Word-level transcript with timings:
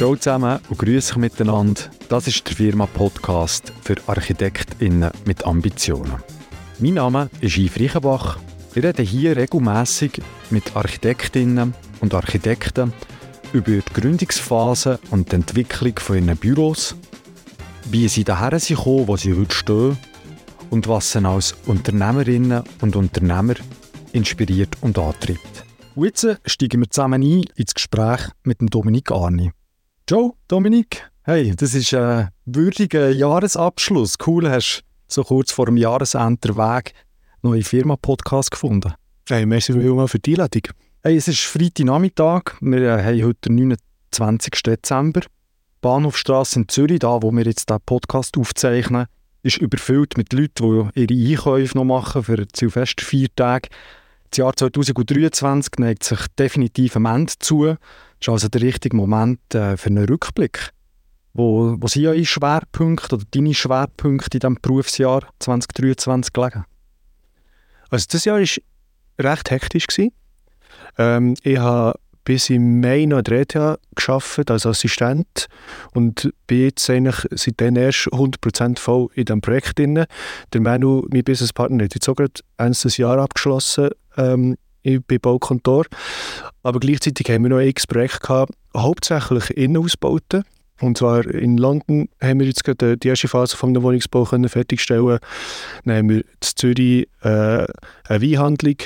Ciao 0.00 0.16
zusammen 0.16 0.58
und 0.70 0.78
grüße 0.78 1.12
euch 1.12 1.18
miteinander. 1.18 1.82
Das 2.08 2.26
ist 2.26 2.48
der 2.48 2.56
Firma-Podcast 2.56 3.70
für 3.84 3.96
ArchitektInnen 4.06 5.10
mit 5.26 5.44
Ambitionen. 5.44 6.22
Mein 6.78 6.94
Name 6.94 7.28
ist 7.42 7.58
Yves 7.58 7.78
Reichenbach. 7.78 8.38
Wir 8.72 8.84
reden 8.84 9.04
hier 9.04 9.36
regelmässig 9.36 10.22
mit 10.48 10.74
ArchitektInnen 10.74 11.74
und 12.00 12.14
Architekten 12.14 12.94
über 13.52 13.72
die 13.72 13.82
Gründungsphase 13.92 14.98
und 15.10 15.32
die 15.32 15.36
Entwicklung 15.36 15.98
von 15.98 16.16
ihren 16.16 16.38
Büros, 16.38 16.96
wie 17.90 18.08
sie 18.08 18.24
daher 18.24 18.58
sind 18.58 18.78
wo 18.78 19.18
sie 19.18 19.34
heute 19.34 19.54
stehen 19.54 19.98
und 20.70 20.88
was 20.88 21.12
sie 21.12 21.22
als 21.22 21.54
Unternehmerinnen 21.66 22.62
und 22.80 22.96
Unternehmer 22.96 23.56
inspiriert 24.14 24.78
und 24.80 24.98
antreibt. 24.98 25.66
Und 25.94 26.06
jetzt 26.06 26.26
steigen 26.46 26.80
wir 26.80 26.88
zusammen 26.88 27.22
ein 27.22 27.44
ins 27.54 27.74
Gespräch 27.74 28.30
mit 28.44 28.60
Dominik 28.62 29.10
Arni. 29.12 29.52
Ciao, 30.10 30.34
Dominik. 30.48 31.08
Hey, 31.22 31.54
das 31.54 31.72
ist 31.72 31.94
ein 31.94 32.30
würdiger 32.44 33.10
Jahresabschluss. 33.10 34.16
Cool, 34.26 34.50
hast 34.50 34.82
so 35.06 35.22
kurz 35.22 35.52
vor 35.52 35.66
dem 35.66 35.76
Jahresende 35.76 36.48
den 36.48 36.56
Weg 36.56 36.94
neue 37.42 37.62
Firma-Podcast 37.62 38.50
gefunden. 38.50 38.92
Hey, 39.28 39.46
merci 39.46 39.72
vielmals 39.72 40.10
für 40.10 40.18
die 40.18 40.32
Einladung. 40.32 40.62
Hey, 41.04 41.16
es 41.16 41.28
ist 41.28 41.44
Freitagnachmittag. 41.44 42.56
Wir 42.60 42.98
äh, 42.98 43.04
haben 43.04 43.24
heute 43.24 43.50
den 43.50 43.54
29. 43.54 44.50
Dezember. 44.64 45.20
Die 45.20 45.28
Bahnhofstrasse 45.80 46.58
in 46.58 46.68
Zürich, 46.68 46.98
da 46.98 47.22
wo 47.22 47.30
wir 47.30 47.44
jetzt 47.44 47.70
diesen 47.70 47.80
Podcast 47.86 48.36
aufzeichnen, 48.36 49.06
ist 49.44 49.58
überfüllt 49.58 50.16
mit 50.16 50.32
Leuten, 50.32 50.90
die 50.92 51.02
ihre 51.02 51.30
Einkäufe 51.30 51.78
noch 51.78 51.84
machen 51.84 52.24
für 52.24 52.36
die 52.36 52.48
Silvesterfeiertage. 52.52 53.68
Das 54.30 54.38
Jahr 54.38 54.56
2023 54.56 55.70
neigt 55.78 56.02
sich 56.02 56.18
definitiv 56.36 56.96
am 56.96 57.06
Ende 57.06 57.32
zu. 57.38 57.76
Ist 58.20 58.28
also 58.28 58.48
der 58.48 58.60
richtige 58.60 58.96
Moment 58.96 59.54
äh, 59.54 59.76
für 59.76 59.88
einen 59.88 60.04
Rückblick. 60.04 60.70
Wo, 61.32 61.76
wo 61.78 61.86
sind 61.86 62.06
eure 62.06 62.24
Schwerpunkte 62.24 63.16
oder 63.16 63.24
deine 63.30 63.54
Schwerpunkte 63.54 64.36
in 64.36 64.40
diesem 64.40 64.58
Berufsjahr 64.60 65.22
2023 65.38 66.32
gelegen? 66.32 66.64
Also 67.88 68.06
das 68.10 68.24
Jahr 68.24 68.40
war 68.40 68.46
recht 69.24 69.50
hektisch. 69.50 69.86
Ähm, 70.98 71.34
ich 71.42 71.58
habe 71.58 71.98
bis 72.24 72.50
im 72.50 72.80
Mai 72.80 73.06
noch 73.06 73.18
an 73.18 73.24
der 73.24 73.40
ETH 73.40 73.78
gearbeitet 73.94 74.50
als 74.50 74.66
Assistent 74.66 75.46
und 75.94 76.30
bin 76.46 76.64
jetzt 76.64 76.90
eigentlich 76.90 77.26
seitdem 77.30 77.76
erst 77.76 78.08
100% 78.08 78.78
voll 78.78 79.08
in 79.14 79.24
diesem 79.24 79.40
Projekt 79.40 79.78
drin. 79.78 80.04
Der 80.52 80.60
Manu, 80.60 81.06
mein 81.10 81.24
Businesspartner, 81.24 81.84
hat 81.84 81.94
jetzt 81.94 82.08
auch 82.08 82.16
gerade 82.16 82.40
erstes 82.58 82.98
Jahr 82.98 83.18
abgeschlossen 83.18 83.90
ähm, 84.16 84.56
bei 84.82 85.18
Baukontor. 85.18 85.86
Aber 86.62 86.80
gleichzeitig 86.80 87.28
haben 87.30 87.42
wir 87.42 87.50
noch 87.50 87.58
ein 87.58 87.74
Projekt 87.88 88.20
gehabt, 88.20 88.52
hauptsächlich 88.76 89.50
Innenausbauten. 89.56 90.44
Und 90.80 90.96
zwar 90.96 91.26
in 91.26 91.58
London 91.58 92.08
haben 92.22 92.40
wir 92.40 92.46
jetzt 92.46 92.64
gerade 92.64 92.96
die 92.96 93.08
erste 93.08 93.28
Phase 93.28 93.56
von 93.56 93.74
der 93.74 93.82
Wohnungsbau 93.82 94.24
können 94.24 94.48
fertigstellen. 94.48 95.18
Dann 95.84 95.96
haben 95.96 96.08
wir 96.08 96.20
in 96.20 96.24
Zürich 96.40 97.08
äh, 97.22 97.66
eine 98.08 98.22
Weinhandlung 98.22 98.76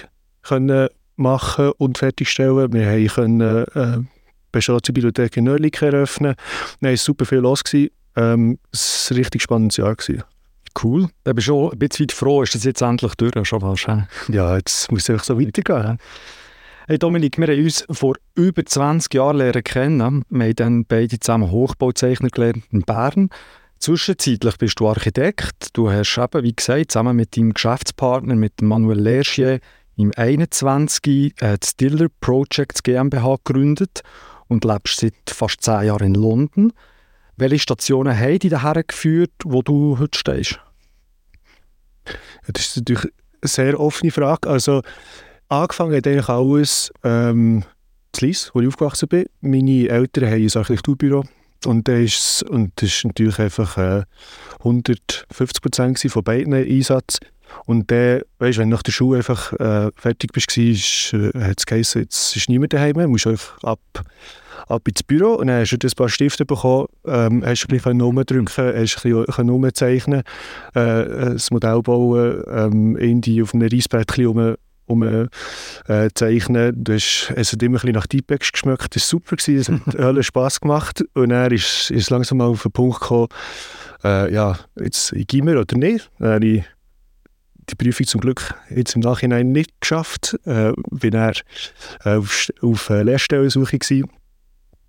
können 0.42 0.88
machen 1.16 1.72
und 1.78 1.98
fertigstellen. 1.98 2.72
Wir 2.72 2.86
haben 2.86 3.06
können 3.06 3.64
äh, 3.74 3.98
Bibliothek 4.52 5.36
in 5.36 5.48
Oerlikon 5.48 5.88
eröffnen. 5.88 6.34
Dann 6.80 6.90
war 6.90 6.96
super 6.96 7.24
viel 7.24 7.38
los. 7.38 7.62
Ähm, 8.16 8.58
es 8.72 9.10
war 9.10 9.16
ein 9.16 9.18
richtig 9.18 9.42
spannendes 9.42 9.76
Jahr. 9.76 9.94
Gewesen. 9.94 10.24
Cool. 10.82 11.08
Da 11.24 11.32
bist 11.32 11.48
du 11.48 11.70
ein 11.70 11.78
bisschen 11.78 12.08
froh, 12.10 12.42
ist 12.42 12.54
das 12.54 12.64
jetzt 12.64 12.82
endlich 12.82 13.14
durch, 13.14 13.32
schon 13.46 13.60
fast. 13.60 13.86
Ja, 14.28 14.56
jetzt 14.56 14.90
muss 14.90 15.08
es 15.08 15.26
so 15.26 15.40
weitergehen. 15.40 15.98
Hey 16.86 16.98
Dominik, 16.98 17.38
wir 17.38 17.46
haben 17.46 17.64
uns 17.64 17.86
vor 17.90 18.16
über 18.34 18.64
20 18.64 19.14
Jahren 19.14 19.38
lernen 19.38 19.64
kennen. 19.64 20.24
Wir 20.28 20.44
haben 20.44 20.56
dann 20.56 20.84
beide 20.84 21.18
zusammen 21.18 21.50
Hochbauzeichner 21.50 22.28
gelernt 22.28 22.64
in 22.72 22.82
Bern. 22.82 23.30
Zwischenzeitlich 23.78 24.58
bist 24.58 24.80
du 24.80 24.88
Architekt. 24.88 25.68
Du 25.72 25.90
hast 25.90 26.18
eben, 26.18 26.42
wie 26.42 26.54
gesagt, 26.54 26.92
zusammen 26.92 27.16
mit 27.16 27.36
deinem 27.36 27.54
Geschäftspartner, 27.54 28.34
mit 28.34 28.60
Manuel 28.60 29.00
Lerchier, 29.00 29.60
im 29.96 30.12
21. 30.14 31.34
Äh, 31.40 31.58
die 31.58 31.66
Stiller 31.66 32.08
Projects 32.20 32.82
GmbH 32.82 33.36
gegründet 33.44 34.02
und 34.48 34.64
lebst 34.64 35.00
seit 35.00 35.14
fast 35.28 35.62
10 35.62 35.84
Jahren 35.84 36.14
in 36.14 36.14
London. 36.14 36.72
Welche 37.36 37.58
Stationen 37.58 38.18
haben 38.18 38.38
dich 38.38 38.50
daher 38.50 38.82
geführt, 38.84 39.32
wo 39.44 39.62
du 39.62 39.98
heute 39.98 40.18
stehst? 40.18 40.60
Das 42.52 42.66
ist 42.66 42.76
natürlich 42.76 43.04
eine 43.04 43.48
sehr 43.48 43.80
offene 43.80 44.10
Frage. 44.10 44.48
Also, 44.48 44.82
angefangen 45.48 45.96
hat 45.96 46.06
eigentlich 46.06 46.28
alles 46.28 46.92
ähm, 47.02 47.64
zu 48.12 48.26
Lies, 48.26 48.50
wo 48.54 48.60
ich 48.60 48.68
aufgewachsen 48.68 49.08
bin. 49.08 49.26
Meine 49.40 49.88
Eltern 49.88 50.26
haben 50.26 50.42
ein 50.42 50.50
Architekturbüro 50.54 51.24
und 51.66 51.88
das 51.88 51.98
ist, 52.00 52.42
und 52.44 52.72
das 52.76 52.90
ist 52.90 53.04
natürlich 53.04 53.38
einfach 53.38 53.76
äh, 53.78 54.04
150 54.58 55.62
Prozent 55.62 55.98
von 56.00 56.22
beiden 56.22 56.54
Einsatz. 56.54 57.18
Und 57.66 57.90
dann, 57.90 58.22
weißt, 58.38 58.58
wenn 58.58 58.70
du 58.70 58.76
nach 58.76 58.82
der 58.82 58.92
Schule 58.92 59.18
einfach 59.18 59.52
äh, 59.54 59.90
fertig 59.96 60.32
bist, 60.32 60.56
äh, 60.56 61.30
hat 61.38 61.58
es 61.58 61.66
geheißen, 61.66 62.02
jetzt 62.02 62.36
ist 62.36 62.48
niemand 62.48 62.72
daheim, 62.72 62.94
du 62.94 63.08
musst 63.08 63.26
einfach 63.26 63.62
ab, 63.62 63.80
ab 64.68 64.88
ins 64.88 65.02
Büro 65.02 65.34
und 65.34 65.46
dann 65.46 65.60
hast 65.60 65.70
du 65.70 65.86
ein 65.86 65.92
paar 65.96 66.08
Stifte 66.08 66.44
bekommen, 66.44 66.86
ähm, 67.06 67.42
hast 67.44 67.64
ein 67.64 67.76
bisschen 67.76 68.00
rumdrücken, 68.00 68.48
hast 68.48 69.04
ein 69.04 69.24
bisschen 69.24 69.48
rumzeichnen, 69.48 70.22
äh, 70.74 70.80
ein 70.80 71.40
Modell 71.50 71.82
bauen, 71.82 72.42
ähm, 72.50 72.96
irgendwie 72.96 73.42
auf 73.42 73.54
einem 73.54 73.68
Reisbrettchen 73.70 74.26
rum, 74.26 74.56
um 74.86 75.02
äh, 75.02 75.28
zeichnen. 76.14 76.84
Du 76.84 76.92
hast, 76.92 77.32
es 77.34 77.52
hat 77.52 77.62
immer 77.62 77.76
ein 77.76 77.80
bisschen 77.80 77.92
nach 77.92 78.06
Deepex 78.06 78.52
geschmeckt. 78.52 78.94
Das 78.94 79.02
war 79.02 79.20
super, 79.20 79.36
es 79.38 79.68
hat 79.68 79.98
Hölle 79.98 80.22
Spass 80.22 80.60
gemacht. 80.60 81.04
Und 81.14 81.30
dann 81.30 81.52
ist 81.52 81.90
es 81.90 82.10
langsam 82.10 82.38
mal 82.38 82.46
auf 82.46 82.62
den 82.62 82.72
Punkt 82.72 83.00
gekommen, 83.00 83.28
äh, 84.02 84.32
ja, 84.32 84.58
jetzt 84.78 85.12
ich 85.12 85.26
gehe 85.26 85.42
mir 85.42 85.58
oder 85.58 85.76
nicht. 85.76 86.10
Dann 86.18 86.42
ich 86.42 86.64
die 87.70 87.74
Prüfung 87.74 88.06
zum 88.06 88.20
Glück 88.20 88.54
jetzt 88.70 88.94
im 88.94 89.00
Nachhinein 89.00 89.52
nicht 89.52 89.80
geschafft. 89.80 90.38
Äh, 90.44 90.72
bin 90.90 91.14
er 91.14 91.34
äh, 92.04 92.16
auf, 92.16 92.48
auf 92.62 92.90
äh, 92.90 93.02
Lehrstellensuche 93.02 93.78
gewesen. 93.78 94.10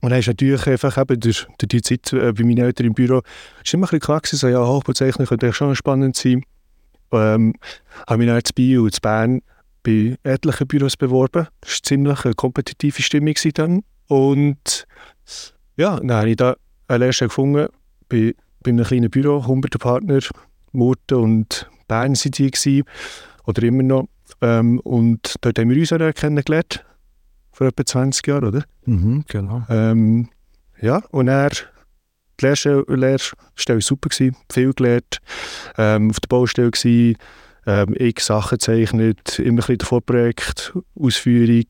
Und 0.02 0.12
dann 0.12 0.20
ist 0.20 0.28
natürlich 0.28 0.68
einfach 0.68 0.98
eben 0.98 1.20
durch, 1.20 1.48
durch 1.58 1.68
die 1.68 1.82
Zeit 1.82 2.14
äh, 2.14 2.32
bei 2.32 2.44
meinen 2.44 2.60
Eltern 2.60 2.88
im 2.88 2.94
Büro 2.94 3.22
ist 3.64 3.74
immer 3.74 3.86
ein 3.86 3.90
bisschen 3.90 4.00
klar 4.02 4.22
gewesen, 4.22 4.38
so, 4.38 4.48
ja, 4.48 4.66
Hochbauzeichnen 4.66 5.28
könnte 5.28 5.52
schon 5.54 5.76
spannend 5.76 6.16
sein. 6.16 6.44
Ähm, 7.12 7.54
habe 8.08 8.18
mich 8.18 8.28
dann 8.28 8.44
zu 8.44 8.54
Bio 8.54 8.84
und 8.84 8.94
zu 8.94 9.02
Bern 9.02 9.42
bei 9.84 10.18
etlichen 10.24 10.68
Büros 10.68 10.98
beworben. 10.98 11.48
Das 11.62 11.72
war 11.72 11.84
ziemlich 11.84 12.26
eine 12.26 12.34
kompetitive 12.34 13.02
Stimmung 13.02 13.36
dann. 13.54 13.84
Und 14.08 14.86
ja, 15.78 15.98
dann 15.98 16.12
habe 16.12 16.30
ich 16.30 16.36
da 16.36 16.56
eine 16.88 17.06
Lehrstelle 17.06 17.30
gefunden 17.30 17.68
bei, 18.10 18.36
bei 18.62 18.72
einem 18.72 18.86
kleinen 18.86 19.10
Büro, 19.10 19.40
100 19.40 19.80
Partner, 19.80 20.20
Murten 20.72 21.18
und 21.18 21.70
Bern 21.88 22.14
waren 22.14 22.32
die 22.32 22.52
gewesen, 22.52 22.84
oder 23.46 23.64
immer 23.64 23.84
noch. 23.84 24.08
Ähm, 24.42 24.80
und 24.82 25.36
dort 25.42 25.60
haben 25.60 25.70
wir 25.70 25.78
uns 25.78 25.94
auch 25.94 26.14
kennengelernt, 26.14 26.84
vor 27.52 27.68
etwa 27.68 27.86
20 27.86 28.28
Jahren, 28.28 28.46
oder? 28.46 28.64
Mhm, 28.86 29.24
genau. 29.28 29.64
Ähm, 29.70 30.30
ja, 30.82 31.02
und 31.12 31.28
er 31.28 31.52
die 32.40 32.46
Lehrstelle, 32.46 32.84
Lehrstelle 32.88 33.78
war 33.78 33.82
super, 33.82 34.10
gewesen, 34.10 34.36
viel 34.52 34.74
gelernt, 34.74 35.20
ähm, 35.78 36.10
auf 36.10 36.20
der 36.20 36.28
Baustelle 36.28 36.72
gewesen, 36.72 37.18
ähm, 37.66 37.96
x 37.98 38.28
Sachen 38.28 38.58
gezeichnet, 38.58 39.40
immer 39.40 39.54
ein 39.54 39.56
bisschen 39.56 39.80
Vorprojekt, 39.80 40.74
Ausführung, 41.00 41.66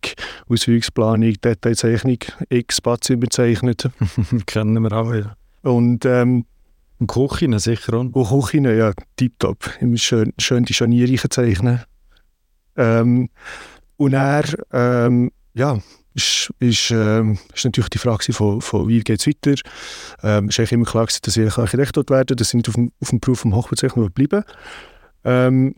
Ausführungsplanung, 0.49 1.33
Detailzeichnung, 1.33 2.17
x 2.49 2.81
Badzimmer 2.81 3.21
gezeichnet. 3.21 3.89
Kennen 4.45 4.81
wir 4.81 4.91
auch, 4.91 5.13
ja. 5.13 5.35
Und 5.61 6.05
ähm, 6.05 6.45
und 6.99 7.07
Küchen 7.07 7.57
sicher 7.59 7.93
auch. 7.93 7.99
Und 7.99 8.13
Küchen, 8.13 8.65
ja, 8.65 8.93
tiptop. 9.15 9.69
Immer 9.79 9.97
schön, 9.97 10.33
schön 10.37 10.63
die 10.63 10.73
Scharnierchen 10.73 11.29
zeichnen. 11.29 11.81
Ähm, 12.77 13.29
und 13.97 14.13
er, 14.13 14.43
ähm, 14.71 15.31
ja, 15.53 15.79
ist, 16.13 16.51
ist, 16.59 16.91
ähm, 16.91 17.37
ist 17.53 17.65
natürlich 17.65 17.89
die 17.89 17.97
Frage 17.97 18.31
von, 18.31 18.61
von 18.61 18.87
wie 18.87 19.01
geht 19.01 19.19
es 19.19 19.27
weiter. 19.27 19.61
Ähm, 20.23 20.49
ist 20.49 20.59
eigentlich 20.59 20.71
immer 20.71 20.85
klar 20.85 21.05
dass 21.05 21.37
ich 21.37 21.57
Architekt 21.57 21.97
dort 21.97 22.09
werde, 22.09 22.35
dass 22.35 22.49
ich 22.49 22.55
nicht 22.55 22.69
auf 22.69 22.75
dem, 22.75 22.91
auf 23.01 23.09
dem 23.09 23.19
Beruf 23.19 23.41
vom 23.41 23.55
Hochbauzeichner 23.55 24.09
bleiben 24.09 24.43
ähm, 25.25 25.75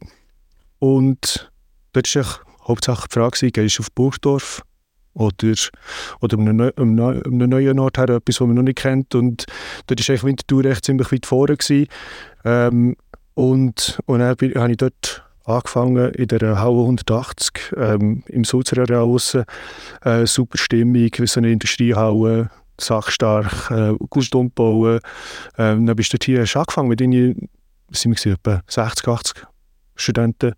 Und 0.80 1.52
dort 1.94 2.16
war 2.16 2.25
hauptsächlich 2.68 3.08
die 3.08 3.14
Frage, 3.14 3.52
gehst 3.52 3.80
du 3.80 3.84
auf 3.84 3.92
Burgdorf 3.94 4.62
oder, 5.18 5.54
oder 6.22 6.38
einen, 6.38 6.69
um 6.72 7.00
einen 7.00 7.50
neuen 7.50 7.80
Ort 7.80 7.98
her, 7.98 8.10
etwas, 8.10 8.40
was 8.40 8.48
man 8.48 8.56
noch 8.56 8.64
nicht 8.64 8.78
kennt. 8.78 9.16
Und 9.16 9.46
dort 9.88 10.10
war 10.10 10.24
Winterthur 10.24 10.66
echt 10.66 10.86
ziemlich 10.86 11.12
weit 11.12 11.25
vorne. 11.25 11.58
Ähm, 12.46 12.96
und, 13.34 14.00
und 14.06 14.19
dann 14.19 14.30
habe 14.30 14.72
ich 14.72 14.78
dort 14.78 15.24
angefangen 15.46 16.12
in 16.14 16.28
der 16.28 16.60
Halle 16.60 16.81
180 16.81 17.74
ähm, 17.78 18.24
im 18.28 18.44
Sulzer 18.44 18.81
Areal 18.81 19.16
Äh, 20.02 20.25
super 20.28 20.58
Stimmung, 20.58 21.10
so 21.25 21.40
eine 21.40 21.52
Industriehalle, 21.52 22.50
sachstark, 22.80 23.72
äh, 23.72 23.94
gut 24.10 24.34
umbauen. 24.36 25.00
Ähm, 25.58 25.86
dann 25.86 25.96
bist 25.96 26.14
du 26.14 26.18
hier 26.22 26.42
hast 26.42 26.56
angefangen 26.56 26.90
mit 26.90 27.02
irgendwie, 27.02 27.36
sind 27.92 28.24
wir 28.24 28.34
etwa 28.34 28.62
60, 28.68 29.08
80 29.08 29.44
Studenten. 29.96 30.54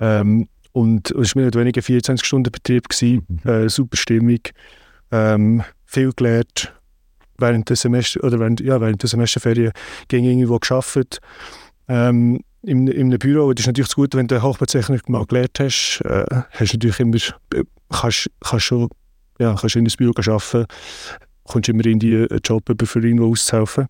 Ähm, 0.00 0.48
und 0.76 1.10
es 1.12 1.34
war 1.34 1.40
mehr 1.40 1.46
oder 1.48 1.60
weniger 1.60 1.80
24-Stunden-Betrieb, 1.80 2.84
mhm. 3.00 3.50
äh, 3.50 3.68
super 3.70 3.96
Stimmung, 3.96 4.40
ähm, 5.10 5.62
viel 5.86 6.12
gelernt 6.12 6.74
während 7.38 7.70
der 7.70 7.76
Semester 7.76 8.22
oder 8.22 8.38
während, 8.38 8.60
ja, 8.60 8.78
während 8.78 9.02
der 9.02 9.08
Semesterferien 9.08 9.72
ging 10.08 10.24
irgendwo 10.24 10.58
geschafft. 10.58 11.18
Ähm, 11.88 12.40
in, 12.60 12.88
in 12.88 13.06
einem 13.06 13.18
Büro, 13.18 13.50
das 13.54 13.62
ist 13.62 13.68
natürlich 13.68 13.94
Gute, 13.94 14.18
wenn 14.18 14.26
du 14.26 14.42
Hochbezeichnung 14.42 15.00
mal 15.06 15.24
gelernt 15.24 15.58
hast, 15.60 16.02
äh, 16.04 16.26
hast 16.50 16.74
du 16.74 16.76
natürlich 16.76 17.00
immer, 17.00 17.16
äh, 17.54 17.64
kannst, 17.88 18.30
kannst 18.40 18.66
schon, 18.66 18.90
ja, 19.38 19.54
kannst 19.58 19.76
in 19.76 19.86
das 19.86 19.96
Büro 19.96 20.12
arbeiten, 20.14 20.66
kommst 21.44 21.70
immer 21.70 21.86
in 21.86 22.00
die 22.00 22.26
Job 22.44 22.64
für 22.84 22.98
irgendwo 23.00 23.30
auszuhelfen. 23.30 23.86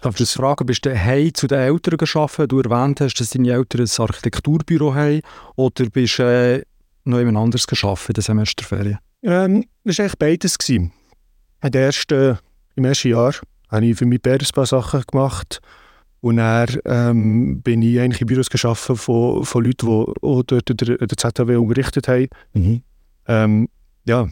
Darf 0.00 0.18
ich 0.20 0.30
fragen, 0.30 0.66
bist 0.66 0.86
du 0.86 0.98
heim 0.98 1.34
zu 1.34 1.46
den 1.46 1.58
Eltern 1.58 1.96
gearbeitet? 1.98 2.52
Du 2.52 2.60
erwähnt 2.60 3.00
hast, 3.00 3.14
dass 3.14 3.30
deine 3.30 3.52
Eltern 3.52 3.82
ein 3.82 4.02
Architekturbüro 4.02 4.94
haben 4.94 5.20
oder 5.56 5.88
bist 5.90 6.18
du 6.18 6.22
äh, 6.22 6.62
noch 7.04 7.18
jemand 7.18 7.38
anderes 7.38 7.66
gearbeitet 7.66 8.08
in 8.08 8.14
der 8.14 8.22
Semesterferien? 8.22 8.98
Ähm, 9.22 9.64
das 9.84 9.98
war 9.98 10.04
eigentlich 10.04 10.18
beides. 10.18 10.58
Gewesen. 10.58 10.92
Ersten, 11.60 12.38
Im 12.76 12.84
ersten 12.84 13.08
Jahr 13.08 13.34
habe 13.68 13.86
ich 13.86 13.96
für 13.96 14.06
mich 14.06 14.20
ein 14.24 14.38
paar 14.54 14.66
Sachen 14.66 15.02
gemacht. 15.10 15.60
Und 16.20 16.38
dann 16.38 16.68
ähm, 16.86 17.62
bin 17.62 17.82
ich 17.82 18.00
eigentlich 18.00 18.20
in 18.20 18.26
Büros 18.26 18.50
geschaffen 18.50 18.96
von, 18.96 19.44
von 19.44 19.64
Leuten, 19.64 19.86
die 19.86 20.26
auch 20.26 20.42
dort 20.42 20.68
der, 20.68 20.98
der 20.98 21.16
ZHW 21.16 21.56
unterrichtet 21.56 22.08
haben. 22.08 22.28
Mhm. 22.54 22.82
Ähm, 23.28 23.68
ja, 24.06 24.28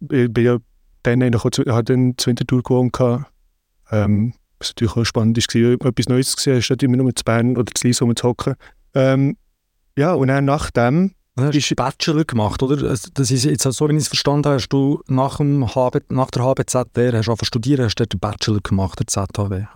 ich 0.00 0.32
bin 0.32 0.44
ja 0.44 0.58
dann 1.02 1.34
auch, 1.34 1.44
habe 1.44 1.84
dann 1.84 2.14
zur 2.16 2.30
Wintertour 2.30 2.62
gewohnt. 2.62 2.96
Ähm, 3.90 4.34
was 4.58 4.70
natürlich 4.70 4.96
auch 4.96 5.04
spannend 5.04 5.36
war, 5.36 5.88
etwas 5.88 6.08
Neues 6.08 6.36
zu 6.36 6.42
sehen, 6.42 6.62
statt 6.62 6.82
immer 6.82 6.96
nur 6.96 7.14
zu 7.14 7.24
Bern 7.24 7.56
oder 7.56 7.72
zu 7.74 7.86
Lies 7.86 8.02
rumzuhocken. 8.02 8.54
Ähm, 8.94 9.36
ja, 9.96 10.14
und 10.14 10.28
dann 10.28 10.44
nach 10.44 10.70
dem 10.70 11.12
Du 11.36 11.44
hast 11.44 11.76
Bachelor 11.76 12.24
gemacht, 12.24 12.60
oder? 12.64 12.76
Das 12.76 13.30
ist 13.30 13.44
jetzt 13.44 13.62
so, 13.62 13.88
wie 13.88 13.92
ich 13.92 13.98
es 13.98 14.08
verstanden 14.08 14.46
habe, 14.46 14.56
hast 14.56 14.70
du 14.70 15.00
nach, 15.06 15.36
dem 15.36 15.72
HB, 15.72 16.10
nach 16.10 16.32
der 16.32 16.42
HBZR 16.42 17.16
hast 17.16 17.28
du 17.28 17.44
studieren, 17.44 17.84
hast 17.84 17.94
du 17.94 18.06
den 18.06 18.18
Bachelor 18.18 18.58
gemacht, 18.60 18.98
der 18.98 19.06
ZHW. 19.06 19.66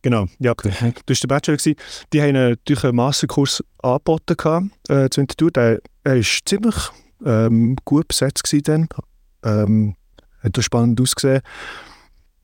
Genau, 0.00 0.26
ja. 0.38 0.52
Okay. 0.52 0.72
Du 0.80 1.10
warst 1.10 1.22
der 1.22 1.28
Bachelor. 1.28 1.56
Gewesen. 1.58 1.76
Die 2.12 2.22
haben 2.22 2.32
natürlich 2.32 2.84
einen 2.84 2.96
Masterkurs 2.96 3.62
angeboten 3.82 4.72
äh, 4.88 5.10
zu 5.10 5.20
Winterthur. 5.20 5.50
Der 5.50 5.80
war 6.04 6.22
ziemlich 6.46 6.76
ähm, 7.24 7.76
gut 7.84 8.08
besetzt 8.08 8.44
gewesen 8.44 8.88
dann. 9.42 9.64
Ähm, 9.64 9.96
hat 10.42 10.64
spannend 10.64 11.00
ausgesehen. 11.00 11.42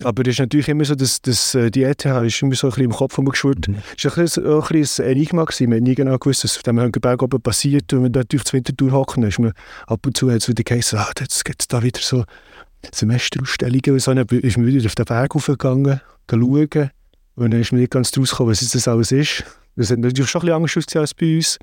Aber 0.05 0.23
es 0.23 0.29
ist 0.29 0.41
natürlich 0.41 0.69
immer 0.69 0.85
so, 0.85 0.95
dass, 0.95 1.23
dass 1.23 1.55
äh, 1.55 1.71
die 1.71 1.83
ETH 1.85 2.05
ist 2.05 2.43
immer 2.43 2.55
so 2.55 2.67
ein 2.67 2.71
bisschen 2.71 2.85
im 2.85 2.91
Kopf 2.91 3.17
rumgeschwirrt. 3.17 3.69
Mhm. 3.69 3.77
Es 3.97 4.05
war 4.05 4.19
ein, 4.19 4.25
bisschen, 4.25 4.47
auch 4.47 4.71
ein, 4.71 4.81
bisschen 4.81 5.05
ein 5.07 5.13
Enigma. 5.13 5.45
Gewesen. 5.45 5.71
Man 5.71 5.77
hat 5.79 5.83
nie 5.85 5.95
genau 5.95 6.19
gewusst, 6.19 6.45
was 6.45 6.57
auf 6.57 6.63
dem 6.63 6.79
Höngenberg 6.79 7.23
oben 7.23 7.41
passiert. 7.41 7.93
Und 7.93 8.05
wenn 8.05 8.13
man 8.13 8.25
durch 8.29 8.45
die 8.45 8.53
Wintertour 8.53 8.93
hocken, 8.93 9.23
ist 9.23 9.39
man 9.39 9.53
ab 9.87 10.05
und 10.05 10.17
zu 10.17 10.31
hat 10.31 10.43
es 10.43 10.49
wieder 10.49 10.63
geheißen, 10.63 10.99
ah, 10.99 11.11
jetzt 11.19 11.45
gibt 11.45 11.63
es 11.63 11.69
da 11.69 11.83
wieder 11.83 12.01
so 12.01 12.25
Semesterausstellungen. 12.93 13.93
Und 13.93 14.01
so. 14.01 14.13
dann 14.13 14.27
ist 14.27 14.57
man 14.59 14.67
wieder 14.67 14.85
auf 14.85 14.95
den 14.95 15.05
Berg 15.07 15.35
hochgegangen, 15.35 16.01
schauen. 16.31 16.91
Und 17.37 17.51
dann 17.51 17.61
ist 17.61 17.73
man 17.73 17.81
nicht 17.81 17.93
ganz 17.93 18.11
draus 18.11 18.31
gekommen, 18.31 18.51
was 18.51 18.61
das 18.61 18.89
alles 18.89 19.13
ist. 19.13 19.45
Das 19.77 19.91
hat 19.91 19.99
natürlich 19.99 20.31
schon 20.31 20.41
ein 20.41 20.47
bisschen 20.47 20.57
anders 20.57 20.77
ausgesehen 20.77 21.01
als 21.01 21.15
bei 21.15 21.37
uns. 21.37 21.59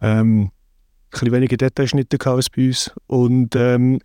Ähm, 0.00 0.42
ein 0.42 0.50
bisschen 1.10 1.32
weniger 1.32 1.56
Detailschnitte 1.56 2.18
als 2.30 2.50
bei 2.50 2.66
uns. 2.68 2.90
Und 3.06 3.56
ähm, 3.56 3.98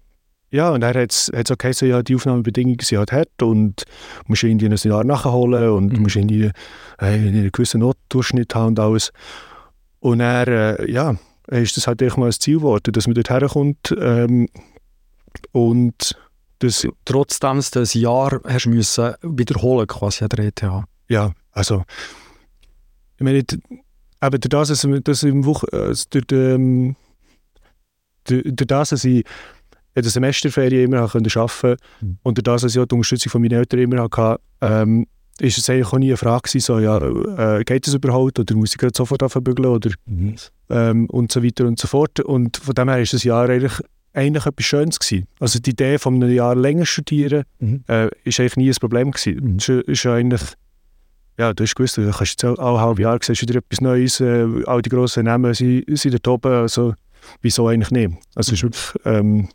ja, 0.50 0.70
und 0.70 0.82
er 0.82 0.94
hat 0.94 1.12
es 1.12 1.32
auch 1.52 1.58
geheißen, 1.58 1.90
ja, 1.90 2.02
die 2.02 2.16
Aufnahmebedingungen 2.16 2.80
sind 2.80 3.00
halt 3.00 3.12
hart 3.12 3.44
und 3.44 3.84
musst 4.28 4.44
irgendwie 4.44 4.68
ein 4.68 4.76
Jahr 4.76 5.04
nachholen 5.04 5.70
und 5.70 5.94
mhm. 5.94 6.02
musst 6.02 6.16
irgendwie 6.16 6.52
äh, 7.00 7.06
einen 7.06 7.52
gewissen 7.52 7.82
Notdurchschnitt 7.82 8.56
haben 8.56 8.68
und 8.68 8.80
alles. 8.80 9.12
Und 10.00 10.22
er, 10.22 10.48
äh, 10.80 10.92
ja, 10.92 11.16
ist 11.48 11.76
das 11.76 11.88
halt 11.88 12.02
echt 12.02 12.18
mal 12.18 12.28
ein 12.28 12.32
Ziel 12.32 12.58
geworden, 12.58 12.94
dass 12.94 13.08
man 13.08 13.16
dort 13.16 13.30
herkommt 13.30 13.96
ähm, 14.00 14.48
und 15.52 16.18
das... 16.60 16.88
Trotzdem, 17.06 17.58
dass 17.58 17.72
du 17.72 17.80
ein 17.82 18.02
Jahr 18.02 18.42
hast 18.46 18.68
müssen 18.68 19.14
wiederholen 19.22 19.88
quasi 19.88 20.24
an 20.24 20.30
der 20.30 20.46
ETH. 20.46 20.64
Ja, 21.10 21.32
also 21.52 21.84
ich 23.18 23.24
meine, 23.24 23.40
eben 23.40 23.62
durch 24.22 24.40
das, 24.40 24.68
dass, 24.70 24.88
dass 25.04 25.24
im 25.24 25.46
Woche, 25.46 25.68
äh, 25.72 25.96
durch, 26.10 26.26
ähm, 26.32 26.96
durch 28.26 28.44
das, 28.56 28.90
dass 28.90 29.04
ich 29.04 29.26
in 29.98 30.04
der 30.04 30.12
Semesterferien 30.12 30.86
immer 30.86 31.00
arbeiten 31.00 31.28
konnte 31.28 31.78
mhm. 32.02 32.18
und 32.22 32.38
durch 32.38 32.44
das, 32.44 32.62
dass 32.62 32.76
ich 32.76 32.80
auch 32.80 32.86
die 32.86 32.94
Unterstützung 32.94 33.32
von 33.32 33.42
meinen 33.42 33.54
Eltern 33.54 33.80
immer 33.80 34.04
hatte, 34.04 34.40
ähm, 34.62 35.08
ist 35.40 35.58
es 35.58 35.70
eigentlich 35.70 35.88
auch 35.88 35.98
nie 35.98 36.10
eine 36.10 36.18
Frage 36.18 36.44
gewesen, 36.44 36.60
so, 36.60 36.80
ja, 36.80 36.98
äh, 37.58 37.64
geht 37.64 37.88
das 37.88 37.96
überhaupt 37.96 38.38
oder 38.40 38.56
muss 38.56 38.74
ich 38.74 38.78
gerade 38.78 38.94
sofort 38.96 39.24
anfangen 39.24 39.66
oder 39.66 39.90
mhm. 40.06 40.36
ähm, 40.70 41.10
und 41.10 41.32
so 41.32 41.44
weiter 41.44 41.66
und 41.66 41.80
so 41.80 41.88
fort. 41.88 42.20
Und 42.20 42.58
von 42.58 42.76
dem 42.76 42.90
her 42.90 43.02
ist 43.02 43.14
das 43.14 43.24
Jahr 43.24 43.50
eigentlich, 43.50 43.74
eigentlich 44.14 44.46
etwas 44.46 44.66
Schönes 44.66 45.00
gewesen. 45.00 45.28
Also 45.40 45.60
die 45.60 45.72
Idee 45.72 45.98
von 45.98 46.16
einem 46.16 46.32
Jahr 46.32 46.56
länger 46.56 46.86
studieren 46.86 47.44
mhm. 47.60 47.84
äh, 47.88 48.10
ist 48.24 48.40
eigentlich 48.40 48.58
nie 48.58 48.70
ein 48.70 48.76
Problem 48.80 49.12
gewesen. 49.12 49.44
Mhm. 49.44 49.58
Ist, 49.58 49.70
ist 49.70 50.06
eigentlich 50.06 50.42
ja, 51.40 51.54
du 51.54 51.64
hast 51.64 51.76
gewusst, 51.76 51.98
du 51.98 52.12
kannst 52.12 52.44
jetzt 52.44 52.44
alle 52.44 52.80
halbe 52.80 53.02
Jahr 53.02 53.20
siehst 53.22 53.44
wieder 53.44 53.60
etwas 53.60 53.82
Neues, 53.82 54.20
äh, 54.20 54.48
all 54.66 54.82
die 54.82 54.90
grossen 54.90 55.26
Namen 55.26 55.54
sind, 55.54 55.86
sind 55.98 56.18
da 56.26 56.32
oben, 56.32 56.52
also 56.52 56.96
wieso 57.42 57.68
eigentlich 57.68 57.92
nicht? 57.92 58.12
Also 58.34 58.54
es 58.54 58.58
ist 58.60 58.64
wirklich 58.64 59.06
ähm, 59.06 59.50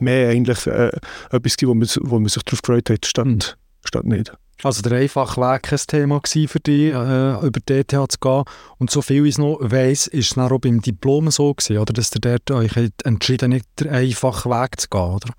mehr 0.00 0.30
eigentlich 0.30 0.66
äh, 0.66 0.90
etwas, 1.30 1.56
wo 1.62 1.74
man, 1.74 1.88
wo 2.00 2.18
man 2.18 2.28
sich 2.28 2.42
darauf 2.42 2.62
gefreut 2.62 2.90
hat, 2.90 3.06
statt, 3.06 3.26
mhm. 3.26 3.38
statt 3.84 4.04
nicht. 4.04 4.32
Also 4.62 4.82
der 4.82 4.98
einfache 4.98 5.40
Weg 5.40 5.62
kein 5.64 5.78
Thema 5.78 6.20
für 6.24 6.60
dich, 6.60 6.92
äh, 6.92 7.46
über 7.46 7.60
die 7.68 7.72
ETH 7.72 7.90
zu 7.90 8.18
gehen. 8.20 8.44
Und 8.78 8.90
so 8.90 9.02
viel 9.02 9.26
ich 9.26 9.36
noch 9.36 9.58
weiss, 9.60 10.06
ist 10.06 10.32
es 10.32 10.38
auch 10.38 10.58
beim 10.58 10.80
Diplom 10.80 11.30
so 11.30 11.52
gewesen, 11.52 11.78
oder? 11.78 11.92
dass 11.92 12.14
ihr 12.14 12.20
dort 12.20 12.50
euch 12.50 12.72
entschieden 13.04 13.50
nicht 13.50 13.66
den 13.80 13.88
einfachen 13.88 14.52
Weg 14.52 14.80
zu 14.80 14.88
gehen, 14.88 15.00
oder? 15.00 15.34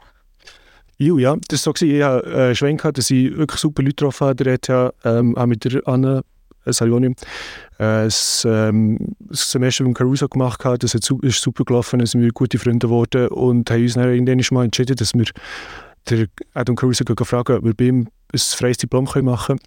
Jo, 0.98 1.18
ja, 1.18 1.36
das 1.50 1.66
war 1.66 1.74
so. 1.75 1.86
Ich 1.86 2.01
hatte 2.01 2.28
äh, 2.28 2.56
Schwenk, 2.56 2.81
dass 2.94 3.10
ich 3.10 3.36
wirklich 3.36 3.60
super 3.60 3.81
Leute 3.81 3.96
getroffen 3.96 4.28
habe, 4.28 4.44
der 4.44 4.54
ETH, 4.54 4.94
ähm, 5.04 5.38
auch 5.38 5.46
mit 5.46 5.66
der 5.66 5.86
Anne 5.88 6.24
äh, 6.65 6.73
Salioni, 6.73 7.07
äh, 7.07 7.13
das, 7.77 8.45
ähm, 8.50 9.15
das 9.19 9.51
Semester 9.51 9.83
beim 9.83 9.94
Caruso 9.94 10.27
gemacht 10.27 10.63
hat. 10.65 10.83
Das 10.83 10.94
hat, 10.94 11.09
ist 11.21 11.41
super 11.41 11.63
gelaufen, 11.63 12.00
da 12.00 12.06
sind 12.06 12.21
wir 12.21 12.31
gute 12.31 12.57
Freunde 12.57 12.88
geworden 12.88 13.27
und 13.29 13.69
haben 13.69 13.81
uns 13.81 13.94
dann 13.94 14.13
irgendwann 14.13 14.41
mal 14.51 14.65
entschieden, 14.65 14.95
dass 14.95 15.13
wir 15.13 15.25
der 16.09 16.27
Adam 16.53 16.75
Caruso 16.75 17.03
fragen, 17.23 17.57
ob 17.57 17.63
wir 17.63 17.73
bei 17.73 17.85
ihm 17.85 18.07
ein 18.33 18.39
freies 18.39 18.77
Diplom 18.77 19.06
machen 19.06 19.57
können. 19.57 19.59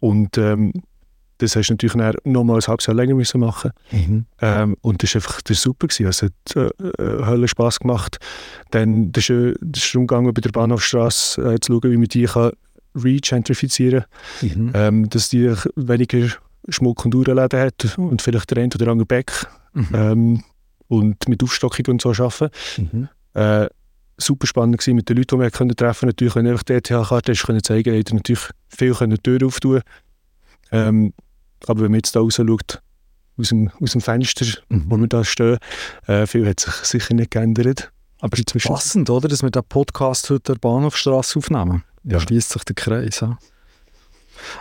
Und 0.00 0.38
ähm, 0.38 0.72
das 1.40 1.56
hast 1.56 1.68
du 1.68 1.72
natürlich 1.72 1.96
noch 2.24 2.44
mal 2.44 2.56
ein 2.56 2.66
halbes 2.66 2.86
Jahr 2.86 2.94
länger 2.94 3.14
müssen 3.14 3.40
machen 3.40 3.72
mhm. 3.90 4.26
ähm, 4.40 4.76
Und 4.82 5.02
das 5.02 5.14
war 5.14 5.22
einfach 5.22 5.40
das 5.42 5.62
super. 5.62 5.88
Gewesen. 5.88 6.06
Es 6.06 6.22
hat 6.22 6.32
äh, 6.54 6.68
äh, 7.02 7.26
Hölle 7.26 7.48
Spass 7.48 7.80
gemacht. 7.80 8.18
Dann 8.70 9.10
das 9.12 9.30
ist, 9.30 9.56
das 9.60 9.84
ist 9.84 9.94
umgegangen, 9.94 10.32
bei 10.34 10.40
der 10.40 10.50
Bahnhofstrasse 10.50 11.54
äh, 11.54 11.60
zu 11.60 11.72
schauen, 11.72 11.90
wie 11.90 11.96
man 11.96 12.08
die 12.08 12.24
kann 12.24 12.52
regentrifizieren. 12.94 14.04
Mhm. 14.42 14.72
Ähm, 14.74 15.10
dass 15.10 15.28
die 15.28 15.52
weniger 15.76 16.28
Schmuck 16.68 17.04
und 17.04 17.14
Uhrenläden 17.14 17.60
hat 17.60 17.98
und 17.98 18.22
vielleicht 18.22 18.50
der 18.50 18.58
eine 18.58 18.74
oder 18.74 18.88
andere 18.88 19.06
Back. 19.06 19.46
Mhm. 19.72 19.88
Ähm, 19.92 20.44
und 20.88 21.28
mit 21.28 21.42
Aufstockung 21.42 21.86
und 21.86 22.02
so 22.02 22.10
arbeiten. 22.10 22.50
Mhm. 22.76 23.08
Äh, 23.34 23.68
super 24.18 24.46
spannend 24.46 24.78
gewesen 24.78 24.96
mit 24.96 25.08
den 25.08 25.16
Leuten, 25.16 25.36
die 25.36 25.42
wir 25.42 25.50
können 25.50 25.76
treffen. 25.76 26.06
Natürlich, 26.06 26.34
wenn 26.34 26.44
du 26.44 26.56
die 26.56 26.72
ETH-Karte 26.72 27.32
hast, 27.32 27.46
können 27.46 27.62
zeigen, 27.62 27.96
hat 27.96 28.12
natürlich 28.12 28.48
viel 28.68 28.94
können 28.94 29.22
Türen 29.22 29.46
auftun 29.46 29.82
ähm, 30.72 31.12
aber 31.66 31.82
wenn 31.82 31.90
man 31.90 31.98
jetzt 31.98 32.14
da 32.14 32.20
raus 32.20 32.36
schaut, 32.36 32.82
aus 33.36 33.48
dem, 33.48 33.70
aus 33.80 33.92
dem 33.92 34.00
Fenster, 34.00 34.46
mhm. 34.68 34.84
wo 34.88 34.96
wir 34.96 35.08
da 35.08 35.24
stehen, 35.24 35.58
äh, 36.06 36.26
viel 36.26 36.46
hat 36.48 36.60
sich 36.60 36.72
sicher 36.74 37.14
nicht 37.14 37.30
geändert. 37.30 37.90
Aber 38.20 38.36
es 38.38 38.54
ist 38.54 38.66
passend, 38.66 39.08
oder, 39.08 39.28
dass 39.28 39.42
wir 39.42 39.50
den 39.50 39.64
Podcast 39.64 40.28
heute 40.30 40.52
der 40.52 40.60
Bahnhofstrasse 40.60 41.38
aufnehmen. 41.38 41.82
Ja. 42.04 42.20
Schließt 42.20 42.50
sich 42.50 42.64
der 42.64 42.74
Kreis 42.74 43.22
an. 43.22 43.38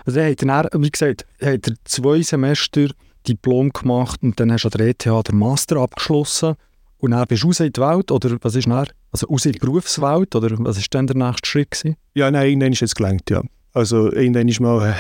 Also, 0.06 0.20
er 0.20 0.32
hat 0.32 0.42
dann, 0.42 0.84
wie 0.84 0.92
gesagt, 0.92 1.26
hat 1.42 1.68
er 1.68 1.74
zwei 1.86 2.22
Semester 2.22 2.90
Diplom 3.28 3.70
gemacht 3.72 4.22
und 4.24 4.40
dann 4.40 4.52
hast 4.52 4.64
du 4.64 4.70
an 4.70 4.78
der 4.78 4.88
ETH 4.88 5.06
den 5.06 5.38
Master 5.38 5.78
abgeschlossen. 5.78 6.56
Und 6.98 7.12
dann 7.12 7.26
bist 7.28 7.44
du 7.44 7.48
raus 7.48 7.60
in 7.62 7.72
die 7.72 7.82
Welt, 7.82 8.12
oder 8.12 8.38
was 8.42 8.56
ist 8.56 8.68
dann? 8.68 8.88
Also 9.12 9.28
raus 9.28 9.46
in 9.46 9.54
die 9.54 9.60
Berufswelt, 9.60 10.36
oder 10.36 10.50
was 10.60 10.78
war 10.78 10.84
dann 10.92 11.08
der 11.08 11.16
nächste 11.16 11.48
Schritt? 11.48 11.72
Gewesen? 11.72 11.96
Ja, 12.14 12.30
nein, 12.30 12.50
irgendwann 12.50 12.74
ist 12.74 12.82
es 12.82 12.96
gelangt, 12.96 13.30
ja. 13.30 13.42
Also 13.74 14.12
irgendwann 14.12 14.48
ist 14.48 14.60
mal, 14.60 14.96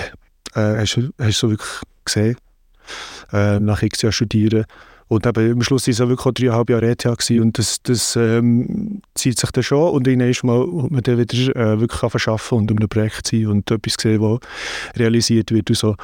äh, 0.55 0.59
äh 0.59 0.79
hast, 0.79 0.95
du 0.95 1.11
so 1.31 1.49
wirklich 1.49 1.69
gesehen, 2.05 2.37
äh, 3.33 3.59
nach 3.59 3.81
x 3.81 4.01
Jahren 4.01 4.13
studieren. 4.13 4.65
Und 5.09 5.25
eben, 5.25 5.53
am 5.53 5.61
Schluss 5.63 5.87
war 5.87 5.91
es 5.91 5.99
wirklich 5.99 6.19
auch 6.19 6.31
dreieinhalb 6.31 6.69
Jahre 6.69 6.91
ETH 6.91 7.31
und 7.31 7.57
das, 7.57 7.81
das 7.81 8.15
ähm, 8.15 9.01
zieht 9.15 9.39
sich 9.39 9.49
dann 9.49 9.63
schon 9.63 9.91
und 9.91 10.07
irgendwann 10.07 10.29
ist 10.29 10.43
mal 10.43 10.65
man 10.67 11.01
dann 11.01 11.17
wieder 11.17 11.55
äh, 11.55 11.79
wirklich 11.79 12.03
arbeiten 12.03 12.55
und 12.55 12.71
um 12.71 12.77
ein 12.77 12.87
Projekt 12.87 13.27
sein 13.27 13.47
und 13.47 13.71
etwas 13.71 13.95
sehen, 13.99 14.21
das 14.21 14.99
realisiert 14.99 15.51
wird 15.51 15.69
und 15.69 15.77
so. 15.77 15.95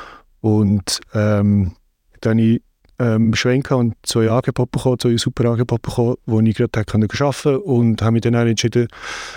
Und 0.41 1.01
ähm, 1.13 1.73
dann 2.21 2.39
ich 2.39 2.61
ähm, 2.97 3.35
Schwenken 3.35 3.75
und 3.75 3.95
zwei 4.03 4.29
Angebote 4.29 4.69
bekommen, 4.71 4.99
zwei 4.99 5.17
super 5.17 5.51
Angebote 5.51 5.81
bekommen, 5.81 6.15
wo 6.25 6.39
ich 6.41 6.55
gerade 6.55 6.71
arbeiten 6.79 7.07
konnte 7.07 7.59
und 7.59 8.01
habe 8.01 8.13
mich 8.13 8.21
dann 8.21 8.33
entschieden, 8.33 8.87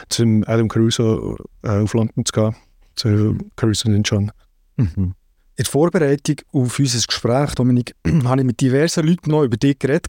zum 0.08 0.44
Adam 0.46 0.68
Caruso 0.68 1.36
äh, 1.62 1.82
auf 1.82 1.92
London 1.92 2.24
zu 2.24 2.32
gehen, 2.32 2.56
zu 2.94 3.36
Caruso 3.56 3.90
und 3.90 4.08
John. 4.08 4.32
Mhm. 4.76 5.14
In 5.58 5.64
der 5.64 5.72
Vorbereitung 5.72 6.36
auf 6.52 6.78
unser 6.78 7.04
Gespräch, 7.04 7.56
Dominik, 7.56 7.96
habe 8.24 8.40
ich 8.40 8.46
mit 8.46 8.60
diversen 8.60 9.04
Leuten 9.04 9.32
noch 9.32 9.42
über 9.42 9.56
dich 9.56 9.76
geredet. 9.76 10.06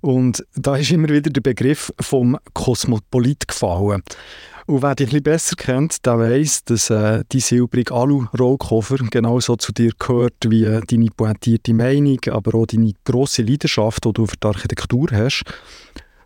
Und 0.00 0.46
da 0.54 0.76
ist 0.76 0.90
immer 0.90 1.10
wieder 1.10 1.30
der 1.30 1.42
Begriff 1.42 1.92
vom 2.00 2.38
Kosmopolit 2.54 3.46
gefallen. 3.46 4.02
Und 4.64 4.82
wer 4.82 4.94
dich 4.94 5.08
bisschen 5.08 5.22
besser 5.24 5.56
kennt, 5.56 6.06
der 6.06 6.18
weiss, 6.18 6.64
dass 6.64 6.88
äh, 6.88 7.22
die 7.32 7.40
silbrige 7.40 7.92
Alu-Rollkoffer 7.92 8.96
genauso 9.10 9.56
zu 9.56 9.72
dir 9.72 9.92
gehört 9.98 10.36
wie 10.48 10.64
äh, 10.64 10.80
deine 10.80 11.10
pointierte 11.14 11.74
Meinung, 11.74 12.20
aber 12.30 12.54
auch 12.54 12.66
deine 12.66 12.94
grosse 13.04 13.42
Leidenschaft, 13.42 14.06
die 14.06 14.12
du 14.14 14.24
für 14.24 14.38
die 14.38 14.46
Architektur 14.46 15.08
hast. 15.12 15.44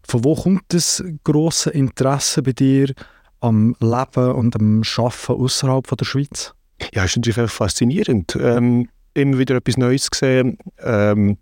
Von 0.04 0.22
wo 0.22 0.36
kommt 0.36 0.62
das 0.68 1.02
grosse 1.24 1.70
Interesse 1.70 2.44
bei 2.44 2.52
dir 2.52 2.94
am 3.40 3.74
Leben 3.80 4.32
und 4.34 4.54
am 4.54 4.82
Arbeiten 4.96 5.32
außerhalb 5.32 5.96
der 5.96 6.04
Schweiz? 6.04 6.54
Ja, 6.94 7.04
ist 7.04 7.16
natürlich 7.16 7.40
auch 7.40 7.50
faszinierend. 7.50 8.36
Ähm, 8.40 8.88
immer 9.14 9.38
wieder 9.38 9.56
etwas 9.56 9.76
Neues 9.76 10.10
gesehen. 10.10 10.58
Ähm, 10.82 11.38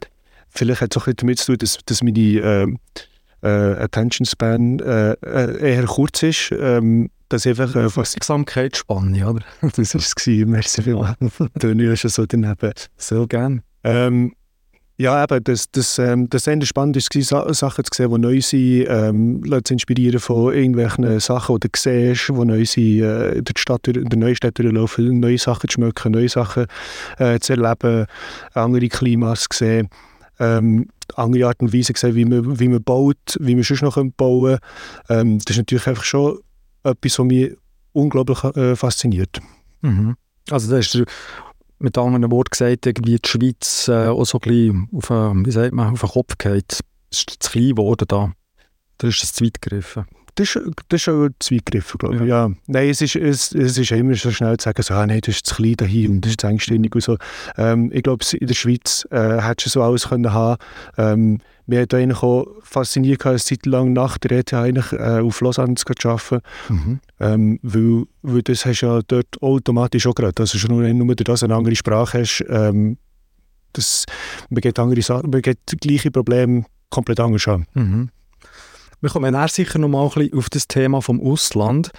vielleicht 0.49 0.81
hat 0.81 0.97
es 0.97 1.03
auch 1.03 1.12
damit 1.12 1.38
zu 1.38 1.47
tun, 1.47 1.59
dass, 1.59 1.79
dass 1.85 2.03
meine 2.03 2.19
äh, 2.19 2.67
äh, 3.43 3.83
Attention 3.83 4.26
Span 4.26 4.79
äh, 4.79 5.12
äh, 5.12 5.75
eher 5.75 5.85
kurz 5.85 6.23
ist. 6.23 6.53
Ähm, 6.53 7.11
dass 7.29 7.47
einfach 7.47 7.75
äh, 7.75 7.85
Aufmerksamkeitsspanne, 7.85 9.29
oder? 9.29 9.45
das 9.76 9.95
war 9.95 10.00
es. 10.00 10.14
Merci 10.26 10.83
vielmals. 10.83 11.19
Du 11.55 11.69
ja 11.73 11.97
schon 11.97 12.11
so 12.11 12.26
daneben. 12.26 12.73
So 12.97 13.26
gerne. 13.26 13.62
Ähm, 13.83 14.35
ja, 14.97 15.25
eben, 15.25 15.43
das, 15.43 15.71
das, 15.73 15.99
ähm, 15.99 16.29
das 16.31 16.47
Ende 16.47 16.67
spannend 16.67 16.97
war, 16.97 17.53
Sachen 17.53 17.85
zu 17.85 17.91
sehen, 17.97 18.13
die 18.13 18.19
neu 18.19 18.41
sind, 18.41 18.87
ähm, 18.89 19.65
zu 19.65 19.75
inspirieren 19.75 20.21
von 20.21 20.55
irgendwelchen 20.55 21.19
Sachen, 21.19 21.59
die 21.59 21.69
du 21.69 21.71
siehst, 21.77 22.29
die 22.29 22.33
neu 22.33 22.65
sind, 22.65 23.01
äh, 23.01 23.33
in 23.33 23.45
der 23.45 23.79
der 24.05 24.19
neuen 24.19 24.37
Stadt 24.37 24.57
durchlaufen, 24.59 25.19
neue 25.19 25.39
Sachen 25.39 25.69
zu 25.69 25.75
schmecken, 25.75 26.13
neue 26.13 26.29
Sachen 26.29 26.67
äh, 27.19 27.41
zu 27.41 27.55
erleben, 27.55 28.07
andere 28.53 28.89
Klimas 28.89 29.47
zu 29.51 29.59
sehen, 29.59 29.89
ähm, 30.39 30.87
andere 31.17 31.49
Art 31.49 31.61
und 31.61 31.75
Weise 31.75 31.93
sehen, 31.97 32.15
wie 32.15 32.25
man, 32.25 32.61
wie 32.61 32.69
man 32.69 32.83
baut, 32.83 33.37
wie 33.41 33.57
man 33.57 33.65
sonst 33.65 33.83
noch 33.83 33.99
bauen 34.17 34.59
kann. 35.09 35.19
Ähm, 35.21 35.39
das 35.39 35.57
ist 35.57 35.59
natürlich 35.59 35.89
einfach 35.89 36.05
schon 36.05 36.39
etwas, 36.85 37.19
was 37.19 37.27
mich 37.27 37.53
unglaublich 37.93 38.45
äh, 38.45 38.77
fasziniert. 38.77 39.41
Mhm. 39.83 40.15
Also 40.51 40.71
das 40.71 40.95
ist 40.95 41.05
mit 41.78 41.99
anderen 41.99 42.31
Worten 42.31 42.50
gesagt, 42.50 42.87
irgendwie 42.87 43.16
die 43.16 43.28
Schweiz 43.28 43.88
äh, 43.88 44.09
auch 44.09 44.25
so 44.25 44.38
ein 44.38 44.49
bisschen 44.49 44.88
auf, 44.93 45.11
wie 45.11 45.50
sagt 45.50 45.75
man, 45.75 45.93
auf 45.93 46.00
den 46.00 46.09
Kopf 46.09 46.38
geht. 46.38 46.81
Es 47.11 47.19
ist 47.19 47.43
zu 47.43 47.50
klein 47.50 47.71
geworden 47.71 48.07
da. 48.09 48.33
Da 48.99 49.09
ist 49.09 49.23
es 49.23 49.33
zu 49.33 49.45
weit 49.45 49.61
gegriffen. 49.61 50.07
Das 50.37 50.57
ist, 50.57 50.64
das 50.88 50.97
ist 50.97 51.02
schon 51.02 51.35
zu 51.38 51.54
weit 51.54 51.66
gegriffen, 51.66 51.99
glaube 51.99 52.16
ich. 52.16 52.21
Ja. 52.23 52.47
ja. 52.49 52.54
Nein, 52.66 52.88
es 52.88 53.00
ist, 53.00 53.16
es, 53.16 53.52
es 53.52 53.78
ist 53.78 53.90
immer 53.93 54.14
so 54.14 54.31
schnell 54.31 54.57
zu 54.57 54.64
sagen, 54.64 54.83
so, 54.83 54.95
ah, 54.95 55.07
nein, 55.07 55.21
das 55.21 55.37
ist 55.37 55.47
zu 55.47 55.54
klein 55.57 55.76
hier 55.87 56.11
und 56.11 56.23
das 56.23 56.31
ist 56.31 56.40
zu 56.40 56.47
engständig 56.47 56.95
und 56.95 57.02
so. 57.02 57.16
Ähm, 57.57 57.90
ich 57.93 58.02
glaube, 58.02 58.25
in 58.33 58.47
der 58.47 58.54
Schweiz 58.54 59.07
äh, 59.11 59.40
hättest 59.40 59.66
du 59.66 59.71
so 59.71 59.83
alles 59.83 60.09
können 60.09 60.33
haben 60.33 60.57
ähm, 60.97 61.40
mir 61.66 61.83
hat 61.83 61.95
eigentlich 61.95 62.23
auch 62.23 62.47
fasziniert, 62.62 63.25
eine 63.26 63.38
Zeit 63.38 63.64
lang 63.66 63.93
nach 63.93 64.19
der 64.19 64.38
ETH 64.38 64.52
eigentlich, 64.52 64.93
äh, 64.93 65.21
auf 65.21 65.40
Lausanne 65.40 65.76
zu 65.76 65.87
arbeiten. 66.04 66.40
Mhm. 66.69 67.00
Ähm, 67.25 67.59
weil, 67.62 68.04
weil 68.21 68.43
das 68.43 68.66
hast 68.66 68.83
ja 68.83 69.00
dort 69.00 69.40
automatisch 69.40 70.07
auch 70.07 70.14
gerade. 70.14 70.43
Also 70.43 70.59
schon 70.59 70.76
nur, 70.76 70.87
nur 70.93 71.14
dass 71.14 71.40
du 71.40 71.47
eine 71.47 71.54
andere 71.54 71.75
Sprache 71.75 72.21
hast, 72.21 72.45
ähm, 72.50 72.99
das, 73.73 74.04
man 74.50 74.61
geht 74.61 74.78
andere 74.78 75.00
Sachen, 75.00 75.31
man 75.31 75.40
geht 75.40 75.59
gleiche 75.81 76.11
Probleme 76.11 76.66
komplett 76.90 77.21
anders 77.21 77.49
an. 77.49 77.66
Mhm. 77.73 78.11
Wir 79.00 79.11
kommen 79.11 79.33
dann 79.33 79.49
sicher 79.49 79.78
noch 79.78 79.88
mal 79.88 80.04
ein 80.04 80.11
bisschen 80.11 80.38
auf 80.38 80.50
das 80.50 80.69
Thema 80.69 81.00
vom 81.00 81.19
Ausland. 81.21 81.93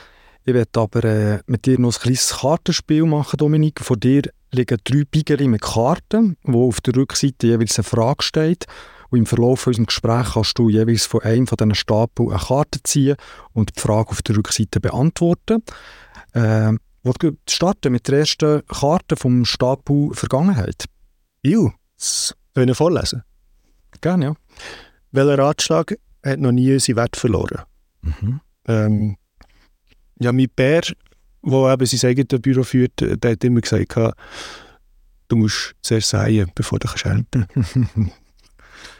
Ich 0.44 0.54
werde 0.54 0.80
aber 0.80 1.04
äh, 1.04 1.40
mit 1.48 1.66
dir 1.66 1.80
noch 1.80 1.96
ein 1.96 2.00
kleines 2.00 2.38
Kartenspiel 2.40 3.06
machen, 3.06 3.38
Dominik. 3.38 3.82
Vor 3.82 3.98
dir 3.98 4.22
liegen 4.52 4.78
drei 4.84 5.04
Bigeri 5.10 5.48
mit 5.48 5.62
Karten, 5.62 6.38
wo 6.44 6.68
auf 6.68 6.82
der 6.82 6.96
Rückseite 6.96 7.48
jeweils 7.48 7.80
eine 7.80 7.84
Frage 7.84 8.24
steht. 8.24 8.66
Und 9.16 9.20
im 9.20 9.26
Verlauf 9.28 9.66
unseres 9.66 9.88
Gesprächs 9.88 10.34
kannst 10.34 10.60
du 10.60 10.70
jeweils 10.70 11.06
von 11.06 11.22
einem 11.22 11.48
von 11.48 11.56
diesen 11.56 11.74
Stapeln 11.74 12.32
eine 12.32 12.38
Karte 12.38 12.84
ziehen 12.84 13.16
und 13.54 13.74
die 13.74 13.80
Frage 13.80 14.10
auf 14.10 14.22
der 14.22 14.36
Rückseite 14.36 14.82
beantworten. 14.82 15.64
Äh, 16.34 16.74
wir 17.02 17.38
starten 17.48 17.94
mit 17.94 18.10
der 18.10 18.20
ersten 18.20 18.62
Karte 18.68 19.16
vom 19.16 19.46
Stapel 19.46 20.10
Vergangenheit. 20.12 20.84
Ju, 21.44 21.72
können 22.54 22.68
wir 22.68 22.76
vorlesen? 22.76 23.24
Gerne, 24.02 24.26
ja. 24.26 24.34
Welcher 25.12 25.38
Ratschlag 25.38 25.96
hat 26.26 26.40
noch 26.42 26.52
nie 26.52 26.78
seinen 26.78 26.98
Wert 26.98 27.16
verloren? 27.16 27.62
Mhm. 28.02 28.42
Ähm, 28.68 29.18
ja, 30.20 30.34
mein 30.34 30.50
Bär, 30.54 30.82
der 30.82 31.74
eben 31.74 31.86
sein 31.86 32.10
eigenes 32.10 32.42
Büro 32.42 32.64
führt, 32.64 33.00
der 33.00 33.32
hat 33.32 33.44
immer 33.46 33.62
gesagt, 33.62 33.96
du 35.30 35.36
musst 35.38 35.74
zuerst 35.82 36.10
säen, 36.10 36.52
bevor 36.54 36.80
du 36.80 36.90
ernten 37.06 37.48
kannst. 37.54 37.76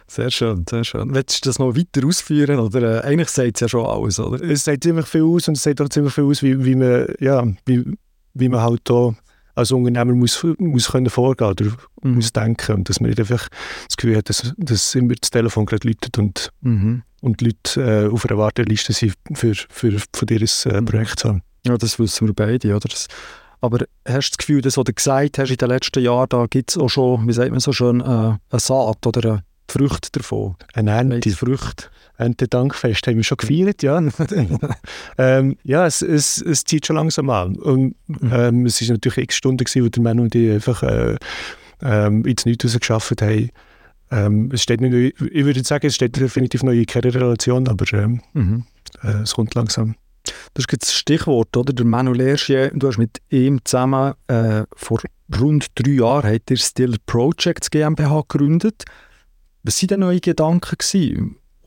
Sehr 0.08 0.30
schön, 0.30 0.66
sehr 0.70 0.84
schön. 0.84 1.14
Willst 1.14 1.44
du 1.44 1.50
das 1.50 1.60
noch 1.60 1.76
weiter 1.76 2.06
ausführen? 2.06 2.60
Oder 2.60 3.04
äh, 3.04 3.08
eigentlich 3.08 3.30
sagt 3.30 3.56
es 3.56 3.62
ja 3.62 3.70
schon 3.70 3.86
alles, 3.86 4.20
oder? 4.20 4.44
Es 4.44 4.64
sagt 4.64 4.84
ziemlich 4.84 5.08
viel 5.08 5.24
aus 5.24 5.48
und 5.48 5.58
es 5.58 5.64
sagt 5.64 5.82
auch 5.82 5.90
ziemlich 5.90 6.14
viel 6.14 6.26
aus, 6.26 6.44
wie, 6.44 6.64
wie, 6.64 6.76
man, 6.76 7.08
ja, 7.20 7.46
wie, 7.66 7.98
wie 8.34 8.50
man 8.50 8.62
halt 8.62 8.82
da 8.84 9.16
als 9.56 9.72
Unternehmer 9.72 10.14
muss, 10.14 10.46
muss 10.58 10.92
können 10.92 11.10
vorgehen 11.10 11.50
oder 11.50 11.66
mhm. 12.04 12.16
muss 12.16 12.34
denken 12.34 12.76
und 12.76 12.90
dass 12.90 13.00
man 13.00 13.10
nicht 13.10 13.20
einfach 13.20 13.48
das 13.88 13.98
Gefühl 13.98 14.18
hat, 14.18 14.30
dass, 14.30 14.54
dass 14.58 14.96
immer 14.96 15.16
das 15.16 15.32
Telefon 15.32 15.66
gerade 15.66 15.88
läutet 15.88 16.18
und, 16.18 16.52
mhm. 16.62 17.04
und 17.22 17.40
die 17.40 17.46
Leute 17.46 17.82
äh, 17.82 18.12
auf 18.12 18.26
einer 18.30 18.38
Warteliste 18.38 18.94
sind, 18.94 19.16
für, 19.34 19.56
für, 19.56 19.98
für 20.14 20.26
dieses 20.26 20.66
äh, 20.66 20.82
Projekt 20.82 21.20
zu 21.20 21.30
haben. 21.30 21.42
Ja, 21.66 21.78
das 21.78 21.98
wissen 21.98 22.28
wir 22.28 22.34
beide, 22.34 22.76
oder? 22.76 22.88
Das, 22.90 23.08
aber 23.62 23.86
hast 24.06 24.28
du 24.28 24.32
das 24.32 24.38
Gefühl, 24.38 24.62
dass 24.62 24.78
was 24.78 24.84
du 24.84 24.94
gesagt 24.94 25.40
hast 25.40 25.50
in 25.50 25.58
den 25.58 25.70
letzten 25.70 26.04
Jahren, 26.04 26.28
da 26.30 26.46
gibt 26.48 26.72
es 26.72 26.78
auch 26.78 26.90
schon, 26.90 27.28
wie 27.28 27.34
sagt 27.34 27.52
man 27.52 27.60
so 27.60 27.72
schön, 27.72 28.02
äh, 28.02 28.04
eine 28.04 28.60
Saat 28.60 29.08
oder 29.08 29.30
eine 29.30 29.44
Früchte 29.68 30.10
davon. 30.12 30.56
Eine 30.74 30.92
Ernte. 30.92 31.30
Früchte. 31.32 31.86
Erntedankfest 32.18 33.08
haben 33.08 33.18
wir 33.18 33.24
schon 33.24 33.38
gefeiert, 33.38 33.84
ja. 33.84 34.02
ähm, 35.18 35.58
ja, 35.64 35.86
es, 35.86 36.02
es, 36.02 36.42
es 36.42 36.64
zieht 36.64 36.86
schon 36.86 36.96
langsam 36.96 37.30
an. 37.30 37.58
Und 37.58 37.96
mhm. 38.08 38.32
ähm, 38.32 38.66
es 38.66 38.82
war 38.82 38.94
natürlich 38.94 39.18
x 39.18 39.36
Stunden, 39.36 39.64
gewesen, 39.64 39.84
wo 39.84 39.90
der 39.90 40.04
Mann 40.04 40.20
und 40.20 40.34
ich 40.34 40.52
einfach 40.52 40.84
äh, 40.84 41.18
ähm, 41.82 42.24
ins 42.26 42.46
Nichts 42.46 42.66
rausgearbeitet 42.66 43.22
haben. 43.22 43.50
Ähm, 44.12 44.52
es 44.54 44.62
steht 44.62 44.82
nicht, 44.82 45.20
ich 45.20 45.46
würde 45.46 45.64
sagen, 45.64 45.88
es 45.88 45.96
steht 45.96 46.16
definitiv 46.16 46.64
noch 46.64 46.72
in 46.72 46.86
keiner 46.86 47.14
Relation, 47.14 47.68
aber 47.68 47.86
ähm, 47.94 48.22
mhm. 48.34 48.66
äh, 49.04 49.24
es 49.24 49.34
kommt 49.34 49.56
langsam. 49.56 49.96
Das 50.54 50.66
ist 50.66 50.82
das 50.82 50.94
Stichwort, 50.94 51.56
oder? 51.58 51.74
Der 51.74 51.86
Manuel 51.86 52.18
Lerchier, 52.18 52.72
du 52.74 52.88
hast 52.88 52.98
mit 52.98 53.22
ihm 53.30 53.60
zusammen 53.64 54.14
äh, 54.28 54.64
vor 54.76 55.02
rund 55.40 55.68
drei 55.76 55.92
Jahren 55.92 56.34
hat 56.34 56.50
ihr 56.50 56.58
Still 56.58 56.96
Projects 57.06 57.70
GmbH 57.70 58.24
gegründet. 58.28 58.86
Was 59.66 59.82
waren 59.82 59.88
denn 59.88 60.00
neue 60.02 60.20
Gedanken, 60.20 60.78
die 60.94 61.18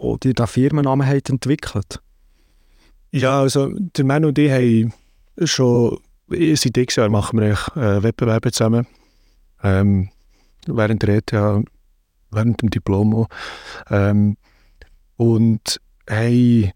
ihr 0.00 0.18
diesen 0.18 0.46
Firmennamen 0.46 1.04
habt 1.04 1.30
entwickelt 1.30 2.00
Ja, 3.10 3.40
also 3.40 3.72
der 3.74 4.04
Mann 4.04 4.24
und 4.24 4.38
ich 4.38 4.52
haben 4.52 4.92
schon 5.44 5.98
seit 6.28 6.76
x 6.76 6.94
Jahren 6.94 7.10
machen 7.10 7.40
wir 7.40 7.58
äh, 7.74 8.00
Wettbewerbe 8.00 8.52
zusammen. 8.52 8.86
Ähm, 9.64 10.10
während 10.68 11.02
der 11.02 11.16
ETH, 11.16 11.32
während 12.30 12.62
dem 12.62 12.70
Diplom 12.70 13.26
ähm, 13.90 14.36
und 15.16 15.80
haben, 16.08 16.70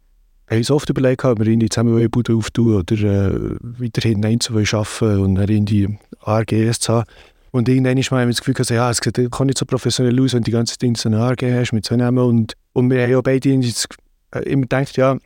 haben 0.50 0.58
uns 0.58 0.72
oft 0.72 0.90
überlegt, 0.90 1.24
ob 1.24 1.38
wir 1.38 1.46
in 1.46 1.60
die 1.60 1.68
zusammen 1.68 2.10
Bude 2.10 2.34
auftun 2.34 2.74
oder 2.74 2.96
äh, 2.96 3.56
weiterhin 3.60 4.24
einzeln 4.24 4.66
arbeiten 4.72 5.20
und 5.20 5.36
dann 5.36 5.48
in 5.48 5.66
die 5.66 5.98
ARGS 6.18 6.80
zu 6.80 6.94
haben. 6.94 7.06
Und 7.52 7.68
irgendwann 7.68 7.98
ist 7.98 8.10
man 8.10 8.26
das 8.28 8.38
Gefühl, 8.38 8.54
also, 8.58 8.74
ja, 8.74 8.90
es 8.90 9.00
kann 9.00 9.46
nicht 9.46 9.58
so 9.58 9.66
professionell 9.66 10.18
aus, 10.20 10.32
wenn 10.32 10.40
du 10.40 10.46
die 10.46 10.52
ganze 10.52 10.76
Zeit 10.78 10.96
so 10.96 11.08
eine 11.08 11.20
ARG 11.20 11.42
hast 11.42 11.72
mit 11.72 11.84
so 11.84 11.94
einem. 11.94 12.18
Und, 12.18 12.54
und 12.72 12.90
wir 12.90 13.02
haben 13.02 13.10
ja 13.10 13.20
beide 13.20 13.50
äh, 13.50 14.38
immer 14.44 14.62
gedacht, 14.62 14.96
ja, 14.96 15.18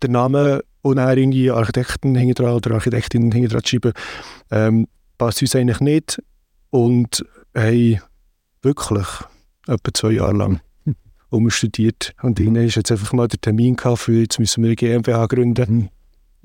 der 0.00 0.10
Name 0.10 0.62
und 0.82 0.98
auch 0.98 1.10
irgendwie 1.10 1.50
Architekten 1.50 2.14
dran 2.14 2.54
oder 2.54 2.70
Architektinnen 2.72 3.32
hinten 3.32 3.50
dran 3.50 3.64
schreiben, 3.64 3.92
ähm, 4.52 4.86
passt 5.18 5.42
uns 5.42 5.56
eigentlich 5.56 5.80
nicht. 5.80 6.22
Und 6.70 7.24
haben 7.56 8.00
wirklich 8.62 9.06
etwa 9.66 9.94
zwei 9.94 10.12
Jahre 10.12 10.36
lang 10.36 10.60
umstudiert 11.30 12.14
und 12.22 12.38
irgendwann 12.38 12.64
ist 12.64 12.76
jetzt 12.76 12.92
einfach 12.92 13.12
mal 13.12 13.28
der 13.28 13.40
Termin 13.40 13.76
gehabt 13.76 14.00
für 14.00 14.20
jetzt 14.20 14.38
müssen 14.38 14.62
wir 14.62 14.68
eine 14.68 14.76
GmbH 14.76 15.26
gründen. 15.26 15.74
Mhm. 15.74 15.88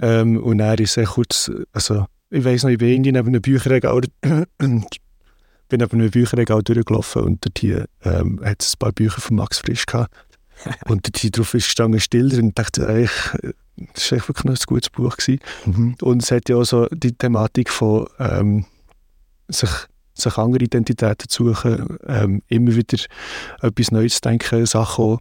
ähm, 0.01 0.37
und 0.37 0.59
er 0.59 0.79
ist 0.79 0.93
sehr 0.93 1.05
kurz, 1.05 1.51
also 1.73 2.05
ich 2.29 2.43
weiß 2.43 2.63
noch, 2.63 2.69
ich 2.69 2.77
bin 2.77 3.03
in 3.03 3.17
einem 3.17 3.41
Bücherregal, 3.41 4.01
bin 4.21 4.85
neben 5.71 5.91
einem 5.91 6.11
Bücherregal 6.11 6.63
durchgelaufen 6.63 7.23
und 7.23 7.45
dort 7.45 7.59
hier 7.59 7.85
ähm, 8.03 8.39
hat 8.43 8.61
es 8.61 8.73
ein 8.73 8.79
paar 8.79 8.91
Bücher 8.91 9.21
von 9.21 9.37
Max 9.37 9.59
Frisch 9.59 9.85
gehabt. 9.85 10.13
und 10.87 11.07
dort 11.07 11.37
drauf 11.37 11.53
ist 11.53 11.65
gestanden 11.65 12.01
still 12.01 12.37
und 12.39 12.57
dachte, 12.57 12.87
eigentlich, 12.87 13.55
das 13.93 14.11
war 14.11 14.27
wirklich 14.27 14.43
noch 14.43 14.53
ein 14.53 14.63
gutes 14.65 14.89
Buch 14.89 15.15
gewesen. 15.17 15.39
Mhm. 15.65 15.95
Und 16.01 16.23
es 16.23 16.31
hat 16.31 16.49
ja 16.49 16.57
auch 16.57 16.65
so 16.65 16.87
die 16.91 17.13
Thematik 17.13 17.69
von 17.69 18.07
ähm, 18.19 18.65
sich, 19.47 19.69
sich 20.13 20.37
andere 20.37 20.65
Identitäten 20.65 21.29
zu 21.29 21.47
suchen, 21.47 21.97
ähm, 22.07 22.41
immer 22.47 22.75
wieder 22.75 22.97
etwas 23.61 23.91
Neues 23.91 24.15
zu 24.15 24.21
denken, 24.21 24.65
Sachen 24.65 25.19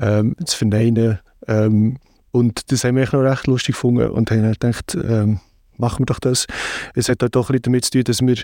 ähm, 0.00 0.34
zu 0.44 0.58
verneinen. 0.58 1.20
Ähm, 1.46 1.98
und 2.32 2.72
das 2.72 2.82
haben 2.82 2.96
wir 2.96 3.04
echt 3.04 3.12
noch 3.12 3.20
recht 3.20 3.46
lustig 3.46 3.74
gefunden 3.74 4.10
und 4.10 4.30
haben 4.30 4.42
gedacht, 4.42 4.96
ähm, 4.96 5.40
machen 5.76 6.00
wir 6.00 6.06
doch 6.06 6.20
das. 6.20 6.46
Es 6.94 7.08
hat 7.08 7.22
auch 7.22 7.28
doch 7.28 7.50
ein 7.50 7.60
damit 7.62 7.84
zu 7.84 7.90
tun, 7.92 8.04
dass 8.04 8.20
wir 8.20 8.36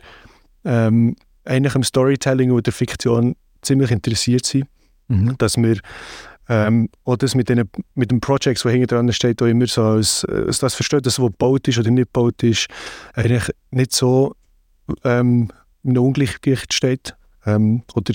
ähm, 0.64 1.16
eigentlich 1.44 1.75
im 1.75 1.82
Storytelling 1.82 2.50
oder 2.50 2.62
der 2.62 2.73
Fiktion 2.73 3.37
ziemlich 3.62 3.90
interessiert 3.90 4.47
sind. 4.47 4.66
Mhm. 5.08 5.37
Dass 5.38 5.56
wir 5.56 5.78
ähm, 6.49 6.88
oder 7.04 7.18
das 7.18 7.35
mit, 7.35 7.49
den, 7.49 7.68
mit 7.94 8.11
den 8.11 8.20
Projects, 8.20 8.62
die 8.62 8.70
hinten 8.70 8.87
dran 8.87 9.12
steht, 9.12 9.42
auch 9.42 9.47
immer 9.47 9.66
so 9.66 9.82
als, 9.82 10.25
als 10.25 10.61
das 10.61 10.75
versteht, 10.75 11.04
dass 11.04 11.18
was 11.18 11.26
gebaut 11.26 11.68
ist 11.68 11.78
oder 11.78 11.90
nicht 11.90 12.12
gebaut 12.12 12.42
ist, 12.42 12.68
eigentlich 13.14 13.50
nicht 13.70 13.92
so 13.92 14.35
ähm, 15.04 15.50
in 15.82 15.90
einem 15.90 16.04
Ungleichgewicht 16.04 16.73
steht. 16.73 17.14
Ähm, 17.44 17.82
oder 17.94 18.14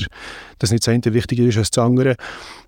dass 0.60 0.72
nicht 0.72 0.86
das 0.86 0.94
eine 0.94 1.14
wichtiger 1.14 1.44
ist 1.44 1.58
als 1.58 1.72
das 1.72 1.84
andere. 1.84 2.16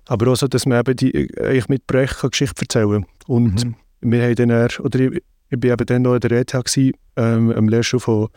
Aber 0.06 0.30
auch 0.30 0.36
so, 0.36 0.46
dass 0.46 0.66
man 0.66 0.80
eben 0.80 0.96
die, 0.96 1.30
eigentlich 1.38 1.68
mit 1.68 1.86
Projekten 1.86 2.30
Geschichte 2.30 2.62
erzählen 2.62 3.02
kann. 3.02 3.06
Und 3.26 3.64
mhm. 3.64 3.74
wir 4.00 4.22
haben 4.22 4.34
dann, 4.36 4.68
oder 4.80 5.00
ich, 5.00 5.22
ich 5.50 5.60
bin 5.60 5.70
eben 5.70 5.86
dann 5.86 6.02
noch 6.02 6.14
in 6.14 6.20
der 6.20 6.32
ETH 6.32 6.52
gewesen, 6.52 6.92
ähm, 7.16 7.52
am 7.52 7.68
Lehrstuhl 7.68 8.00
von 8.00 8.28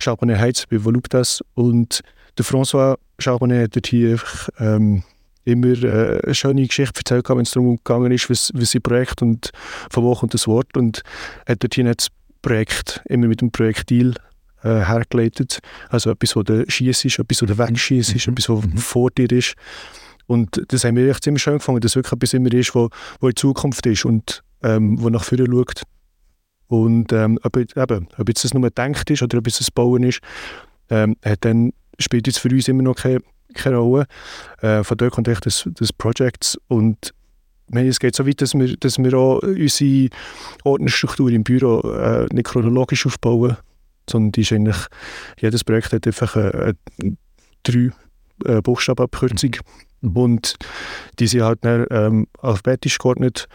Charbonnet 0.00 0.38
Heiz 0.38 0.64
bei 0.66 0.84
Voluptas 0.84 1.42
und 1.54 2.00
der 2.36 2.44
François 2.44 2.96
Charbonnet 3.18 3.64
hat 3.64 3.76
dort 3.76 3.86
hier 3.86 4.12
einfach, 4.12 4.48
ähm, 4.58 5.02
immer 5.44 5.82
äh, 5.82 6.20
eine 6.22 6.34
schöne 6.34 6.66
Geschichte 6.66 7.00
erzählt, 7.00 7.28
wenn 7.28 7.40
es 7.40 7.52
darum 7.52 7.76
gegangen 7.76 8.12
ist, 8.12 8.28
was, 8.28 8.50
was 8.54 8.72
sein 8.72 8.82
Projekt 8.82 9.22
und 9.22 9.50
von 9.90 10.04
wo 10.04 10.14
kommt 10.14 10.34
das 10.34 10.46
Wort 10.46 10.76
und 10.76 11.02
hat 11.46 11.62
dort 11.62 11.74
hier 11.74 11.94
das 11.94 12.08
Projekt 12.42 13.00
immer 13.06 13.28
mit 13.28 13.40
dem 13.40 13.52
Projektil 13.52 14.14
äh, 14.62 14.68
hergeleitet. 14.68 15.60
Also 15.88 16.10
etwas, 16.10 16.36
wo 16.36 16.42
der 16.42 16.64
Schieß 16.68 17.04
ist, 17.04 17.18
etwas, 17.18 17.42
wo 17.42 17.46
der 17.46 17.58
Wegschieß 17.58 18.14
ist, 18.14 18.26
mhm. 18.26 18.32
etwas, 18.32 18.48
was 18.48 18.64
mhm. 18.64 18.78
vor 18.78 19.10
dir 19.10 19.30
ist. 19.30 19.54
Und 20.26 20.60
das 20.68 20.84
haben 20.84 20.96
wir 20.96 21.08
echt 21.08 21.22
ziemlich 21.22 21.42
schön 21.42 21.58
gefunden, 21.58 21.80
dass 21.80 21.94
wirklich 21.94 22.12
etwas 22.12 22.34
immer 22.34 22.52
ist, 22.52 22.74
wo, 22.74 22.90
wo 23.20 23.28
in 23.28 23.36
Zukunft 23.36 23.86
ist 23.86 24.04
und 24.04 24.42
ähm, 24.62 25.00
wo 25.00 25.08
nach 25.08 25.22
vorne 25.22 25.46
schaut. 25.46 25.82
Und 26.68 27.12
ähm, 27.12 27.38
ob, 27.42 27.56
eben, 27.56 28.08
ob 28.16 28.28
jetzt 28.28 28.44
das 28.44 28.54
nur 28.54 28.62
gedacht 28.62 29.10
ist 29.10 29.22
oder 29.22 29.38
ob 29.38 29.46
es 29.46 29.58
das 29.58 29.70
Bauen 29.70 30.02
ist, 30.02 30.20
ähm, 30.90 31.16
hat 31.24 31.44
dann, 31.44 31.72
spielt 31.98 32.26
jetzt 32.26 32.38
für 32.38 32.48
uns 32.48 32.68
immer 32.68 32.82
noch 32.82 32.96
keine, 32.96 33.20
keine 33.54 33.76
Rolle. 33.76 34.06
Äh, 34.60 34.82
von 34.82 34.96
dort 34.96 35.12
kommt 35.12 35.28
echt 35.28 35.46
das, 35.46 35.68
das 35.74 35.92
Project 35.92 36.58
und 36.68 37.14
meine, 37.68 37.88
es 37.88 37.98
geht 37.98 38.14
so 38.14 38.26
weit, 38.26 38.40
dass 38.40 38.54
wir, 38.54 38.76
dass 38.76 38.98
wir 38.98 39.14
auch 39.14 39.40
unsere 39.42 40.08
Ordnerstruktur 40.64 41.30
im 41.30 41.44
Büro 41.44 41.80
äh, 41.80 42.26
nicht 42.32 42.46
chronologisch 42.46 43.06
aufbauen, 43.06 43.56
sondern 44.08 44.32
die 44.32 44.42
ist 44.42 44.52
eigentlich, 44.52 44.86
jedes 45.40 45.64
Projekt 45.64 45.92
hat 45.92 46.06
einfach 46.06 46.36
eine, 46.36 46.76
eine 47.02 47.16
drei 47.64 47.90
äh, 48.44 48.62
Buchstabenabkürzung 48.62 49.56
mhm. 50.00 50.16
und 50.16 50.56
die 51.18 51.26
sind 51.26 51.42
halt 51.42 51.64
dann, 51.64 51.86
ähm, 51.90 52.26
alphabetisch 52.40 52.98
geordnet 52.98 53.48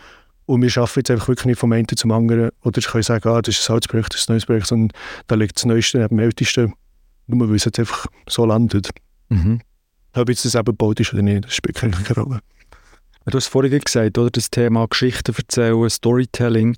und 0.45 0.61
wir 0.61 0.77
arbeiten 0.77 0.99
jetzt 0.99 1.11
einfach 1.11 1.27
wirklich 1.27 1.45
nicht 1.45 1.59
vom 1.59 1.71
einen 1.71 1.87
zum 1.87 2.11
anderen 2.11 2.49
oder 2.63 2.77
ich 2.77 2.87
kann 2.87 3.01
sagen, 3.03 3.29
ah, 3.29 3.41
das 3.41 3.57
ist 3.57 3.69
ein 3.69 3.73
altes 3.73 3.87
Projekt, 3.87 4.13
das 4.13 4.21
ist 4.21 4.29
ein 4.29 4.33
neues 4.33 4.45
Projekt, 4.45 4.67
sondern 4.67 4.97
da 5.27 5.35
liegt 5.35 5.57
das 5.57 5.65
Neueste 5.65 5.99
neben 5.99 6.17
dem 6.17 6.19
Ältesten, 6.19 6.73
nur 7.27 7.49
weil 7.49 7.55
es 7.55 7.65
jetzt 7.65 7.79
einfach 7.79 8.05
so 8.27 8.45
landet. 8.45 8.89
Mhm. 9.29 9.61
Ob 10.13 10.29
jetzt 10.29 10.43
das 10.45 10.55
eben 10.55 10.65
gebaut 10.65 10.99
ist 10.99 11.13
oder 11.13 11.21
nicht, 11.21 11.45
das 11.45 11.53
spielt 11.53 11.75
keine 11.75 11.95
Rolle. 12.15 12.39
Du 13.25 13.37
hast 13.37 13.47
vorhin 13.47 13.79
gesagt, 13.79 14.17
oder, 14.17 14.31
das 14.31 14.49
Thema 14.49 14.87
Geschichten 14.87 15.33
erzählen, 15.35 15.89
Storytelling, 15.89 16.75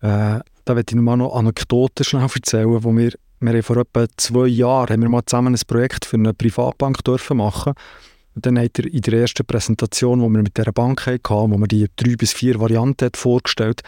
äh, 0.00 0.38
da 0.64 0.76
werde 0.76 0.84
ich 0.88 0.94
noch 0.94 1.02
mal 1.02 1.16
noch 1.16 1.34
Anekdoten 1.34 2.04
schnell 2.04 2.22
erzählen, 2.22 2.84
wo 2.84 2.96
wir, 2.96 3.12
wir 3.40 3.62
vor 3.64 3.76
etwa 3.78 4.06
zwei 4.16 4.46
Jahren 4.46 4.90
haben 4.90 5.02
wir 5.02 5.08
mal 5.08 5.26
zusammen 5.26 5.54
ein 5.54 5.60
Projekt 5.66 6.04
für 6.04 6.16
eine 6.16 6.32
Privatbank 6.32 7.02
dürfen 7.04 7.38
machen 7.38 7.74
dann 8.40 8.58
hat 8.58 8.78
er 8.78 8.86
in 8.86 9.00
der 9.00 9.20
ersten 9.20 9.46
Präsentation, 9.46 10.20
die 10.20 10.28
wir 10.28 10.42
mit 10.42 10.56
dieser 10.56 10.72
Bank 10.72 11.06
hatten, 11.06 11.52
wo 11.52 11.58
wir 11.58 11.66
die 11.66 11.86
drei 11.96 12.16
bis 12.16 12.32
vier 12.32 12.58
Varianten 12.60 13.06
hat 13.06 13.16
vorgestellt 13.16 13.82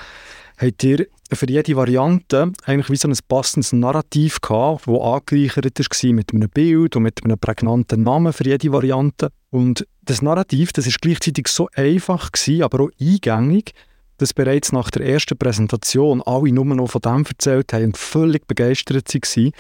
habt 0.63 0.85
ihr 0.85 1.07
für 1.33 1.49
jede 1.49 1.77
Variante 1.77 2.53
eigentlich 2.65 2.91
wie 2.91 2.97
so 2.97 3.09
ein 3.09 3.17
passendes 3.29 3.73
Narrativ 3.73 4.41
gehabt, 4.41 4.87
das 4.87 5.01
angereichert 5.01 5.79
war 5.79 6.13
mit 6.13 6.35
einem 6.35 6.51
Bild 6.51 6.97
und 6.97 7.03
mit 7.03 7.25
einem 7.25 7.39
prägnanten 7.39 8.03
Namen 8.03 8.33
für 8.33 8.45
jede 8.45 8.73
Variante. 8.73 9.31
Und 9.51 9.87
das 10.03 10.23
Narrativ, 10.23 10.73
das 10.73 10.87
ist 10.87 11.01
gleichzeitig 11.01 11.49
so 11.49 11.69
einfach 11.75 12.33
gewesen, 12.33 12.63
aber 12.63 12.85
auch 12.85 12.91
eingängig, 13.01 13.73
dass 14.19 14.35
bereits 14.35 14.73
nach 14.73 14.91
der 14.91 15.07
ersten 15.07 15.39
Präsentation 15.39 16.23
alle 16.23 16.53
nur 16.53 16.65
noch 16.65 16.91
von 16.91 17.01
dem 17.01 17.25
erzählt 17.25 17.73
haben 17.73 17.87
und 17.87 17.97
völlig 17.97 18.47
begeistert 18.47 19.13
waren. 19.13 19.53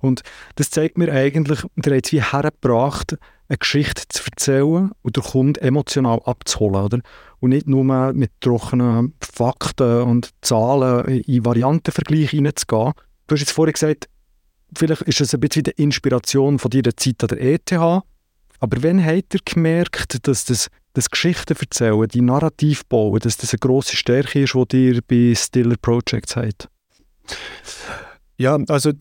Und 0.00 0.22
das 0.56 0.70
zeigt 0.70 0.98
mir 0.98 1.12
eigentlich, 1.12 1.60
der 1.76 1.96
hat 1.96 2.06
es 2.06 2.12
wie 2.12 2.22
hergebracht, 2.22 3.18
eine 3.50 3.58
Geschichte 3.58 4.04
zu 4.08 4.22
erzählen 4.24 4.92
und 5.02 5.16
den 5.16 5.24
Kunden 5.24 5.62
emotional 5.62 6.20
abzuholen. 6.24 6.84
Oder? 6.84 7.00
Und 7.40 7.50
nicht 7.50 7.66
nur 7.66 7.84
mit 8.12 8.30
trockenen 8.40 9.14
Fakten 9.20 10.02
und 10.02 10.30
Zahlen 10.40 11.06
in 11.22 11.44
Variantenvergleich 11.44 12.30
hineinzugehen. 12.30 12.92
Du 13.26 13.34
hast 13.34 13.40
jetzt 13.40 13.52
vorhin 13.52 13.72
gesagt, 13.72 14.08
vielleicht 14.76 15.02
ist 15.02 15.20
es 15.20 15.34
ein 15.34 15.40
bisschen 15.40 15.64
die 15.64 15.72
Inspiration 15.72 16.58
von 16.58 16.70
deiner 16.70 16.96
Zeit 16.96 17.22
an 17.22 17.28
der 17.28 17.40
ETH. 17.42 17.72
Aber 17.72 18.82
wann 18.82 19.04
habt 19.04 19.34
ihr 19.34 19.40
gemerkt, 19.44 20.28
dass 20.28 20.44
das, 20.44 20.68
das 20.92 21.10
Geschichten 21.10 21.56
erzählen, 21.58 22.06
die 22.06 22.20
Narrativ 22.20 22.84
bauen, 22.86 23.18
dass 23.18 23.36
das 23.36 23.52
eine 23.52 23.58
grosse 23.58 23.96
Stärke 23.96 24.42
ist, 24.42 24.54
die 24.70 24.88
ihr 24.88 25.00
bei 25.06 25.34
Stiller 25.34 25.76
Projects 25.80 26.36
habt? 26.36 26.68
Ja, 28.36 28.58
also 28.68 28.92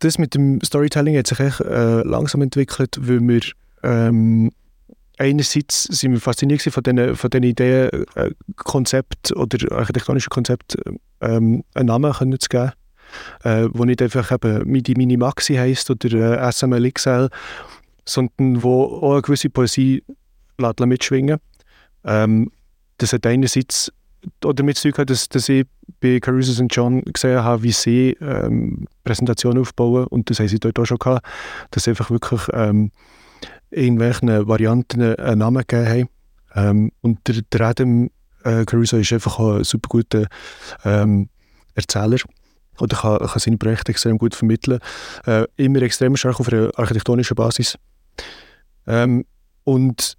das 0.00 0.18
mit 0.18 0.34
dem 0.34 0.60
Storytelling 0.64 1.16
hat 1.16 1.28
sich 1.28 1.38
echt 1.38 1.60
äh, 1.60 2.02
langsam 2.02 2.42
entwickelt, 2.42 2.98
weil 3.00 3.20
wir 3.20 3.42
ähm, 3.86 4.50
einerseits 5.16 5.84
sind 5.84 6.12
wir 6.12 6.20
fasziniert 6.20 6.62
von 6.62 6.82
diesen, 6.82 7.16
von 7.16 7.30
diesen 7.30 7.42
Ideen, 7.44 8.06
äh, 8.16 8.30
Konzept 8.56 9.34
oder 9.36 9.76
architektonischen 9.76 10.30
Konzept 10.30 10.76
ähm, 11.20 11.64
einen 11.74 11.86
Namen 11.86 12.12
können 12.12 12.38
zu 12.40 12.48
geben, 12.48 12.72
äh, 13.44 13.68
wo 13.72 13.84
nicht 13.84 14.02
einfach 14.02 14.32
eben 14.32 14.68
Midi 14.68 14.94
Mini 14.96 15.16
Maxi 15.16 15.54
heisst 15.54 15.90
oder 15.90 16.42
äh, 16.42 16.52
SML 16.52 16.90
XL, 16.90 17.28
sondern 18.04 18.62
wo 18.62 18.84
auch 18.84 19.12
eine 19.12 19.22
gewisse 19.22 19.50
Poesie 19.50 20.02
mitschwingen 20.58 21.38
ähm, 22.04 22.50
Das 22.98 23.12
hat 23.12 23.26
einerseits 23.26 23.92
damit 24.40 24.78
zu 24.78 24.90
tun, 24.90 25.06
dass, 25.06 25.28
dass 25.28 25.48
ich 25.48 25.66
bei 26.00 26.18
Caruso 26.18 26.52
St. 26.52 26.74
John 26.74 27.02
gesehen 27.02 27.44
habe, 27.44 27.62
wie 27.62 27.72
sie 27.72 28.16
ähm, 28.20 28.86
Präsentationen 29.04 29.60
aufbauen 29.60 30.06
und 30.08 30.28
das 30.28 30.40
haben 30.40 30.48
sie 30.48 30.58
dort 30.58 30.78
auch 30.80 30.84
schon 30.84 30.98
gehabt, 30.98 31.24
dass 31.70 31.86
einfach 31.86 32.10
wirklich 32.10 32.40
ähm, 32.52 32.90
irgendwelchen 33.70 34.28
Varianten 34.48 35.16
einen 35.16 35.38
Namen 35.38 35.64
gegeben 35.66 35.88
haben. 35.88 36.08
Ähm, 36.54 36.92
und 37.02 37.26
der, 37.28 37.42
der 37.52 37.60
Adam 37.60 38.10
äh, 38.44 38.64
Caruso 38.64 38.96
ist 38.96 39.12
einfach 39.12 39.38
ein 39.38 39.64
super 39.64 39.88
guter 39.88 40.26
ähm, 40.84 41.28
Erzähler 41.74 42.18
oder 42.78 42.96
kann, 42.96 43.18
kann 43.18 43.38
seine 43.38 43.58
Projekte 43.58 43.92
extrem 43.92 44.18
gut 44.18 44.34
vermitteln. 44.34 44.80
Äh, 45.26 45.44
immer 45.56 45.82
extrem 45.82 46.16
stark 46.16 46.40
auf 46.40 46.52
einer 46.52 46.70
architektonischen 46.76 47.34
Basis. 47.34 47.76
Ähm, 48.86 49.24
und 49.64 50.16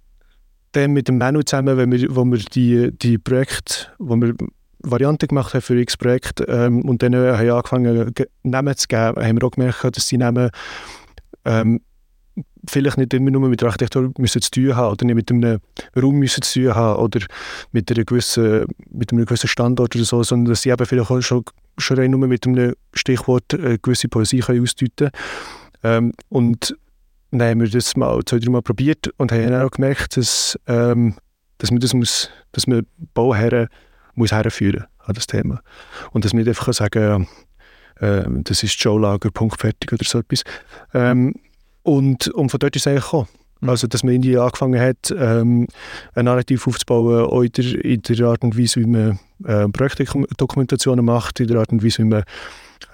dann 0.72 0.92
mit 0.92 1.08
dem 1.08 1.18
Manu 1.18 1.42
zusammen, 1.42 1.76
wenn 1.76 1.90
wir, 1.90 2.14
wo 2.14 2.24
wir 2.24 2.38
die, 2.38 2.90
die 2.92 3.18
Projekte, 3.18 3.86
wo 3.98 4.16
wir 4.16 4.34
Varianten 4.80 5.26
gemacht 5.26 5.54
haben 5.54 5.62
für 5.62 5.80
X 5.80 5.96
Projekt 5.96 6.42
ähm, 6.46 6.82
und 6.82 7.02
dann 7.02 7.14
äh, 7.14 7.32
haben 7.32 7.50
angefangen 7.50 8.12
Namen 8.42 8.76
zu 8.76 8.86
geben, 8.86 9.24
haben 9.24 9.40
wir 9.40 9.46
auch 9.46 9.50
gemerkt, 9.50 9.96
dass 9.96 10.06
die 10.06 10.18
Namen 10.18 10.50
ähm, 11.44 11.80
vielleicht 12.68 12.98
nicht 12.98 13.14
immer 13.14 13.30
nur 13.30 13.48
mit 13.48 13.60
der 13.60 13.68
Architektur 13.68 14.12
müssen 14.18 14.42
zu 14.42 14.50
tun 14.50 14.76
haben 14.76 14.92
oder 14.92 15.04
nicht 15.06 15.14
mit 15.14 15.30
einem 15.30 15.60
Raum 15.96 16.16
müssen 16.16 16.42
zu 16.42 16.60
tun 16.62 16.74
haben 16.74 17.00
oder 17.00 17.20
mit, 17.72 17.90
einer 17.90 18.04
gewissen, 18.04 18.66
mit 18.90 19.12
einem 19.12 19.24
gewissen 19.24 19.48
Standort 19.48 19.94
oder 19.94 20.04
so, 20.04 20.22
sondern 20.22 20.50
dass 20.52 20.62
sie 20.62 20.70
eben 20.70 20.86
vielleicht 20.86 21.10
auch 21.10 21.20
schon, 21.20 21.44
schon 21.76 21.98
rein 21.98 22.10
nur 22.10 22.26
mit 22.26 22.46
einem 22.46 22.74
Stichwort 22.94 23.54
eine 23.54 23.74
äh, 23.74 23.78
gewisse 23.80 24.08
Poesie 24.08 24.40
können 24.40 24.62
ausdeuten. 24.62 25.10
Ähm, 25.82 26.12
und 26.28 26.76
dann 27.30 27.42
haben 27.42 27.60
wir 27.60 27.70
das 27.70 27.96
mal 27.96 28.24
zwei, 28.24 28.38
drei 28.38 28.50
Mal 28.50 28.62
probiert 28.62 29.08
und 29.18 29.32
haben 29.32 29.42
dann 29.42 29.62
auch 29.62 29.70
gemerkt, 29.70 30.16
dass, 30.16 30.58
ähm, 30.66 31.14
dass 31.58 31.70
man 31.70 31.80
das 31.80 31.94
muss, 31.94 32.30
dass 32.52 32.66
man 32.66 32.86
Bauherren 33.14 33.68
muss 34.14 34.32
herführen 34.32 34.84
an 34.98 35.14
das 35.14 35.26
Thema. 35.26 35.60
Und 36.12 36.24
dass 36.24 36.32
man 36.32 36.42
nicht 36.42 36.48
einfach 36.48 36.72
sagen 36.72 37.28
äh, 38.00 38.24
das 38.44 38.62
ist 38.62 38.80
Joe 38.82 39.00
Lager, 39.00 39.30
Punkt, 39.30 39.60
fertig 39.60 39.92
oder 39.92 40.04
so 40.04 40.18
etwas. 40.20 40.42
Ähm, 40.94 41.34
und, 41.88 42.28
und 42.28 42.50
von 42.50 42.60
dort 42.60 42.76
ist 42.76 42.82
es 42.82 42.86
eigentlich 42.86 43.04
gekommen. 43.04 43.28
Mhm. 43.60 43.68
Also, 43.68 43.86
dass 43.86 44.02
man 44.02 44.14
irgendwie 44.14 44.38
angefangen 44.38 44.80
hat, 44.80 45.14
ähm, 45.16 45.66
ein 46.14 46.24
Narrativ 46.24 46.66
aufzubauen, 46.66 47.26
auch 47.26 47.42
in 47.42 47.52
der, 47.52 47.84
in 47.84 48.02
der 48.02 48.26
Art 48.26 48.42
und 48.42 48.58
Weise, 48.58 48.80
wie 48.80 48.86
man 48.86 49.18
äh, 49.44 49.68
Projektdokumentationen 49.68 51.04
macht, 51.04 51.40
in 51.40 51.48
der 51.48 51.58
Art 51.58 51.70
und 51.72 51.84
Weise, 51.84 51.98
wie 51.98 52.06
man 52.06 52.24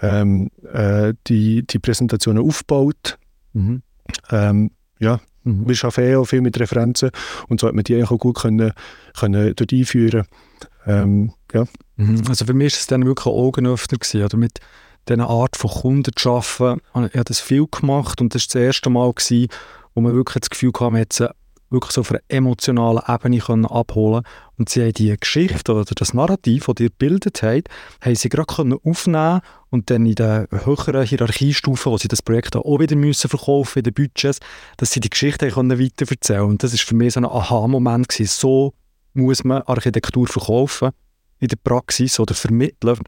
ähm, 0.00 0.50
äh, 0.72 1.14
die, 1.26 1.66
die 1.66 1.78
Präsentationen 1.78 2.42
aufbaut. 2.42 3.18
Mhm. 3.52 3.82
Ähm, 4.30 4.70
ja, 4.98 5.20
mhm. 5.42 5.68
wir 5.68 5.76
arbeiten 5.82 6.08
eh 6.08 6.16
auch 6.16 6.24
viel 6.24 6.40
mit 6.40 6.58
Referenzen 6.58 7.10
und 7.48 7.60
so 7.60 7.66
hat 7.66 7.74
man 7.74 7.84
die 7.84 7.94
eigentlich 7.94 8.10
auch 8.10 8.18
gut 8.18 8.36
können, 8.36 8.72
können 9.14 9.54
dort 9.54 9.72
einführen 9.72 10.24
ähm, 10.86 11.32
ja. 11.52 11.64
Mhm. 11.96 12.22
Also 12.28 12.44
für 12.44 12.54
mich 12.54 12.74
war 12.74 12.78
es 12.78 12.86
dann 12.86 13.06
wirklich 13.06 13.26
ein 13.26 13.32
Augenöffner 13.32 13.98
gewesen, 13.98 14.24
oder 14.24 14.36
mit 14.36 14.60
dieser 15.08 15.28
Art 15.28 15.56
von 15.56 15.70
Kunden 15.70 16.12
zu 16.14 16.30
arbeiten. 16.30 16.80
Ich 17.06 17.14
habe 17.14 17.24
das 17.24 17.40
viel 17.40 17.66
gemacht 17.66 18.20
und 18.20 18.34
das 18.34 18.42
war 18.42 18.46
das 18.52 18.62
erste 18.62 18.90
Mal, 18.90 19.12
gewesen, 19.12 19.48
wo 19.94 20.00
man 20.00 20.14
wirklich 20.14 20.40
das 20.40 20.50
Gefühl 20.50 20.72
hatte, 20.74 20.90
man 20.90 21.00
hat 21.00 21.34
wirklich 21.74 21.92
so 21.92 22.00
auf 22.00 22.10
einer 22.10 22.20
emotionalen 22.28 23.02
Ebene 23.06 23.38
können 23.38 23.66
abholen 23.66 24.22
Und 24.56 24.68
sie 24.68 24.82
haben 24.82 24.92
die 24.92 25.14
Geschichte 25.14 25.72
oder 25.72 25.84
das 25.84 26.14
Narrativ, 26.14 26.66
das 26.66 26.76
ihr 26.80 26.88
gebildet 26.88 27.42
habt, 27.42 27.68
haben 28.00 28.14
sie 28.14 28.28
gerade 28.28 28.54
können 28.54 28.78
aufnehmen 28.84 29.40
und 29.70 29.90
dann 29.90 30.06
in 30.06 30.14
den 30.14 30.46
höheren 30.50 31.04
Hierarchiestufen, 31.04 31.92
wo 31.92 31.98
sie 31.98 32.08
das 32.08 32.22
Projekt 32.22 32.56
auch 32.56 32.78
wieder 32.78 32.96
müssen 32.96 33.28
verkaufen 33.28 33.80
in 33.80 33.84
den 33.84 33.94
Budgets, 33.94 34.38
dass 34.76 34.92
sie 34.92 35.00
die 35.00 35.10
Geschichte 35.10 35.50
können 35.50 35.78
weiterverzählen 35.78 36.44
Und 36.44 36.62
das 36.62 36.72
ist 36.72 36.82
für 36.82 36.94
mich 36.94 37.14
so 37.14 37.20
ein 37.20 37.26
Aha-Moment. 37.26 38.12
So 38.12 38.72
muss 39.12 39.44
man 39.44 39.62
Architektur 39.62 40.26
verkaufen 40.26 40.90
in 41.40 41.48
der 41.48 41.56
Praxis 41.56 42.18
oder 42.20 42.34
vermitteln. 42.34 42.98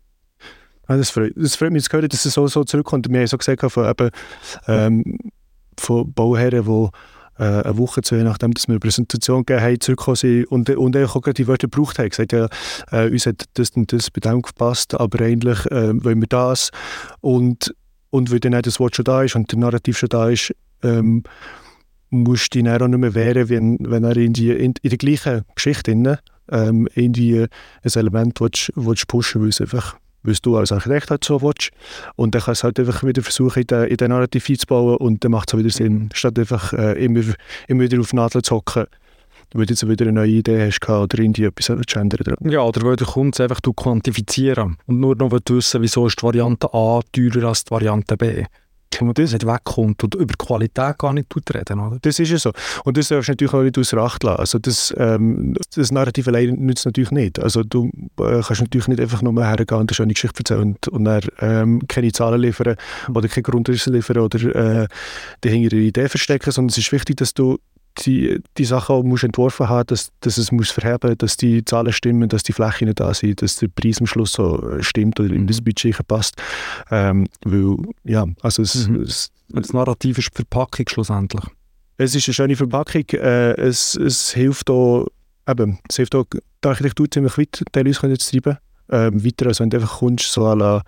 Ja, 0.89 0.97
das, 0.97 1.11
freut, 1.11 1.33
das 1.37 1.57
freut 1.57 1.73
mich 1.73 1.85
zu 1.85 1.93
hören, 1.93 2.09
dass 2.09 2.25
es 2.25 2.35
so, 2.35 2.47
so 2.47 2.65
zurückkommt. 2.65 3.09
Wir 3.11 3.19
haben 3.19 3.27
so 3.27 3.39
gesagt, 3.39 3.73
von, 3.73 3.89
eben, 3.89 4.11
ähm, 4.69 5.19
von 5.79 6.13
Bauherren, 6.13 6.65
die 6.65 6.89
äh, 7.39 7.63
eine 7.63 7.79
Woche, 7.79 8.03
zwei 8.03 8.23
nachdem 8.23 8.55
dass 8.55 8.69
wir 8.69 8.75
eine 8.75 8.81
Präsentation 8.81 9.45
gegeben 9.45 9.65
haben, 9.65 9.81
zurückgekommen 9.81 10.17
sind 10.17 10.45
und, 10.47 10.71
und 10.71 10.97
auch 10.97 11.21
gerade 11.21 11.35
die 11.35 11.47
Wörter 11.47 11.69
gebraucht 11.69 11.99
haben. 11.99 12.09
gesagt, 12.09 12.33
ja, 12.33 12.49
äh, 12.93 13.11
uns 13.11 13.27
hat 13.27 13.45
das 13.55 13.71
und 13.71 13.93
das 13.93 14.11
bei 14.11 14.21
dem 14.21 14.43
gepasst, 14.43 14.95
aber 14.95 15.25
eigentlich 15.25 15.67
äh, 15.67 16.03
wollen 16.05 16.21
wir 16.21 16.29
das. 16.29 16.71
Und, 17.21 17.75
und 18.11 18.31
weil 18.31 18.41
dann 18.41 18.55
auch 18.55 18.63
das 18.63 18.81
Wort 18.81 18.97
schon 18.97 19.05
da 19.05 19.23
ist 19.23 19.37
und 19.37 19.51
der 19.51 19.59
Narrativ 19.59 19.99
schon 19.99 20.09
da 20.09 20.29
ist, 20.29 20.55
ähm, 20.83 21.25
musst 22.11 22.55
du 22.55 22.63
dann 22.63 22.83
auch 22.83 22.89
nicht 22.89 22.99
mehr 22.99 23.15
wehren, 23.15 23.49
wenn, 23.49 23.79
wenn 23.81 24.05
er 24.05 24.17
in, 24.17 24.33
die, 24.33 24.51
in, 24.51 24.75
in 24.81 24.91
der 24.91 24.99
gleichen 24.99 25.43
Geschichte 25.55 26.21
ähm, 26.51 26.89
irgendwie 26.95 27.43
ein 27.43 27.49
Element 27.95 28.41
willst, 28.41 28.73
willst 28.77 29.09
pushen 29.09 29.43
willst, 29.43 29.61
einfach 29.61 29.97
weil 30.27 30.37
du 30.43 30.57
als 30.57 30.73
Architekt 30.73 31.11
halt 31.11 31.25
so 31.25 31.41
willst. 31.43 31.71
Und 32.17 32.35
dann 32.35 32.43
kannst 32.43 32.63
du 32.63 32.65
halt 32.65 32.81
einfach 32.81 33.05
wieder 33.05 33.23
versuchen, 33.23 33.63
in 33.63 33.67
den, 33.67 33.85
in 33.85 33.97
den 33.97 34.11
Narrativ 34.11 34.49
einzubauen 34.51 34.97
und 34.97 35.25
dann 35.25 35.33
macht 35.33 35.53
es 35.53 35.59
wieder 35.59 35.71
Sinn, 35.71 36.11
statt 36.13 36.39
einfach 36.39 36.73
äh, 36.73 37.05
immer, 37.05 37.23
immer 37.69 37.83
wieder 37.83 38.01
auf 38.01 38.13
Nadeln 38.13 38.43
zu 38.43 38.57
hocken 38.57 38.87
weil 39.55 39.65
du 39.65 39.73
jetzt 39.73 39.89
wieder 39.89 40.05
eine 40.05 40.13
neue 40.13 40.31
Idee 40.31 40.67
hast 40.67 40.89
oder 40.89 41.19
irgendwie 41.19 41.45
etwas 41.45 41.69
ändern. 41.95 42.35
Ja, 42.51 42.63
oder 42.63 42.83
weil 42.83 42.97
der 42.97 43.07
Kunde 43.07 43.43
einfach 43.43 43.61
quantifizieren 43.63 44.77
und 44.87 45.01
nur 45.01 45.15
noch 45.15 45.31
wissen 45.31 45.83
wieso 45.83 46.07
ist 46.07 46.21
die 46.21 46.25
Variante 46.25 46.69
A 46.75 47.01
teurer 47.13 47.49
als 47.49 47.65
die 47.65 47.71
Variante 47.71 48.17
B 48.17 48.45
wo 49.01 49.07
man 49.07 49.15
das 49.15 49.33
nicht 49.33 49.47
wegkommt 49.47 50.03
und 50.05 50.15
über 50.15 50.35
Qualität 50.39 50.99
gar 50.99 51.13
nicht 51.13 51.29
reden. 51.53 51.81
Oder? 51.81 51.99
Das 52.03 52.19
ist 52.19 52.31
ja 52.31 52.39
so. 52.39 52.53
Und 52.85 52.97
das 52.97 53.09
darfst 53.09 53.29
du 53.29 53.33
natürlich 53.33 53.55
auch 53.55 53.63
nicht 53.63 53.79
außer 53.79 53.99
Acht 53.99 54.23
lassen. 54.23 54.41
Also 54.41 54.59
das, 54.59 54.95
ähm, 54.97 55.55
das 55.75 55.93
Narrativ 55.93 56.29
allein 56.29 56.55
nützt 56.57 56.87
natürlich 56.87 57.11
nicht. 57.11 57.39
Also 57.39 57.63
du 57.63 57.91
äh, 58.21 58.43
kannst 58.43 58.61
natürlich 58.61 58.89
nicht 58.89 59.01
einfach 59.01 59.23
nur 59.23 59.45
hergehen 59.45 59.81
und 59.81 59.91
eine 59.91 59.95
schöne 59.95 60.15
Geschichte 60.15 60.41
erzählen 60.41 60.63
und, 60.63 60.89
und 60.89 61.05
dann 61.05 61.23
ähm, 61.41 61.83
keine 61.89 62.13
Zahlen 62.13 62.41
liefern 62.41 62.77
oder 63.09 63.29
keine 63.29 63.43
Grundrisse 63.43 63.91
liefern 63.91 64.19
oder 64.19 64.83
äh, 64.83 64.89
die 65.45 65.49
hinter 65.51 65.77
Idee 65.77 66.09
verstecken, 66.09 66.51
sondern 66.51 66.71
es 66.71 66.79
ist 66.79 66.93
wichtig, 66.93 67.17
dass 67.17 67.35
du 67.35 67.59
die, 68.05 68.41
die 68.57 68.65
Sachen 68.65 69.07
musst 69.09 69.25
entworfen 69.25 69.69
haben, 69.69 69.87
dass, 69.87 70.11
dass 70.21 70.39
es 70.39 70.53
muss 70.53 70.71
verheben, 70.71 71.17
dass 71.19 71.37
die 71.37 71.65
Zahlen 71.65 71.93
stimmen, 71.93 72.29
dass 72.29 72.43
die 72.43 72.53
Flächen 72.53 72.93
da 72.95 73.15
sind, 73.15 73.43
dass 73.43 73.57
der 73.57 73.69
Preis 73.69 74.01
am 74.01 74.07
Schluss 74.07 74.33
so 74.33 74.71
äh, 74.71 74.83
stimmt 74.83 75.19
oder 75.21 75.35
in 75.35 75.47
das 75.47 75.61
Budget 75.61 75.97
passt. 76.07 76.37
Ähm, 76.91 77.27
weil, 77.45 77.77
ja, 78.05 78.27
also 78.43 78.63
es, 78.63 78.89
mhm. 78.89 79.03
es, 79.03 79.31
das 79.49 79.73
Narrativ 79.73 80.19
ist 80.19 80.31
die 80.31 80.37
Verpackung 80.37 80.87
schlussendlich. 80.89 81.45
Es 81.99 82.15
ist 82.15 82.29
eine 82.29 82.35
schöne 82.35 82.57
Verpackung. 82.57 83.05
Äh, 83.13 83.53
es, 83.53 83.95
es 83.95 84.33
hilft 84.33 84.71
auch, 84.71 85.07
eben, 85.49 85.79
es 85.89 85.97
hilft 85.97 86.15
auch, 86.15 86.27
die 86.31 86.69
Architektur 86.69 87.11
ziemlich 87.11 87.39
weit 87.39 87.63
teilweise 87.73 88.19
zu 88.19 88.41
treiben. 88.41 88.59
Ähm, 88.89 89.25
weiter, 89.25 89.47
als 89.47 89.59
wenn 89.59 89.71
du 89.71 89.79
einfach 89.79 89.99
kommst, 89.99 90.31
so 90.31 90.47
à 90.47 90.57
la 90.57 90.83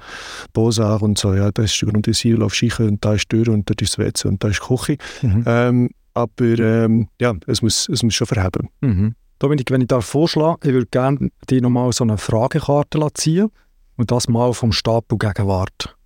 Bosar 0.52 1.02
und 1.02 1.18
so, 1.18 1.34
ja, 1.34 1.50
da 1.50 1.64
ist 1.64 1.80
der 1.82 1.88
Grund 1.88 2.06
des 2.06 2.24
auf 2.40 2.54
Schichen 2.54 2.88
und 2.88 3.04
da 3.04 3.14
ist 3.14 3.32
die 3.32 3.42
Tür 3.42 3.52
und 3.52 3.68
da 3.68 3.74
ist 3.80 3.98
das 3.98 3.98
WC 3.98 4.28
und 4.28 4.44
da 4.44 4.48
ist 4.48 4.60
die 4.62 4.66
Küche. 4.66 4.96
Mhm. 5.22 5.44
Ähm, 5.46 5.90
aber 6.22 6.58
ähm, 6.58 7.08
ja, 7.20 7.34
es 7.46 7.62
muss, 7.62 7.88
es 7.88 8.02
muss 8.02 8.14
schon 8.14 8.26
verheben. 8.26 8.68
Mhm. 8.80 9.14
Dominik, 9.38 9.70
wenn 9.70 9.80
ich 9.80 9.88
da 9.88 10.00
vorschlage, 10.00 10.68
ich 10.68 10.74
würde 10.74 10.86
gerne 10.86 11.30
dir 11.48 11.62
nochmal 11.62 11.92
so 11.92 12.04
eine 12.04 12.18
Fragekarte 12.18 13.06
ziehen 13.14 13.50
und 13.96 14.10
das 14.10 14.28
mal 14.28 14.52
vom 14.52 14.72
Stapel 14.72 15.16
Gegenwart. 15.16 15.96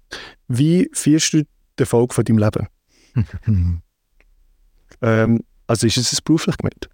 Wie 0.49 0.91
führst 0.93 1.33
du 1.33 1.39
den 1.39 1.47
Erfolg 1.79 2.13
von 2.13 2.25
deinem 2.25 2.39
Leben? 2.39 2.69
ähm, 5.03 5.41
also 5.67 5.87
ist 5.87 5.97
es 5.97 6.21
beruflich 6.21 6.57
gemeint? 6.59 6.89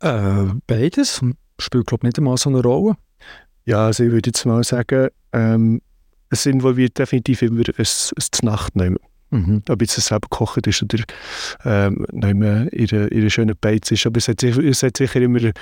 Äh, 0.00 0.54
beides. 0.66 1.20
Spielt, 1.60 1.86
glaube 1.86 2.02
ich, 2.02 2.08
nicht 2.08 2.18
einmal 2.18 2.36
so 2.36 2.50
eine 2.50 2.62
Rolle. 2.62 2.96
Ja, 3.66 3.86
also 3.86 4.04
ich 4.04 4.12
würde 4.12 4.28
jetzt 4.28 4.46
mal 4.46 4.62
sagen, 4.64 5.08
ähm, 5.32 5.82
es 6.30 6.46
involviert 6.46 6.98
definitiv 6.98 7.42
immer 7.42 7.62
ein, 7.76 7.84
ein 7.84 8.24
Nacht 8.42 8.76
nehmen. 8.76 8.98
Mhm. 9.30 9.62
Jetzt 9.80 9.98
es 9.98 10.06
selber 10.06 10.28
gekocht 10.30 10.66
ist 10.66 10.82
oder 10.82 11.04
ähm, 11.64 12.06
nicht 12.12 12.34
mehr 12.34 12.72
ihre, 12.72 13.08
ihre 13.08 13.30
schöne 13.30 13.54
Beiz 13.54 13.90
ist. 13.90 14.06
Aber 14.06 14.18
es 14.18 14.28
hat, 14.28 14.42
es 14.42 14.82
hat 14.82 14.96
sicher 14.96 15.20
immer 15.20 15.52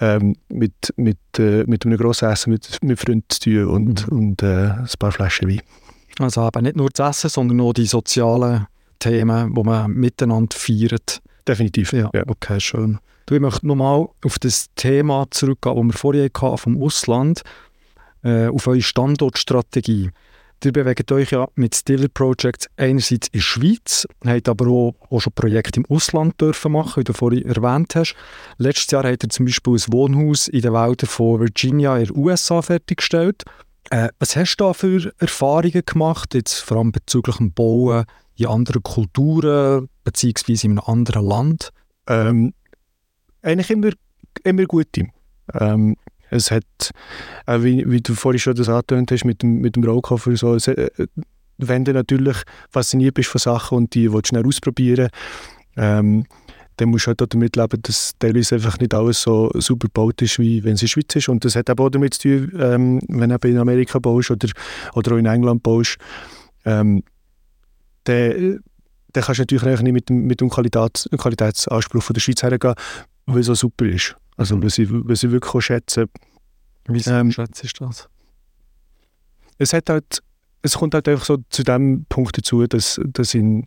ähm, 0.00 0.36
mit, 0.48 0.94
mit, 0.96 1.18
äh, 1.38 1.64
mit 1.66 1.84
einem 1.84 1.98
grossen 1.98 2.30
Essen 2.30 2.52
mit, 2.52 2.78
mit 2.82 3.00
Freunden 3.00 3.24
zu 3.28 3.40
tun 3.40 3.66
und, 3.66 4.10
mhm. 4.10 4.18
und 4.18 4.42
äh, 4.42 4.70
ein 4.70 4.88
paar 4.98 5.12
Flaschen 5.12 5.48
Wein. 5.48 5.60
Also 6.18 6.42
aber 6.42 6.62
nicht 6.62 6.76
nur 6.76 6.88
das 6.90 7.18
Essen, 7.18 7.30
sondern 7.30 7.60
auch 7.60 7.72
die 7.72 7.86
sozialen 7.86 8.66
Themen, 8.98 9.54
die 9.54 9.62
man 9.62 9.90
miteinander 9.92 10.56
feiert. 10.56 11.20
Definitiv. 11.46 11.92
Ja, 11.92 12.10
ja. 12.14 12.22
okay, 12.26 12.60
schön. 12.60 12.98
Du, 13.26 13.34
ich 13.34 13.40
möchte 13.40 13.66
nochmal 13.66 14.08
auf 14.24 14.38
das 14.38 14.68
Thema 14.76 15.26
zurückgehen, 15.30 15.74
das 15.74 15.84
wir 15.84 15.98
vorher 15.98 16.30
hatten, 16.32 16.58
vom 16.58 16.82
Ausland, 16.82 17.42
äh, 18.22 18.46
auf 18.46 18.66
eure 18.68 18.82
Standortstrategie. 18.82 20.10
Ihr 20.64 20.72
bewegt 20.72 21.12
euch 21.12 21.30
ja 21.30 21.46
mit 21.54 21.76
Stiller 21.76 22.08
Projects 22.08 22.68
einerseits 22.76 23.28
in 23.28 23.34
der 23.34 23.40
Schweiz, 23.40 24.06
habt 24.24 24.48
aber 24.48 24.66
auch, 24.66 24.94
auch 25.10 25.20
schon 25.20 25.32
Projekte 25.32 25.78
im 25.78 25.86
Ausland 25.86 26.40
dürfen 26.40 26.72
machen, 26.72 27.00
wie 27.00 27.04
du 27.04 27.12
vorhin 27.12 27.46
erwähnt 27.46 27.94
hast. 27.94 28.16
Letztes 28.58 28.90
Jahr 28.90 29.04
habt 29.04 29.22
ihr 29.22 29.28
zum 29.28 29.46
Beispiel 29.46 29.74
ein 29.74 29.92
Wohnhaus 29.92 30.48
in 30.48 30.62
den 30.62 30.72
Wäldern 30.72 31.08
von 31.08 31.40
Virginia 31.40 31.96
in 31.98 32.06
den 32.06 32.16
USA 32.16 32.62
fertiggestellt. 32.62 33.44
Äh, 33.90 34.08
was 34.18 34.34
hast 34.34 34.56
du 34.56 34.64
da 34.64 34.72
für 34.72 35.12
Erfahrungen 35.18 35.82
gemacht, 35.84 36.34
jetzt 36.34 36.54
vor 36.54 36.78
allem 36.78 36.90
bezüglich 36.90 37.36
dem 37.36 37.52
Bauen 37.52 38.04
in 38.36 38.46
anderen 38.46 38.82
Kulturen 38.82 39.88
beziehungsweise 40.02 40.66
in 40.66 40.72
einem 40.72 40.86
anderen 40.86 41.24
Land? 41.24 41.70
Ähm, 42.08 42.54
eigentlich 43.42 43.70
immer, 43.70 43.90
immer 44.42 44.64
gute. 44.64 45.08
Ähm, 45.54 45.96
es 46.30 46.50
hat, 46.50 46.90
auch 47.46 47.62
wie, 47.62 47.88
wie 47.90 48.00
du 48.00 48.14
vorhin 48.14 48.38
schon 48.38 48.54
das 48.54 48.68
angetönt 48.68 49.10
hast 49.10 49.24
mit 49.24 49.42
dem, 49.42 49.60
mit 49.60 49.76
dem 49.76 49.84
Rollkoffer, 49.84 50.36
so, 50.36 50.54
es, 50.54 50.68
äh, 50.68 50.88
wenn 51.58 51.84
du 51.84 51.92
natürlich 51.92 52.36
fasziniert 52.70 53.14
bist 53.14 53.30
von 53.30 53.38
Sachen 53.38 53.78
und 53.78 53.94
die 53.94 54.12
willst 54.12 54.28
schnell 54.28 54.46
ausprobieren, 54.46 55.08
ähm, 55.76 56.24
dann 56.76 56.90
musst 56.90 57.06
du 57.06 57.08
halt 57.08 57.22
auch 57.22 57.26
damit 57.26 57.56
leben, 57.56 57.80
dass 57.82 58.12
teilweise 58.18 58.56
einfach 58.56 58.78
nicht 58.78 58.92
alles 58.92 59.22
so 59.22 59.50
super 59.54 59.86
gebaut 59.86 60.20
ist, 60.20 60.38
wie 60.38 60.62
wenn 60.62 60.74
es 60.74 60.82
in 60.82 60.86
der 60.86 60.90
Schweiz 60.90 61.16
ist. 61.16 61.28
Und 61.28 61.44
das 61.44 61.56
hat 61.56 61.70
auch 61.70 61.88
damit 61.88 62.14
zu 62.14 62.22
tun, 62.22 62.52
ähm, 62.60 63.00
wenn 63.08 63.30
du 63.30 63.48
in 63.48 63.58
Amerika 63.58 63.98
baust 63.98 64.30
oder, 64.30 64.48
oder 64.94 65.12
auch 65.12 65.16
in 65.18 65.26
England 65.26 65.62
baust, 65.62 65.96
ähm, 66.66 67.02
dann, 68.04 68.60
dann 69.12 69.24
kannst 69.24 69.38
du 69.38 69.42
natürlich 69.42 69.80
nicht 69.80 69.92
mit 69.92 70.08
dem, 70.08 70.26
mit 70.26 70.40
dem 70.40 70.50
Qualitäts, 70.50 71.08
Qualitätsanspruch 71.16 72.02
von 72.02 72.14
der 72.14 72.20
Schweiz 72.20 72.42
hergehen, 72.42 72.74
weil 73.24 73.40
es 73.40 73.46
so 73.46 73.54
super 73.54 73.86
ist. 73.86 74.16
Also, 74.36 74.62
was 74.62 74.78
ich, 74.78 74.88
was 74.90 75.22
ich 75.22 75.30
wirklich 75.30 75.64
schätze. 75.64 76.06
Wie 76.88 77.02
ähm, 77.06 77.32
schätzt 77.32 77.62
du 77.80 77.86
das? 77.86 78.08
Es, 79.58 79.72
hat 79.72 79.88
halt, 79.88 80.22
es 80.62 80.74
kommt 80.74 80.94
halt 80.94 81.08
einfach 81.08 81.24
so 81.24 81.38
zu 81.48 81.62
dem 81.62 82.04
Punkt 82.08 82.36
dazu, 82.36 82.66
dass, 82.66 83.00
dass 83.04 83.34
in, 83.34 83.66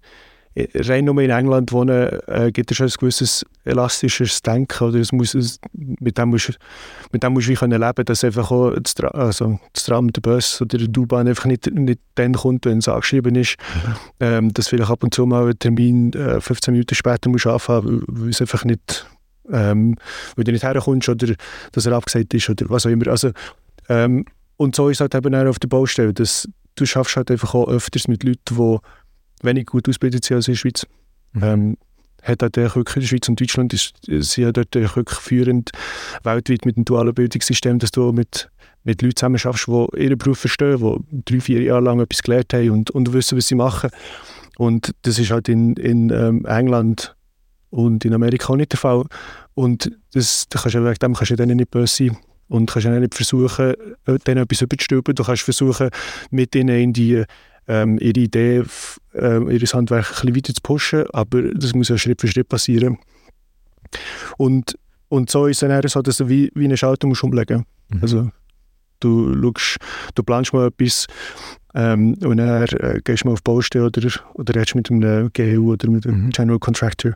rein 0.56 1.06
nur 1.06 1.22
in 1.22 1.30
England 1.30 1.72
wohnen, 1.72 2.10
äh, 2.28 2.52
gibt 2.52 2.72
es 2.72 2.78
schon 2.78 2.88
ein 2.88 2.94
gewisses 3.00 3.46
elastisches 3.66 4.42
Denken. 4.42 4.84
Oder 4.84 5.00
es 5.00 5.12
muss, 5.12 5.34
es, 5.34 5.60
mit 5.74 6.18
dem 6.18 6.30
musst, 6.30 6.58
mit 7.12 7.24
dem 7.24 7.34
musst 7.34 7.48
du 7.48 7.54
können 7.54 7.80
leben, 7.80 8.06
dass 8.06 8.24
einfach 8.24 8.52
auch 8.52 8.74
das, 8.76 8.96
Tra 8.96 9.08
also 9.10 9.60
das 9.74 9.86
Tram, 9.86 10.12
der 10.12 10.22
Bus 10.22 10.62
oder 10.62 10.78
die 10.78 11.00
U-Bahn 11.00 11.28
einfach 11.28 11.46
nicht, 11.46 11.72
nicht 11.72 12.00
dann 12.16 12.34
kommt, 12.34 12.66
wenn 12.66 12.80
es 12.80 12.88
angeschrieben 12.88 13.36
ist. 13.36 13.58
Mhm. 13.60 13.96
Ähm, 14.20 14.54
dass 14.54 14.68
vielleicht 14.68 14.90
ab 14.90 15.04
und 15.04 15.14
zu 15.14 15.26
mal 15.26 15.50
ein 15.50 15.60
Termin 15.60 16.14
äh, 16.14 16.42
15 16.42 16.74
Minuten 16.74 16.96
später 16.96 17.30
muss 17.30 17.46
anfangen, 17.46 18.04
weil 18.08 18.30
es 18.30 18.42
einfach 18.42 18.66
nicht 18.66 19.08
ähm, 19.52 19.96
weil 20.36 20.44
du 20.44 20.52
nicht 20.52 20.64
herkommst 20.64 21.10
oder 21.10 21.34
dass 21.72 21.86
er 21.86 21.94
abgesagt 21.94 22.34
ist 22.34 22.50
oder 22.50 22.70
was 22.70 22.86
auch 22.86 22.92
immer. 22.92 23.08
Also, 23.08 23.32
ähm, 23.88 24.26
und 24.58 24.76
so 24.76 24.90
ist 24.90 24.98
es 24.98 25.02
halt 25.02 25.16
eben 25.16 25.34
auch 25.36 25.46
auf 25.46 25.60
der 25.60 25.68
Baustelle. 25.68 26.14
Dass 26.14 26.48
du 26.76 26.86
schaffst 26.86 27.16
halt 27.16 27.32
einfach 27.32 27.54
auch 27.54 27.68
öfters 27.68 28.08
mit 28.08 28.24
Leuten, 28.24 28.56
die 28.56 28.78
wenig 29.42 29.68
gut 29.68 29.88
ausgebildet 29.88 30.26
sind 30.26 30.38
als 30.38 30.48
in 30.48 30.54
der 30.54 30.58
Schweiz. 30.58 30.86
Mhm. 31.34 31.44
Ähm, 31.44 31.78
hat 32.22 32.42
halt 32.42 32.58
wirklich 32.58 32.96
in 32.96 33.02
der 33.02 33.08
Schweiz 33.08 33.30
und 33.30 33.40
Deutschland 33.40 33.74
ist, 33.74 33.94
sind 34.06 34.44
ja 34.44 34.52
dort 34.52 34.76
wirklich 34.76 35.20
führend 35.20 35.72
weltweit 36.24 36.66
mit 36.66 36.76
dem 36.76 36.86
dualen 36.86 37.14
Bildungssystem, 37.14 37.80
dass 37.80 37.92
du 37.92 38.12
mit, 38.12 38.50
mit 38.84 39.02
Leuten 39.02 39.16
zusammen 39.16 39.40
schaffst, 39.40 39.68
die 39.68 40.04
ihren 40.04 40.18
Beruf 40.18 40.40
verstehen, 40.40 41.06
die 41.12 41.26
drei, 41.26 41.40
vier 41.40 41.62
Jahre 41.62 41.82
lang 41.82 42.00
etwas 42.02 42.22
gelernt 42.22 42.54
haben 42.54 42.72
und, 42.72 42.92
und 42.92 43.14
wissen, 43.14 43.38
was 43.38 43.48
sie 43.48 43.56
machen. 43.56 43.90
Und 44.58 44.94
das 45.04 45.18
ist 45.18 45.32
halt 45.32 45.48
in, 45.48 45.76
in 45.76 46.10
ähm, 46.10 46.46
England 46.46 47.16
und 47.70 48.06
in 48.06 48.14
Amerika 48.14 48.54
auch 48.54 48.58
nicht 48.58 48.72
der 48.72 48.80
Fall. 48.80 49.04
Und 49.54 49.92
das, 50.14 50.46
da 50.50 50.60
kannst 50.60 50.76
du, 50.76 50.84
wegen 50.86 51.00
dem 51.00 51.14
kannst 51.14 51.32
du 51.32 51.36
denen 51.36 51.58
nicht 51.58 51.72
böse 51.72 52.06
sein 52.06 52.18
und 52.48 52.70
kannst 52.70 52.88
auch 52.88 52.92
nicht 52.92 53.16
versuchen, 53.16 53.74
äh, 54.06 54.20
denen 54.26 54.44
etwas 54.44 54.62
überzustülpen. 54.62 55.16
Du 55.16 55.24
kannst 55.24 55.44
versuchen, 55.44 55.90
mit 56.32 56.56
ihnen 56.56 56.80
in 56.80 56.94
die, 56.94 57.24
ähm, 57.68 57.98
ihre 58.00 58.20
Idee, 58.20 58.64
äh, 59.14 59.56
ihr 59.56 59.68
Handwerk 59.68 60.06
ein 60.06 60.34
bisschen 60.34 60.36
weiter 60.36 60.54
zu 60.54 60.62
pushen, 60.64 61.06
aber 61.14 61.42
das 61.54 61.74
muss 61.74 61.90
ja 61.90 61.98
Schritt 61.98 62.22
für 62.22 62.28
Schritt 62.28 62.50
passieren. 62.50 62.98
Und, 64.38 64.78
und 65.10 65.30
so 65.30 65.48
ist 65.48 65.62
es 65.62 65.70
dann 65.70 65.88
so, 65.88 66.02
dass 66.02 66.18
du 66.18 66.30
wie, 66.30 66.52
wie 66.56 66.66
einen 66.66 66.78
Schalter 66.78 67.08
musst 67.08 67.24
umlegen 67.24 67.66
musst. 67.90 68.04
Also 68.04 68.32
du 69.00 69.34
schaust, 69.42 69.78
du 70.16 70.24
planst 70.24 70.54
mal 70.54 70.68
etwas 70.68 71.08
ähm, 71.76 72.16
und 72.24 72.38
dann 72.38 72.64
äh, 72.64 73.00
gehst 73.04 73.24
du 73.24 73.28
mal 73.28 73.34
auf 73.34 73.44
Baustelle 73.44 73.86
oder, 73.86 74.02
oder 74.34 74.56
redest 74.56 74.76
mit 74.76 74.90
einem 74.92 75.30
GU 75.34 75.72
oder 75.74 75.90
mit 75.90 76.06
einem 76.06 76.26
Mhm. 76.26 76.30
General 76.32 76.60
Contractor, 76.60 77.14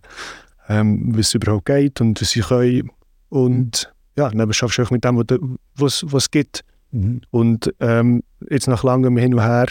ähm, 0.70 1.16
wie 1.16 1.22
es 1.22 1.34
überhaupt 1.34 1.66
geht 1.66 2.02
und 2.02 2.22
was 2.22 2.30
sie 2.32 2.42
können. 2.42 2.90
Und 3.30 3.92
ja, 4.18 4.30
dann 4.30 4.54
schaffst 4.54 4.78
du 4.78 4.84
auch 4.84 4.92
mit 4.92 5.04
dem, 5.04 5.18
was 5.18 5.40
was 5.76 6.04
was 6.12 6.24
es 6.24 6.32
gibt. 6.32 6.64
Mhm. 6.92 7.22
Und 7.32 7.74
ähm, 7.80 8.22
jetzt 8.50 8.68
nach 8.68 8.84
langem 8.84 9.18
Hin 9.18 9.34
und 9.34 9.42
Her 9.42 9.68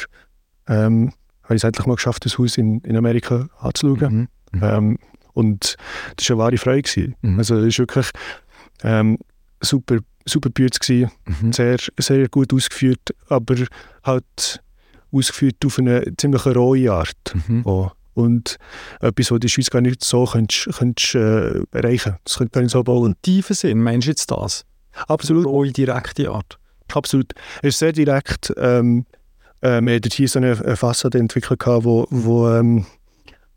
ähm, 0.68 1.12
habe 1.44 1.55
ich 1.55 1.61
es 1.61 1.64
endlich 1.64 1.87
mal 1.87 1.94
geschafft, 1.94 2.24
das 2.24 2.38
Haus 2.38 2.57
in, 2.59 2.81
in 2.81 2.96
Amerika 2.96 3.48
anzuschauen. 3.59 4.28
Mhm. 4.52 4.62
Ähm, 4.62 4.98
und 5.35 5.76
das 6.16 6.28
war 6.28 6.35
eine 6.35 6.42
wahre 6.44 6.57
Freude. 6.59 6.83
Gewesen. 6.83 7.14
Mhm. 7.22 7.38
Also 7.38 7.57
es 7.57 7.78
war 7.78 7.87
wirklich 7.87 8.11
ähm, 8.83 9.18
super, 9.61 9.98
super 10.26 10.50
gewesen, 10.50 11.11
Mhm. 11.40 11.52
sehr, 11.52 11.76
sehr 11.98 12.28
gut 12.28 12.52
ausgeführt, 12.52 13.14
aber 13.28 13.55
halt 14.05 14.61
ausgeführt 15.12 15.57
auf 15.64 15.78
eine 15.78 16.05
ziemlich 16.16 16.44
rohe 16.46 16.90
Art. 16.92 17.35
Mhm. 17.48 17.64
auch. 17.66 17.94
Und 18.14 18.59
etwas, 19.01 19.31
was 19.31 19.40
der 19.40 19.48
Schweiz 19.48 19.70
gar 19.70 19.81
nicht 19.81 20.05
so 20.05 20.25
könntest, 20.25 20.68
könntest, 20.79 21.14
äh, 21.14 21.62
erreichen 21.72 22.16
Das 22.25 22.38
könnte 22.38 22.53
gar 22.53 22.61
nicht 22.62 22.72
so 22.72 22.83
bauen. 22.83 23.14
Tiefen 23.22 23.57
Sinn, 23.57 23.83
meinst 23.83 24.07
du 24.07 24.11
jetzt 24.11 24.31
das? 24.31 24.64
Absolut. 25.09 25.46
Rohe, 25.46 25.70
direkte 25.70 26.31
Art. 26.31 26.59
Absolut. 26.92 27.33
Es 27.62 27.70
ist 27.70 27.79
sehr 27.79 27.92
direkt. 27.92 28.53
Ähm, 28.57 29.07
äh, 29.62 29.81
wir 29.81 29.96
hatten 29.96 30.11
hier 30.11 30.29
so 30.29 30.38
eine, 30.38 30.59
eine 30.61 30.77
Fassade 30.77 31.18
entwickelt, 31.18 31.61
gehabt, 31.61 31.85
wo, 31.85 32.07
wo 32.11 32.51
ähm, 32.51 32.85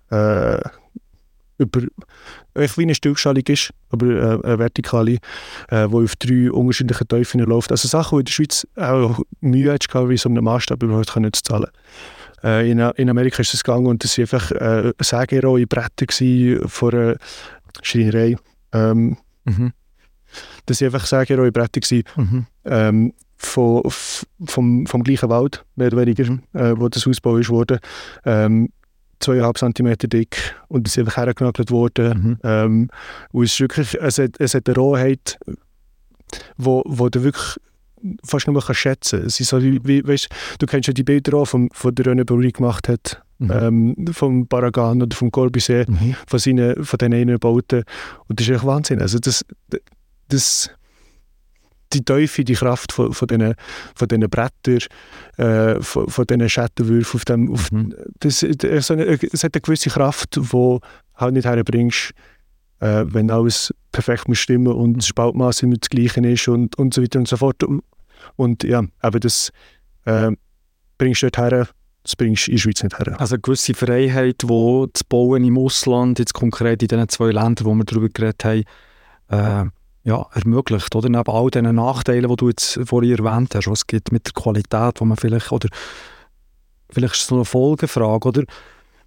äh, 0.09 0.59
über, 1.57 1.81
eine 2.53 2.95
Stückschalung 2.95 3.43
ist, 3.47 3.71
aber 3.89 4.05
äh, 4.07 4.45
eine 4.45 4.59
vertikale, 4.59 5.17
äh, 5.69 5.87
wo 5.89 6.03
auf 6.03 6.15
drei 6.17 6.51
unterschiedliche 6.51 7.05
Tiefen 7.05 7.41
läuft. 7.41 7.71
Also 7.71 7.87
Sachen, 7.87 8.17
die 8.17 8.21
in 8.21 8.25
der 8.25 8.31
Schweiz 8.31 8.67
auch 8.75 9.19
Mühe 9.41 9.73
hat, 9.73 10.09
wie 10.09 10.17
so 10.17 10.29
einen 10.29 10.43
Maßstab 10.43 10.83
überhaupt 10.83 11.09
zu 11.09 11.43
zahlen. 11.43 11.69
Äh, 12.43 12.69
in, 12.69 12.79
in 12.79 13.09
Amerika 13.09 13.41
ist 13.41 13.53
das 13.53 13.63
gegangen 13.63 13.87
und 13.87 14.03
das 14.03 14.17
waren 14.17 14.23
einfach 14.23 14.51
äh, 14.51 14.93
sägerohe 14.99 15.65
Bretter 15.67 16.05
von 16.67 16.93
einer 16.93 17.15
Schreinerei. 17.81 18.35
Ähm, 18.73 19.17
Mhm. 19.47 19.73
das 20.65 20.81
waren 20.81 20.87
einfach 20.93 21.05
sägerohe 21.05 21.51
Bretter 21.51 21.81
Mhm. 22.17 22.45
ähm, 22.65 23.13
von, 23.37 23.83
vom, 24.45 24.87
vom 24.87 25.03
gleichen 25.03 25.29
Wald, 25.29 25.63
mehr 25.75 25.87
oder 25.87 25.97
weniger, 25.97 26.23
äh, 26.53 26.73
wo 26.77 26.89
das 26.89 27.05
Hausbau 27.05 27.37
ist 27.37 27.49
worden. 27.49 27.79
Ähm, 28.25 28.69
zweieinhalb 29.19 29.57
Zentimeter 29.57 30.07
dick 30.07 30.55
und 30.67 30.87
es 30.87 30.93
ist 30.97 30.99
einfach 30.99 31.17
hergenagelt 31.17 31.69
worden. 31.71 32.21
Mhm. 32.21 32.37
Ähm, 32.43 32.89
und 33.31 33.43
es 33.45 33.53
ist 33.53 33.59
wirklich, 33.61 33.95
es 34.01 34.17
hat, 34.19 34.31
es 34.39 34.55
hat 34.55 34.67
eine 34.67 34.75
Rohheit, 34.75 35.37
wo, 36.57 36.83
wo 36.85 37.07
du 37.09 37.23
wirklich 37.23 37.57
fast 38.23 38.47
nur 38.47 38.61
kannst 38.61 38.79
schätzen 38.81 39.19
kannst. 39.21 39.35
Es 39.35 39.39
ist 39.39 39.49
so 39.49 39.61
wie, 39.61 40.07
weißt, 40.07 40.27
du 40.59 40.65
kennst 40.65 40.87
ja 40.87 40.93
die 40.93 41.03
Bilder 41.03 41.37
auch, 41.37 41.45
vom, 41.45 41.69
von 41.73 41.93
der 41.95 42.05
René 42.05 42.23
Bruni 42.25 42.51
gemacht 42.51 42.87
hat, 42.89 43.21
Mhm. 43.37 43.51
ähm, 43.51 44.05
vom 44.13 44.47
Baragan 44.47 45.01
oder 45.01 45.13
vom 45.15 45.29
Corbusier, 45.29 45.85
Mhm. 45.89 46.15
von, 46.25 46.39
seinen, 46.39 46.85
von 46.85 46.97
den 46.97 47.13
einen 47.13 47.37
Bauten. 47.37 47.83
Und 48.27 48.39
das 48.39 48.47
ist 48.47 48.55
echt 48.55 48.65
Wahnsinn. 48.65 49.01
Also 49.01 49.19
das, 49.19 49.43
das, 50.29 50.69
die 51.91 52.03
Teufel, 52.03 52.45
die 52.45 52.53
Kraft 52.53 52.93
von, 52.93 53.11
von 53.13 53.27
diesen 53.27 53.55
von 53.93 54.07
diesen 54.07 54.29
Brettern, 54.29 54.79
äh, 55.37 55.81
von, 55.81 56.07
von 56.09 56.25
diesen 56.25 56.47
Schattenwürfen, 56.49 57.17
auf 57.17 57.25
dem, 57.25 57.51
auf, 57.51 57.71
Mhm. 57.71 57.93
das, 58.19 58.45
das, 58.57 58.87
so 58.87 58.93
eine, 58.93 59.03
es 59.05 59.43
hat 59.43 59.53
eine 59.53 59.61
gewisse 59.61 59.89
Kraft, 59.89 60.37
die 60.37 60.79
halt 61.15 61.33
nicht 61.33 61.45
herbringst, 61.45 62.11
äh, 62.79 63.03
wenn 63.07 63.29
alles 63.31 63.73
perfekt 63.91 64.27
muss 64.29 64.39
stimmen 64.39 64.73
und 64.73 64.97
das 64.99 65.07
Spaltmaß 65.07 65.61
immer 65.63 65.75
das 65.75 65.89
gleiche 65.89 66.25
ist 66.25 66.47
und, 66.47 66.77
und 66.77 66.93
so 66.93 67.01
weiter 67.01 67.19
und 67.19 67.27
so 67.27 67.35
fort. 67.37 67.61
Und 68.35 68.63
ja, 68.63 68.83
aber 68.99 69.19
das 69.19 69.51
äh, 70.05 70.31
bringst 70.97 71.23
du 71.23 71.29
dort 71.29 71.37
her, 71.37 71.67
das 72.03 72.15
bringst 72.15 72.47
du 72.47 72.51
in 72.51 72.57
der 72.57 72.61
Schweiz 72.61 72.83
nicht 72.83 72.99
her. 72.99 73.19
Also 73.19 73.35
eine 73.35 73.41
gewisse 73.41 73.73
Freiheit, 73.73 74.43
wo 74.45 74.85
das 74.87 75.03
Bauen 75.03 75.43
im 75.43 75.57
Ausland, 75.57 76.19
jetzt 76.19 76.33
konkret 76.33 76.81
in 76.81 76.87
diesen 76.87 77.09
zwei 77.09 77.31
Ländern, 77.31 77.65
wo 77.65 77.73
wir 77.73 77.83
darüber 77.83 78.09
geredet 78.09 78.45
haben, 78.45 78.63
äh, 79.29 79.69
ja, 80.07 80.27
ermöglicht, 80.33 80.95
oder? 80.95 81.09
Neben 81.09 81.31
all 81.31 81.49
diesen 81.49 81.75
Nachteilen, 81.75 82.29
die 82.29 82.35
du 82.35 82.49
jetzt 82.49 82.79
vorhin 82.85 83.17
erwähnt 83.17 83.55
hast, 83.55 83.67
was 83.67 83.79
es 83.79 83.87
gibt 83.87 84.11
mit 84.11 84.27
der 84.27 84.33
Qualität, 84.33 85.01
wo 85.01 85.05
man 85.05 85.17
vielleicht, 85.17 85.51
oder 85.51 85.67
vielleicht 86.91 87.15
ist 87.15 87.23
es 87.23 87.31
noch 87.31 87.39
eine 87.39 87.45
Folgefrage, 87.45 88.27
oder? 88.27 88.43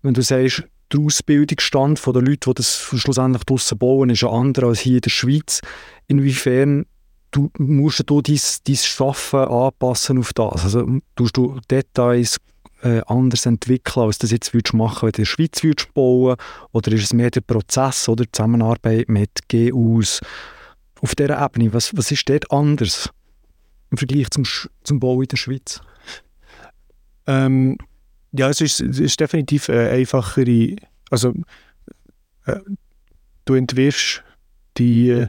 Wenn 0.03 0.15
du 0.15 0.23
sagst, 0.23 0.65
der 0.93 1.01
Ausbildungsstand 1.01 2.05
der 2.05 2.13
Leute, 2.15 2.51
die 2.51 2.55
das 2.55 2.77
schlussendlich 2.77 3.45
draussen 3.45 3.79
bauen, 3.79 4.11
ist 4.11 4.25
ein 4.25 4.31
anderer 4.31 4.69
als 4.69 4.81
hier 4.81 4.97
in 4.97 5.01
der 5.03 5.11
Schweiz. 5.11 5.61
Inwiefern 6.07 6.87
du, 7.31 7.51
musst 7.59 8.09
du 8.09 8.21
dein, 8.21 8.41
dein 8.67 8.77
Schaffen 8.77 9.41
anpassen 9.41 10.19
auf 10.19 10.33
das? 10.33 10.65
Also 10.65 11.01
tust 11.17 11.37
du 11.37 11.61
Details 11.71 12.39
äh, 12.83 13.01
anders 13.07 13.47
entwickeln, 13.47 14.07
als 14.07 14.19
du 14.19 14.25
das 14.25 14.33
jetzt 14.33 14.55
würdest 14.55 14.75
machen, 14.75 15.07
wenn 15.07 15.13
du 15.13 15.19
in 15.19 15.25
der 15.25 15.27
Schweiz 15.27 15.63
würdest 15.63 15.93
bauen 15.95 16.37
Oder 16.73 16.93
ist 16.93 17.05
es 17.05 17.13
mehr 17.13 17.31
der 17.31 17.41
Prozess 17.41 18.09
oder 18.09 18.25
die 18.25 18.33
Zusammenarbeit 18.33 19.09
mit 19.09 19.49
GUs 19.51 20.21
auf 21.01 21.15
dieser 21.15 21.45
Ebene? 21.45 21.73
Was, 21.73 21.97
was 21.97 22.11
ist 22.11 22.29
dort 22.29 22.51
anders 22.51 23.11
im 23.91 23.99
Vergleich 23.99 24.31
zum, 24.31 24.45
zum 24.85 25.01
Bau 25.01 25.21
in 25.21 25.29
der 25.29 25.37
Schweiz? 25.37 25.81
Ähm, 27.27 27.77
ja, 28.33 28.49
es 28.49 28.61
ist, 28.61 28.81
es 28.81 28.99
ist 28.99 29.21
definitiv 29.21 29.69
eine 29.69 29.91
einfachere. 29.91 30.77
Also, 31.11 31.35
äh, 32.47 32.61
du 33.45 33.55
entwirfst 33.55 34.23
die 34.77 35.11
äh, 35.11 35.27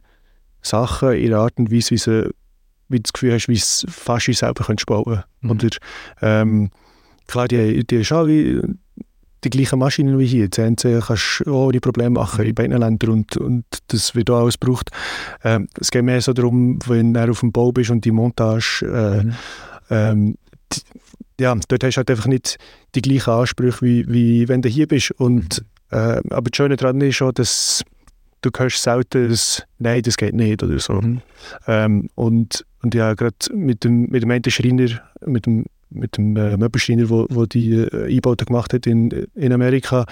Sachen 0.61 1.13
in 1.13 1.27
einer 1.33 1.41
Art 1.43 1.57
und 1.57 1.71
Weise, 1.71 1.91
wie, 1.91 1.97
sie, 1.97 2.29
wie 2.89 2.97
du 2.97 3.03
das 3.03 3.13
Gefühl 3.13 3.33
hast, 3.33 3.47
wie 3.47 3.53
es 3.53 3.85
fast 3.89 4.27
wie 4.27 4.33
selber 4.33 4.63
könntest 4.65 4.87
bauen 4.87 5.23
Mhm. 5.41 5.51
Oder, 5.51 5.69
ähm, 6.21 6.69
klar, 7.27 7.47
die, 7.47 7.85
die 7.85 7.95
ist 7.97 8.11
alle 8.11 8.61
die 9.45 9.49
gleichen 9.49 9.79
Maschinen 9.79 10.19
wie 10.19 10.25
hier. 10.25 10.51
CNC 10.51 10.99
kannst 11.05 11.43
du 11.45 11.53
ohne 11.53 11.79
Probleme 11.79 12.09
machen 12.09 12.43
in 12.45 12.53
beiden 12.53 12.77
Ländern 12.77 13.09
und, 13.09 13.37
und 13.37 13.63
das 13.87 14.13
wird 14.15 14.29
auch 14.29 14.41
alles 14.41 14.59
gebraucht. 14.59 14.89
Ähm, 15.45 15.69
es 15.79 15.91
geht 15.91 16.03
mehr 16.03 16.19
so 16.19 16.33
darum, 16.33 16.77
wenn 16.87 17.13
du 17.13 17.29
auf 17.31 17.39
dem 17.39 17.53
Bau 17.53 17.71
bist 17.71 17.89
und 17.89 18.03
die 18.03 18.11
Montage 18.11 18.81
äh, 18.85 19.23
Mhm. 19.23 19.33
ähm, 19.91 20.35
d- 20.73 20.81
ja, 21.39 21.55
dort 21.69 21.83
hast 21.85 21.93
du 21.95 21.97
halt 21.99 22.11
einfach 22.11 22.27
nicht 22.27 22.57
die 22.95 23.01
gleichen 23.01 23.29
Ansprüche, 23.31 23.81
wie, 23.81 24.05
wie 24.11 24.49
wenn 24.49 24.61
du 24.61 24.67
hier 24.67 24.87
bist. 24.87 25.11
Und, 25.11 25.63
äh, 25.91 26.19
aber 26.31 26.49
das 26.49 26.57
Schöne 26.57 26.75
daran 26.75 26.99
ist 26.99 27.15
schon, 27.15 27.33
dass 27.33 27.81
du 28.41 28.49
hörst 28.55 28.81
selten 28.81 29.29
das 29.29 29.63
«Nein, 29.77 30.01
das 30.01 30.17
geht 30.17 30.33
nicht» 30.33 30.63
oder 30.63 30.79
so. 30.79 30.93
Mhm. 30.93 31.21
Ähm, 31.67 32.09
und, 32.15 32.65
und 32.81 32.95
ja, 32.95 33.13
gerade 33.13 33.35
mit 33.53 33.83
dem, 33.83 34.07
mit 34.09 34.23
dem 34.23 34.31
einen 34.31 34.49
Schreiner, 34.49 35.01
mit 35.25 35.45
dem, 35.45 35.65
mit 35.89 36.17
dem 36.17 36.35
äh, 36.35 36.57
Möbelschreiner, 36.57 37.09
wo, 37.09 37.25
wo 37.29 37.45
die 37.45 37.73
äh, 37.73 38.15
Einbauten 38.15 38.45
gemacht 38.45 38.73
hat 38.73 38.85
in, 38.85 39.09
in 39.35 39.53
Amerika, 39.53 40.05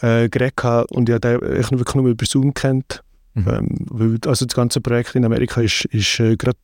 äh, 0.00 0.28
geredet 0.28 0.90
und 0.90 1.08
ich 1.08 1.14
habe 1.14 1.38
den 1.38 1.56
echt 1.56 1.70
wirklich 1.72 1.94
nur 1.94 2.08
über 2.08 2.24
Zoom 2.26 2.54
kennt. 2.54 3.02
Mhm. 3.34 3.48
Ähm, 3.48 3.68
weil, 3.88 4.18
also 4.26 4.44
das 4.44 4.54
ganze 4.54 4.80
Projekt 4.80 5.14
in 5.14 5.24
Amerika 5.24 5.60
ist, 5.60 5.84
ist 5.86 6.20
äh, 6.20 6.36
gerade 6.36 6.58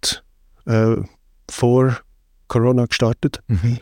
äh, 0.66 1.02
vor 1.50 1.98
Corona 2.48 2.86
gestartet. 2.86 3.40
Mhm. 3.48 3.78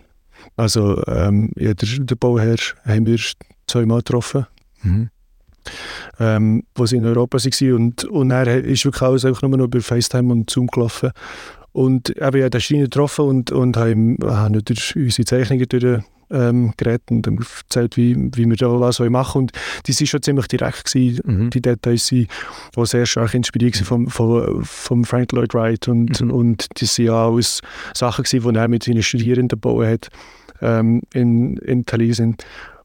Also 0.57 1.03
ähm, 1.07 1.51
ja, 1.57 1.75
der, 1.75 1.89
der 2.01 2.15
Bauherr 2.15 2.59
haben 2.85 3.07
wir 3.07 3.19
zweimal 3.67 3.99
getroffen, 3.99 4.47
Mhm. 4.83 5.11
Ähm, 6.21 6.65
wo 6.75 6.87
sie 6.87 6.97
in 6.97 7.05
Europa 7.05 7.39
waren. 7.39 7.73
Und, 7.73 8.05
und 8.05 8.31
er 8.31 8.47
ist 8.65 8.85
wirklich 8.85 9.03
alles 9.03 9.25
einfach 9.25 9.43
nur 9.43 9.57
noch 9.57 9.67
über 9.67 9.81
FaceTime 9.81 10.33
und 10.33 10.51
Zoom 10.51 10.67
gelaufen. 10.69 11.11
Und 11.73 12.11
eben, 12.11 12.25
habe 12.25 12.51
den 12.51 12.61
Schreiner 12.61 12.85
getroffen 12.85 13.27
und, 13.27 13.53
und 13.53 13.77
habe 13.77 13.91
ihm 13.91 14.17
nicht 14.51 14.69
durch 14.69 14.97
unsere 14.97 15.27
Zeichnungen 15.27 15.69
durch, 15.69 16.03
ähm, 16.31 16.73
geredet 16.77 17.11
und 17.11 17.27
ihm 17.27 17.39
erzählt, 17.39 17.97
wie, 17.97 18.17
wie 18.35 18.49
wir 18.49 18.57
da 18.57 18.81
was 18.81 18.99
machen. 18.99 19.43
Und 19.43 19.53
die 19.87 19.93
waren 19.93 20.07
schon 20.07 20.23
ziemlich 20.23 20.49
direkt. 20.49 20.85
Gewesen. 20.87 21.21
Mhm. 21.25 21.51
Die 21.51 21.61
Details 21.61 22.07
sind 22.07 22.29
auch 22.75 22.87
sehr 22.87 23.07
stark 23.07 23.35
inspiriert 23.35 23.79
waren 23.91 24.09
vom, 24.09 24.09
vom, 24.09 24.65
vom 24.65 25.05
Frank 25.05 25.33
Lloyd 25.33 25.55
Wright 25.55 25.89
und, 25.89 26.21
Mhm. 26.21 26.31
und 26.31 26.67
das 26.81 26.95
sind 26.95 27.07
ja 27.07 27.27
alles 27.29 27.61
Sachen 27.95 28.25
gewesen, 28.25 28.53
die 28.53 28.59
er 28.59 28.69
mit 28.69 28.83
seinen 28.83 29.03
Studierenden 29.03 29.61
gebaut 29.61 29.87
hat 29.87 30.09
ähm, 30.61 31.03
in, 31.13 31.57
in 31.59 31.87
Thalysien. 31.87 32.37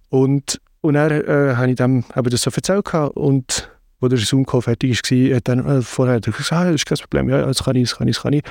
Und, 0.10 0.61
und 0.82 0.96
dann 0.96 1.12
äh, 1.12 1.56
habe 1.56 1.70
ich 1.70 1.76
dem 1.76 2.04
eben 2.16 2.30
das 2.30 2.42
so 2.42 2.52
erzählt 2.52 2.86
gehabt 2.86 3.16
und 3.16 3.70
wo 4.02 4.08
der 4.08 4.18
Zoom-Call 4.18 4.64
fertig 4.64 5.00
war, 5.00 5.36
hat 5.36 5.48
dann 5.48 5.66
äh, 5.66 5.82
vorher 5.82 6.16
er 6.16 6.22
gesagt, 6.22 6.52
ah, 6.52 6.66
das 6.66 6.76
ist 6.76 6.86
kein 6.86 6.98
Problem, 6.98 7.30
ja, 7.30 7.46
das 7.46 7.64
kann 7.64 7.76
ich, 7.76 7.84
das 7.84 7.98
kann 7.98 8.08
ich, 8.08 8.16
das 8.16 8.24
kann 8.24 8.34
ich. 8.34 8.44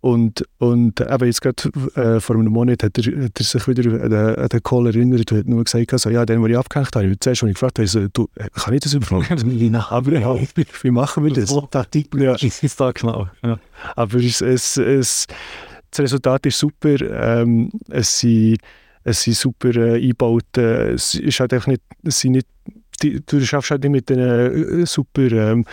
Und, 0.00 0.46
und 0.58 1.00
eben 1.00 1.26
jetzt 1.26 1.42
gerade 1.42 1.68
äh, 1.94 2.20
vor 2.20 2.36
einem 2.36 2.52
Monat 2.52 2.82
hat 2.82 2.96
er, 2.96 3.24
hat 3.24 3.38
er 3.38 3.44
sich 3.44 3.68
wieder 3.68 4.02
an 4.02 4.10
den, 4.10 4.34
an 4.36 4.48
den 4.48 4.62
Call 4.62 4.86
erinnert 4.86 5.30
und 5.30 5.38
hat 5.38 5.46
nur 5.46 5.62
gesagt, 5.62 5.92
also, 5.92 6.08
ja, 6.08 6.24
den, 6.24 6.42
den 6.42 6.50
ich 6.50 6.56
abgehängt 6.56 6.96
habe, 6.96 7.06
ich 7.06 7.20
zuerst, 7.20 7.42
als 7.42 7.50
ich 7.50 7.54
gefragt 7.54 7.78
habe, 7.78 7.86
so, 7.86 8.08
du, 8.08 8.28
äh, 8.36 8.48
kann 8.54 8.72
ich 8.72 8.80
das 8.80 8.94
überhaupt? 8.94 9.30
Aber 9.90 10.12
ja, 10.12 10.34
wie, 10.82 10.90
machen 10.90 11.24
wir 11.24 11.32
das? 11.34 11.50
Ja. 12.22 12.34
Ist 12.36 12.80
da 12.80 12.92
genau. 12.92 13.28
Ja. 13.42 13.58
Aber 13.94 14.18
es, 14.18 14.40
es, 14.40 14.78
es, 14.78 15.26
das 15.90 16.00
Resultat 16.00 16.46
ist 16.46 16.58
super. 16.58 16.96
Ähm, 17.00 17.70
es, 17.90 18.20
sind, 18.20 18.58
es 19.04 19.22
sind 19.22 19.36
super 19.36 19.74
äh, 19.74 19.94
eingebaut. 19.94 20.56
Äh, 20.56 20.92
es, 20.92 21.14
ist 21.14 21.40
halt 21.40 21.52
einfach 21.52 21.68
nicht, 21.68 21.82
es 22.02 22.20
sind 22.20 22.32
nicht 22.32 22.46
die, 23.02 23.20
du 23.24 23.40
schaffst 23.44 23.70
halt 23.70 23.82
nicht 23.82 23.92
mit 23.92 24.10
den 24.10 24.18
äh, 24.18 24.86
super 24.86 25.32
ähm, 25.32 25.64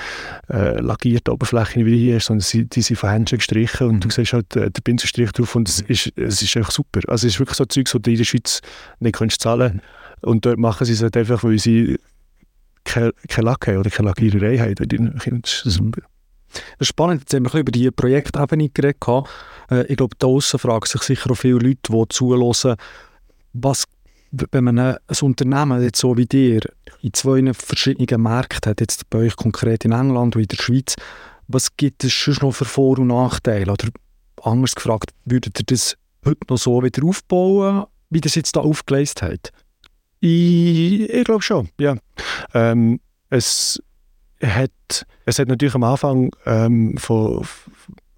äh, 0.49 0.79
lackierten 0.79 1.33
Oberflächen, 1.33 1.85
wie 1.85 1.97
hier, 1.97 2.19
sondern 2.21 2.41
sie, 2.41 2.65
die 2.65 2.81
sind 2.81 2.97
von 2.97 3.09
Händchen 3.09 3.39
gestrichen 3.39 3.87
und 3.87 3.95
mhm. 3.95 3.99
du 3.99 4.09
siehst 4.09 4.33
halt 4.33 4.55
äh, 4.55 4.71
den 4.71 4.83
Pinselstrich 4.83 5.31
drauf 5.33 5.55
und 5.55 5.67
es 5.67 5.81
ist, 5.81 6.13
es 6.15 6.41
ist 6.41 6.55
einfach 6.55 6.71
super. 6.71 7.01
Also 7.07 7.27
es 7.27 7.33
ist 7.33 7.39
wirklich 7.39 7.57
so 7.57 7.65
Zeug, 7.65 7.85
das 7.85 8.01
du 8.01 8.11
in 8.11 8.17
der 8.17 8.23
Schweiz 8.23 8.61
nicht 8.99 9.15
kannst 9.15 9.41
zahlen 9.41 9.75
mhm. 9.75 9.81
Und 10.21 10.45
dort 10.45 10.57
machen 10.57 10.85
sie 10.85 10.93
es 10.93 11.01
halt 11.01 11.15
einfach, 11.15 11.43
weil 11.43 11.59
sie 11.59 11.99
keine, 12.83 13.13
keine 13.27 13.45
Lack 13.45 13.67
haben 13.67 13.77
oder 13.77 13.89
keine 13.89 14.09
Lackiererei 14.09 14.57
haben. 14.57 15.41
Das 15.41 15.63
ist 15.65 15.75
super. 15.75 16.01
Spannend, 16.81 17.21
jetzt 17.21 17.33
haben 17.33 17.45
wir 17.45 17.59
über 17.59 17.71
die 17.71 17.91
Projektebene 17.91 18.69
geredet. 18.69 19.03
Äh, 19.69 19.85
ich 19.87 19.97
glaube, 19.97 20.15
da 20.17 20.39
fragen 20.39 20.85
sich 20.85 21.03
sicher 21.03 21.29
auch 21.29 21.35
viele 21.35 21.59
Leute, 21.59 21.91
die 21.91 22.03
zuhören, 22.09 22.75
was, 23.63 23.85
wenn 24.31 24.63
man 24.63 24.79
ein 24.79 24.97
Unternehmen 25.21 25.81
jetzt 25.81 25.99
so 25.99 26.17
wie 26.17 26.25
dir 26.25 26.61
in 27.01 27.13
zwei 27.13 27.53
verschiedenen 27.53 28.21
Märkten 28.21 28.69
hat, 28.69 28.81
jetzt 28.81 29.09
bei 29.09 29.19
euch 29.19 29.35
konkret 29.35 29.85
in 29.85 29.91
England 29.91 30.35
und 30.35 30.41
in 30.41 30.47
der 30.47 30.57
Schweiz, 30.57 30.95
was 31.47 31.75
gibt 31.77 32.03
es 32.03 32.11
schon 32.11 32.37
noch 32.41 32.51
für 32.51 32.65
Vor- 32.65 32.99
und 32.99 33.07
Nachteile? 33.07 33.71
Oder 33.71 33.89
anders 34.43 34.75
gefragt, 34.75 35.11
würdet 35.25 35.59
ihr 35.59 35.65
das 35.65 35.95
heute 36.25 36.41
noch 36.49 36.57
so 36.57 36.83
wieder 36.83 37.03
aufbauen, 37.05 37.85
wie 38.09 38.21
das 38.21 38.35
jetzt 38.35 38.55
da 38.55 38.61
aufgeleistet 38.61 39.21
hat? 39.21 39.51
Ich, 40.19 41.09
ich 41.09 41.23
glaube 41.23 41.41
schon, 41.41 41.69
ja. 41.79 41.95
Ähm, 42.53 42.99
es, 43.29 43.81
hat, 44.41 45.05
es 45.25 45.39
hat 45.39 45.47
natürlich 45.47 45.75
am 45.75 45.83
Anfang 45.83 46.31
ähm, 46.45 46.97
von, 46.97 47.45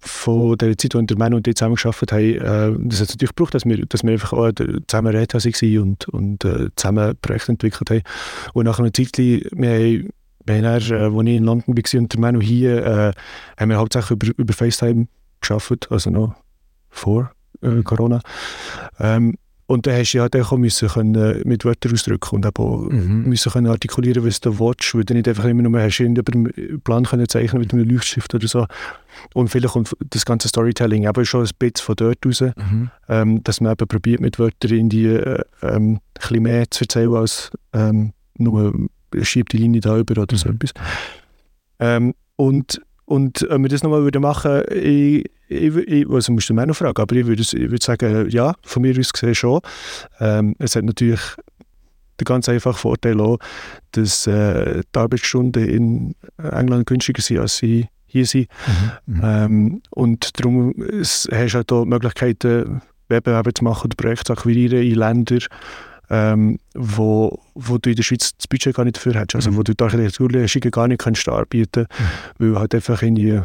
von 0.00 0.56
der 0.56 0.76
Zeit, 0.78 0.94
in 0.94 1.06
der 1.06 1.18
Männer 1.18 1.36
und 1.36 1.46
die 1.46 1.54
zusammengearbeitet 1.54 2.12
haben, 2.12 2.84
äh, 2.84 2.88
das 2.88 3.00
hat 3.00 3.08
natürlich 3.10 3.30
gebraucht, 3.30 3.54
dass 3.54 3.64
wir, 3.64 3.84
dass 3.86 4.02
wir 4.02 4.12
einfach 4.12 4.32
auch 4.32 4.50
zusammen 4.86 5.14
Räte 5.14 5.38
waren 5.38 5.78
und, 5.78 6.08
und 6.08 6.44
äh, 6.44 6.68
zusammen 6.76 7.14
Projekte 7.20 7.52
entwickelt 7.52 7.90
haben. 7.90 8.02
Und 8.54 8.64
nach 8.64 8.78
einer 8.78 8.92
Zeit, 8.92 9.18
wir 9.18 9.40
haben, 9.60 10.10
dann, 10.46 10.64
äh, 10.64 10.66
als 10.66 10.84
ich 10.84 10.92
in 10.92 11.44
London 11.44 11.76
war 11.76 12.00
und 12.00 12.12
der 12.12 12.20
Manu 12.20 12.40
hier, 12.40 12.86
äh, 12.86 13.12
haben 13.60 13.70
wir 13.70 13.76
hauptsächlich 13.76 14.10
über, 14.10 14.38
über 14.38 14.52
FaceTime 14.54 15.06
gearbeitet, 15.40 15.88
also 15.90 16.10
noch 16.10 16.34
vor 16.88 17.30
äh, 17.62 17.82
Corona. 17.82 18.20
Ähm, 18.98 19.36
und 19.70 19.86
dann 19.86 19.94
hast 19.94 20.10
du 20.14 20.18
ja 20.18 20.22
halt 20.22 20.34
auch 20.34 20.56
müssen 20.56 20.88
können 20.88 21.42
mit 21.44 21.64
Wörtern 21.64 21.92
ausdrücken 21.92 22.34
und 22.34 22.58
auch 22.58 22.90
mhm. 22.90 23.22
müssen 23.28 23.52
können 23.52 23.68
artikulieren, 23.68 24.26
was 24.26 24.40
du 24.40 24.58
willst, 24.58 24.96
weil 24.96 25.04
du 25.04 25.14
nicht 25.14 25.28
einfach 25.28 25.44
immer 25.44 25.62
nur 25.62 25.80
hast 25.80 26.00
über 26.00 26.32
einen 26.32 26.80
Plan 26.82 27.04
können 27.04 27.28
zeichnen 27.28 27.62
mit 27.62 27.72
einem 27.72 27.88
Leuchtstift 27.88 28.34
oder 28.34 28.48
so. 28.48 28.66
Und 29.32 29.46
vielleicht 29.46 29.74
kommt 29.74 29.96
das 30.10 30.26
ganze 30.26 30.48
Storytelling 30.48 31.06
aber 31.06 31.24
schon 31.24 31.44
ein 31.44 31.50
bisschen 31.56 31.84
von 31.84 31.94
dort 31.94 32.18
raus, 32.26 32.40
mhm. 32.40 32.90
ähm, 33.08 33.44
dass 33.44 33.60
man 33.60 33.70
eben 33.70 33.86
probiert, 33.86 34.20
mit 34.20 34.40
Wörtern 34.40 34.72
in 34.72 34.88
die 34.88 35.06
äh, 35.06 35.40
ähm, 35.62 36.00
ein 36.18 36.42
mehr 36.42 36.68
zu 36.68 36.82
erzählen, 36.82 37.14
als 37.14 37.52
ähm, 37.72 38.12
nur 38.38 38.74
schiebt 39.22 39.52
die 39.52 39.58
Linie 39.58 39.82
da 39.82 39.96
über 39.96 40.20
oder 40.20 40.34
mhm. 40.34 40.36
so 40.36 40.48
etwas. 40.48 40.72
Ähm, 41.78 42.14
und 42.34 42.82
und 43.04 43.46
wenn 43.48 43.62
wir 43.62 43.68
das 43.68 43.84
nochmal 43.84 44.02
machen 44.02 44.50
würden, 44.50 45.24
ich, 45.50 45.76
ich, 45.76 46.08
also 46.08 46.32
musst 46.32 46.48
du 46.48 46.54
mich 46.54 46.66
noch 46.66 46.76
fragen, 46.76 47.02
aber 47.02 47.16
ich 47.16 47.26
würde, 47.26 47.42
ich 47.42 47.52
würde 47.52 47.84
sagen, 47.84 48.30
ja, 48.30 48.54
von 48.62 48.82
mir 48.82 48.98
aus 48.98 49.12
gesehen 49.12 49.34
schon. 49.34 49.60
Ähm, 50.20 50.54
es 50.58 50.76
hat 50.76 50.84
natürlich 50.84 51.20
den 52.20 52.24
ganz 52.24 52.48
einfachen 52.48 52.78
Vorteil 52.78 53.20
auch, 53.20 53.38
dass 53.92 54.26
äh, 54.26 54.82
die 54.94 54.98
Arbeitsstunden 54.98 55.68
in 55.68 56.14
England 56.38 56.86
günstiger 56.86 57.22
sind, 57.22 57.38
als 57.38 57.58
sie 57.58 57.88
hier 58.06 58.26
sind. 58.26 58.48
Mhm. 59.06 59.14
mhm. 59.14 59.20
Ähm, 59.24 59.82
und 59.90 60.38
darum 60.38 60.74
hast 60.92 61.30
du 61.32 61.36
halt 61.36 61.72
auch 61.72 61.84
Möglichkeiten, 61.84 62.82
Wettbewerbe 63.08 63.52
zu 63.52 63.64
machen 63.64 63.86
oder 63.86 63.96
Projekte 63.96 64.26
zu 64.26 64.32
akquirieren 64.34 64.82
in 64.82 64.94
Ländern, 64.94 65.40
ähm, 66.10 66.58
wo, 66.74 67.40
wo 67.54 67.78
du 67.78 67.90
in 67.90 67.96
der 67.96 68.02
Schweiz 68.04 68.36
das 68.36 68.46
Budget 68.46 68.76
gar 68.76 68.84
nicht 68.84 68.96
dafür 68.96 69.14
hast. 69.14 69.34
Also 69.34 69.50
mhm. 69.50 69.56
wo 69.56 69.62
du 69.64 69.74
die 69.74 69.82
Architekturleistungen 69.82 70.70
gar 70.70 70.86
nicht 70.86 71.00
kannst 71.00 71.28
anbieten 71.28 71.86
kannst, 71.88 72.38
mhm. 72.38 72.52
weil 72.52 72.60
halt 72.60 72.74
einfach 72.74 73.02
in 73.02 73.16
die 73.16 73.40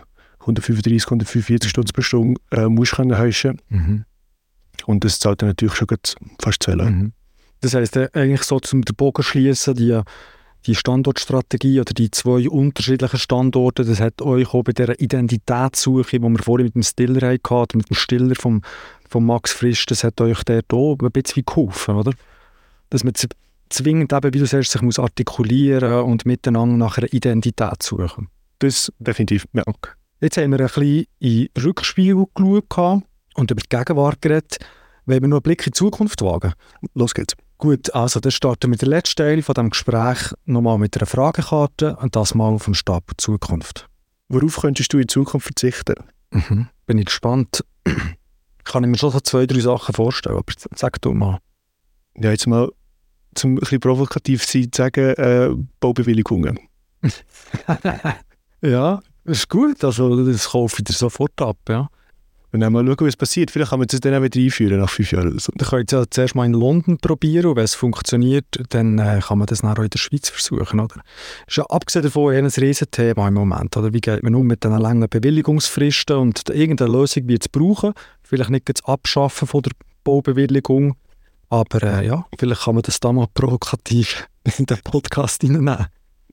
135, 0.45 1.05
145 1.05 1.69
Stunden 1.69 1.91
pro 1.93 2.01
Stunde 2.01 2.41
äh, 2.51 2.67
musst 2.67 2.93
können 2.93 3.17
heischen. 3.17 3.61
Mhm. 3.69 4.05
Und 4.85 5.03
das 5.03 5.19
zahlt 5.19 5.41
dann 5.41 5.49
natürlich 5.49 5.75
schon 5.75 5.87
fast 6.41 6.63
zwei 6.63 6.73
Leute. 6.73 6.91
Mhm. 6.91 7.13
Das 7.61 7.73
heisst, 7.73 7.95
äh, 7.95 8.09
eigentlich 8.13 8.43
so 8.43 8.59
zum 8.59 8.83
den 8.83 8.95
Bogen 8.95 9.23
schließen, 9.23 9.75
die, 9.75 9.99
die 10.65 10.75
Standortstrategie 10.75 11.79
oder 11.79 11.93
die 11.93 12.11
zwei 12.11 12.49
unterschiedlichen 12.49 13.17
Standorte, 13.17 13.85
das 13.85 13.99
hat 13.99 14.21
euch 14.21 14.53
auch 14.53 14.63
bei 14.63 14.73
dieser 14.73 14.99
Identitätssuche, 14.99 16.19
die 16.19 16.21
wir 16.21 16.39
vorhin 16.39 16.65
mit 16.65 16.75
dem 16.75 16.83
Stiller 16.83 17.27
hatten, 17.27 17.77
mit 17.77 17.89
dem 17.89 17.95
Stiller 17.95 18.35
vom, 18.35 18.61
vom 19.09 19.25
Max 19.25 19.53
Frisch, 19.53 19.85
das 19.85 20.03
hat 20.03 20.19
euch 20.21 20.43
dort 20.43 20.73
auch 20.73 20.97
ein 21.01 21.11
bisschen 21.11 21.45
geholfen, 21.45 21.95
oder? 21.95 22.11
dass 22.89 23.03
man 23.03 23.13
zwingend 23.69 24.13
eben, 24.13 24.33
wie 24.33 24.39
du 24.39 24.45
sagst, 24.45 24.71
sich 24.71 24.81
muss 24.81 24.99
artikulieren 24.99 26.03
und 26.03 26.25
miteinander 26.25 26.77
nach 26.77 26.97
einer 26.97 27.11
Identität 27.11 27.83
suchen. 27.83 28.29
Das 28.59 28.91
definitiv, 28.99 29.45
ja. 29.53 29.63
Jetzt 30.25 30.37
haben 30.37 30.51
wir 30.51 30.59
ein 30.59 30.65
bisschen 30.65 31.05
in 31.19 31.49
Rückspiegel 31.63 32.25
geschaut 32.33 33.03
und 33.35 33.51
über 33.51 33.61
die 33.61 33.69
Gegenwart 33.69 34.23
geredet. 34.23 34.57
Wollen 35.05 35.21
wir 35.21 35.27
noch 35.27 35.37
einen 35.37 35.43
Blick 35.43 35.67
in 35.67 35.71
die 35.71 35.77
Zukunft 35.77 36.19
wagen? 36.23 36.53
Los 36.95 37.13
geht's. 37.13 37.35
Gut, 37.59 37.93
also 37.93 38.19
dann 38.19 38.31
starten 38.31 38.63
wir 38.63 38.69
mit 38.69 38.81
dem 38.81 38.89
letzten 38.89 39.17
Teil 39.17 39.41
von 39.43 39.53
diesem 39.53 39.69
Gespräch 39.69 40.33
nochmal 40.45 40.79
mit 40.79 40.97
einer 40.97 41.05
Fragekarte 41.05 41.95
und 41.97 42.15
das 42.15 42.33
mal 42.33 42.57
vom 42.57 42.73
Stab 42.73 43.11
Zukunft. 43.17 43.87
Worauf 44.27 44.57
könntest 44.57 44.91
du 44.93 44.97
in 44.97 45.07
Zukunft 45.07 45.45
verzichten? 45.45 45.95
Mhm. 46.31 46.69
Bin 46.87 46.97
ich 46.97 47.05
gespannt. 47.05 47.63
Kann 48.63 48.83
ich 48.83 48.89
mir 48.89 48.97
schon 48.97 49.11
so 49.11 49.19
zwei, 49.19 49.45
drei 49.45 49.59
Sachen 49.59 49.93
vorstellen, 49.93 50.37
aber 50.37 50.53
sag 50.75 50.99
du 51.01 51.13
mal 51.13 51.37
ja, 52.17 52.31
jetzt 52.31 52.47
mal 52.47 52.71
zum 53.35 53.51
ein 53.51 53.59
bisschen 53.59 53.79
provokativ 53.79 54.43
sein, 54.43 54.71
zu 54.71 54.81
sagen, 54.81 55.13
äh, 55.15 55.49
Baubewilligungen. 55.79 56.59
ja, 58.61 59.01
das 59.25 59.39
ist 59.39 59.49
gut. 59.49 59.83
Also, 59.83 60.25
das 60.25 60.49
kaufe 60.49 60.77
ich 60.79 60.85
dir 60.85 60.93
sofort 60.93 61.41
ab, 61.41 61.57
ja. 61.69 61.89
Und 62.55 62.61
dann 62.61 62.71
mal 62.71 62.85
schauen, 62.85 63.07
was 63.07 63.17
passiert. 63.17 63.51
Vielleicht 63.51 63.71
kann 63.71 63.79
man 63.79 63.87
das 63.89 63.99
dann 63.99 64.13
auch 64.13 64.21
wieder 64.21 64.39
einführen 64.39 64.79
nach 64.79 64.89
fünf 64.89 65.11
Jahren 65.11 65.31
oder 65.31 65.39
so. 65.41 65.51
Dann 65.55 65.67
könnt 65.67 65.91
ihr 65.91 65.99
ja 65.99 66.05
zuerst 66.09 66.35
mal 66.35 66.45
in 66.45 66.53
London 66.53 66.97
probieren 66.99 67.47
und 67.47 67.57
wenn 67.57 67.65
es 67.65 67.75
funktioniert, 67.75 68.45
dann 68.69 68.97
äh, 68.97 69.19
kann 69.21 69.39
man 69.39 69.47
das 69.47 69.59
dann 69.59 69.77
auch 69.77 69.83
in 69.83 69.89
der 69.89 69.99
Schweiz 69.99 70.29
versuchen, 70.29 70.79
oder? 70.79 71.01
Ist 71.47 71.57
ja 71.57 71.65
abgesehen 71.65 72.03
davon 72.03 72.33
ein 72.33 72.45
Riesenthema 72.45 73.27
im 73.27 73.33
Moment, 73.33 73.75
oder? 73.75 73.91
Wie 73.91 73.99
geht 73.99 74.23
man 74.23 74.35
um 74.35 74.47
mit 74.47 74.63
diesen 74.63 74.77
langen 74.77 75.09
Bewilligungsfristen 75.09 76.15
und 76.15 76.47
irgendeine 76.49 76.93
Lösung 76.93 77.27
wird 77.27 77.41
es 77.41 77.49
brauchen. 77.49 77.93
Vielleicht 78.23 78.51
nicht 78.51 78.69
das 78.69 78.85
Abschaffen 78.85 79.49
von 79.49 79.61
der 79.61 79.73
Baubewilligung, 80.05 80.95
aber 81.49 81.83
äh, 81.83 82.07
ja, 82.07 82.25
vielleicht 82.39 82.61
kann 82.61 82.75
man 82.75 82.83
das 82.83 83.01
da 83.01 83.11
mal 83.11 83.27
provokativ 83.33 84.29
in 84.57 84.65
den 84.65 84.79
Podcast 84.81 85.41
hineinnehmen. 85.41 85.87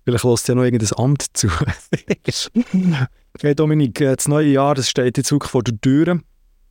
Vielleicht 0.04 0.24
lässt 0.24 0.48
ja 0.48 0.54
noch 0.54 0.64
irgendein 0.64 0.98
Amt 0.98 1.24
zu. 1.32 1.48
hey 3.40 3.54
Dominik, 3.54 3.98
das 3.98 4.28
neue 4.28 4.48
Jahr 4.48 4.74
das 4.74 4.88
steht 4.88 5.16
jetzt 5.16 5.30
wirklich 5.30 5.50
vor 5.50 5.62
der 5.62 5.80
Tür. 5.80 6.20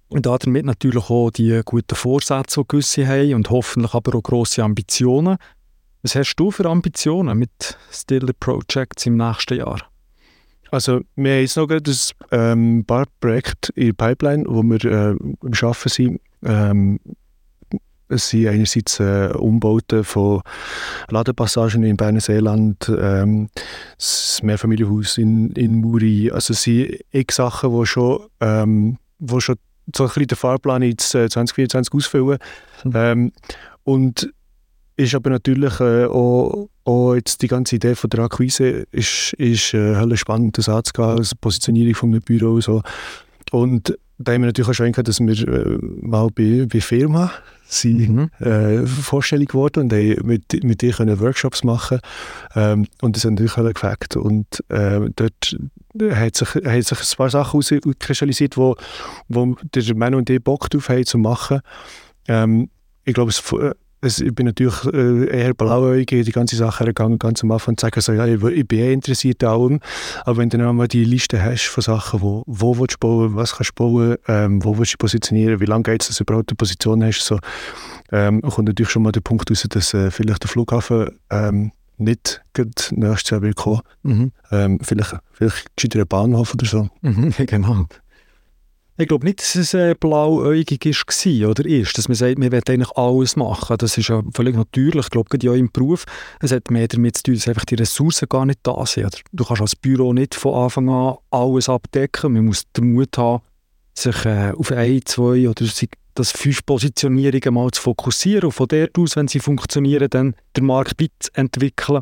Und 0.09 0.25
damit 0.25 0.65
natürlich 0.65 1.09
auch 1.09 1.31
die 1.31 1.61
guten 1.63 1.95
Vorsätze, 1.95 2.61
die 2.61 2.67
gewisse 2.67 3.07
haben 3.07 3.33
und 3.33 3.49
hoffentlich 3.49 3.93
aber 3.93 4.17
auch 4.17 4.23
grosse 4.23 4.61
Ambitionen. 4.61 5.37
Was 6.03 6.15
hast 6.15 6.35
du 6.35 6.51
für 6.51 6.65
Ambitionen 6.65 7.37
mit 7.37 7.77
Stiller 7.91 8.33
Projects 8.37 9.05
im 9.05 9.15
nächsten 9.15 9.59
Jahr? 9.59 9.79
Also 10.71 11.01
wir 11.15 11.33
haben 11.33 11.41
jetzt 11.41 11.57
noch 11.57 11.69
ein 11.69 11.83
ähm, 12.31 12.85
paar 12.85 13.05
Projekte 13.21 13.71
in 13.75 13.87
der 13.87 13.93
Pipeline, 13.93 14.45
wo 14.47 14.63
wir 14.63 14.83
äh, 14.85 15.09
am 15.11 15.37
Arbeiten 15.41 15.89
sind. 15.89 16.21
Ähm, 16.43 16.99
es 18.11 18.29
sind 18.29 18.47
einerseits 18.47 18.99
äh, 18.99 19.29
Umbauten 19.33 20.03
von 20.03 20.41
Ladepassagen 21.09 21.83
in 21.83 21.97
Berner 21.97 22.21
Seeland, 22.21 22.91
ähm, 22.95 23.49
das 23.97 24.39
Mehrfamilienhaus 24.43 25.17
in, 25.17 25.51
in 25.51 25.75
Muri. 25.75 26.31
Also 26.31 26.53
es 26.53 26.63
sind 26.63 26.97
x 27.11 27.37
Sachen, 27.37 27.77
die 27.77 27.85
schon, 27.85 28.27
ähm, 28.39 28.97
wo 29.19 29.39
schon 29.39 29.55
so 29.95 30.03
ein 30.03 30.07
bisschen 30.07 30.27
den 30.27 30.37
Fahrplan 30.37 30.83
jetzt 30.83 31.15
äh, 31.15 31.29
2024 31.29 31.93
ausfüllen. 31.93 32.37
Mhm. 32.83 32.91
Ähm, 32.95 33.31
und 33.83 34.31
ist 34.97 35.15
aber 35.15 35.29
natürlich 35.31 35.79
äh, 35.79 36.05
auch, 36.05 36.69
auch, 36.83 37.15
jetzt 37.15 37.41
die 37.41 37.47
ganze 37.47 37.77
Idee 37.77 37.95
von 37.95 38.09
der 38.09 38.25
Akquise 38.25 38.85
ist, 38.91 39.33
ist 39.33 39.73
äh, 39.73 40.17
spannend, 40.17 40.57
das 40.57 40.69
anzugehen, 40.69 41.17
also 41.17 41.35
Positionierung 41.39 41.95
von 41.95 42.09
einem 42.09 42.21
Büro 42.21 42.53
und 42.53 42.63
so. 42.63 42.81
Und 43.51 43.97
da 44.21 44.33
haben 44.33 44.41
wir 44.41 44.47
natürlich 44.47 44.69
auch 44.69 44.73
schon 44.73 44.91
dass 44.91 45.19
wir 45.19 45.47
äh, 45.47 45.77
mal 46.01 46.29
bei, 46.33 46.67
bei 46.71 46.81
Firma 46.81 47.31
sind 47.65 48.09
mhm. 48.09 48.45
äh, 48.45 48.85
vorstellig 48.85 49.49
geworden 49.49 49.83
und 49.83 49.93
haben 49.93 50.27
mit, 50.27 50.63
mit 50.63 50.81
dir 50.81 50.91
können 50.91 51.19
Workshops 51.19 51.63
machen 51.63 51.99
ähm, 52.55 52.87
und 53.01 53.15
das 53.15 53.23
hat 53.23 53.31
natürlich 53.31 53.57
alle 53.57 53.73
gefällt 53.73 54.15
und 54.17 54.45
äh, 54.69 55.09
dort 55.15 55.57
hat 56.11 56.35
sich, 56.35 56.49
hat 56.49 56.83
sich 56.83 56.99
ein 56.99 57.17
paar 57.17 57.29
Sachen 57.29 57.61
herauskristallisiert, 57.61 58.57
wo, 58.57 58.75
wo 59.27 59.55
der 59.73 59.95
Mann 59.95 60.15
und 60.15 60.29
ich 60.29 60.43
Bock 60.43 60.69
drauf 60.69 60.89
haben 60.89 61.05
zu 61.05 61.17
machen. 61.17 61.61
Ähm, 62.27 62.69
ich 63.03 63.13
glaube, 63.13 63.31
es 63.31 63.43
also 64.01 64.25
ich 64.25 64.33
bin 64.33 64.47
natürlich 64.47 64.83
äh, 64.85 65.25
eher 65.25 65.53
blauäugig 65.53 66.25
die 66.25 66.31
ganze 66.31 66.55
Sache 66.55 66.85
gegangen, 66.85 67.19
ganz 67.19 67.43
am 67.43 67.51
Anfang 67.51 67.77
zu 67.77 67.85
sagen, 67.85 68.01
so, 68.01 68.13
ja, 68.13 68.25
ich, 68.25 68.41
ich 68.43 68.67
bin 68.67 68.79
eh 68.79 68.93
interessiert 68.93 69.43
an 69.43 69.49
allem, 69.49 69.79
aber 70.25 70.37
wenn 70.37 70.49
du 70.49 70.57
dann 70.57 70.67
einmal 70.67 70.87
die 70.87 71.03
Liste 71.03 71.41
hast 71.41 71.67
von 71.67 71.81
Sachen, 71.81 72.21
wo, 72.21 72.43
wo 72.47 72.77
willst 72.77 72.95
du 72.95 72.99
bauen, 72.99 73.35
was 73.35 73.55
kannst 73.55 73.71
du 73.71 73.83
bauen, 73.83 74.15
ähm, 74.27 74.63
wo 74.63 74.77
willst 74.77 74.93
du 74.93 74.97
positionieren, 74.97 75.59
wie 75.59 75.65
lange 75.65 75.83
geht 75.83 76.01
es, 76.01 76.07
dass 76.07 76.17
du 76.17 76.23
überhaupt 76.23 76.49
eine 76.49 76.55
Position 76.55 77.03
hast, 77.03 77.21
so, 77.21 77.39
ähm, 78.11 78.41
kommt 78.41 78.67
natürlich 78.67 78.89
schon 78.89 79.03
mal 79.03 79.11
der 79.11 79.21
Punkt 79.21 79.49
raus, 79.49 79.65
dass 79.69 79.93
äh, 79.93 80.11
vielleicht 80.11 80.43
der 80.43 80.49
Flughafen 80.49 81.11
ähm, 81.29 81.71
nicht 81.97 82.41
nächstes 82.57 83.29
Jahr 83.29 83.41
will 83.41 83.53
kommen. 83.53 83.81
Mhm. 84.03 84.31
Ähm, 84.51 84.79
vielleicht, 84.81 85.15
vielleicht 85.31 85.75
gescheiter 85.75 85.99
ein 85.99 86.07
Bahnhof 86.07 86.53
oder 86.53 86.65
so. 86.65 86.89
Mhm, 87.01 87.33
genau. 87.45 87.85
Ich 89.01 89.07
glaube 89.07 89.25
nicht, 89.25 89.39
dass 89.39 89.55
es 89.55 89.73
äh, 89.73 89.95
blauäugig 89.99 90.85
war 90.85 91.49
oder 91.49 91.65
ist, 91.65 91.97
dass 91.97 92.07
man 92.07 92.13
sagt, 92.13 92.37
man 92.37 92.51
will 92.51 92.61
eigentlich 92.67 92.91
alles 92.95 93.35
machen. 93.35 93.75
Das 93.79 93.97
ist 93.97 94.09
ja 94.09 94.21
völlig 94.31 94.55
natürlich. 94.55 95.05
Ich 95.05 95.09
glaube, 95.09 95.37
ja 95.41 95.55
im 95.55 95.71
Beruf, 95.71 96.05
es 96.39 96.51
hat 96.51 96.69
mehr 96.69 96.87
damit 96.87 97.17
zu 97.17 97.23
tun, 97.23 97.33
dass 97.33 97.47
einfach 97.47 97.65
die 97.65 97.75
Ressourcen 97.75 98.29
gar 98.29 98.45
nicht 98.45 98.59
da 98.61 98.85
sind. 98.85 99.23
Du 99.31 99.43
kannst 99.43 99.61
als 99.63 99.75
Büro 99.75 100.13
nicht 100.13 100.35
von 100.35 100.53
Anfang 100.53 100.87
an 100.89 101.15
alles 101.31 101.67
abdecken. 101.67 102.33
Man 102.33 102.45
muss 102.45 102.71
den 102.73 102.93
Mut 102.93 103.17
haben, 103.17 103.41
sich 103.95 104.23
äh, 104.25 104.51
auf 104.51 104.71
ein, 104.71 105.01
zwei 105.05 105.49
oder 105.49 105.65
das 106.13 106.31
fünf 106.31 106.63
Positionierungen 106.63 107.55
mal 107.55 107.71
zu 107.71 107.81
fokussieren 107.81 108.45
und 108.45 108.51
von 108.51 108.67
dort 108.67 108.99
aus, 108.99 109.15
wenn 109.15 109.27
sie 109.27 109.39
funktionieren, 109.39 110.09
dann 110.11 110.35
den 110.55 110.65
Markt 110.67 111.01
entwickeln. 111.33 112.01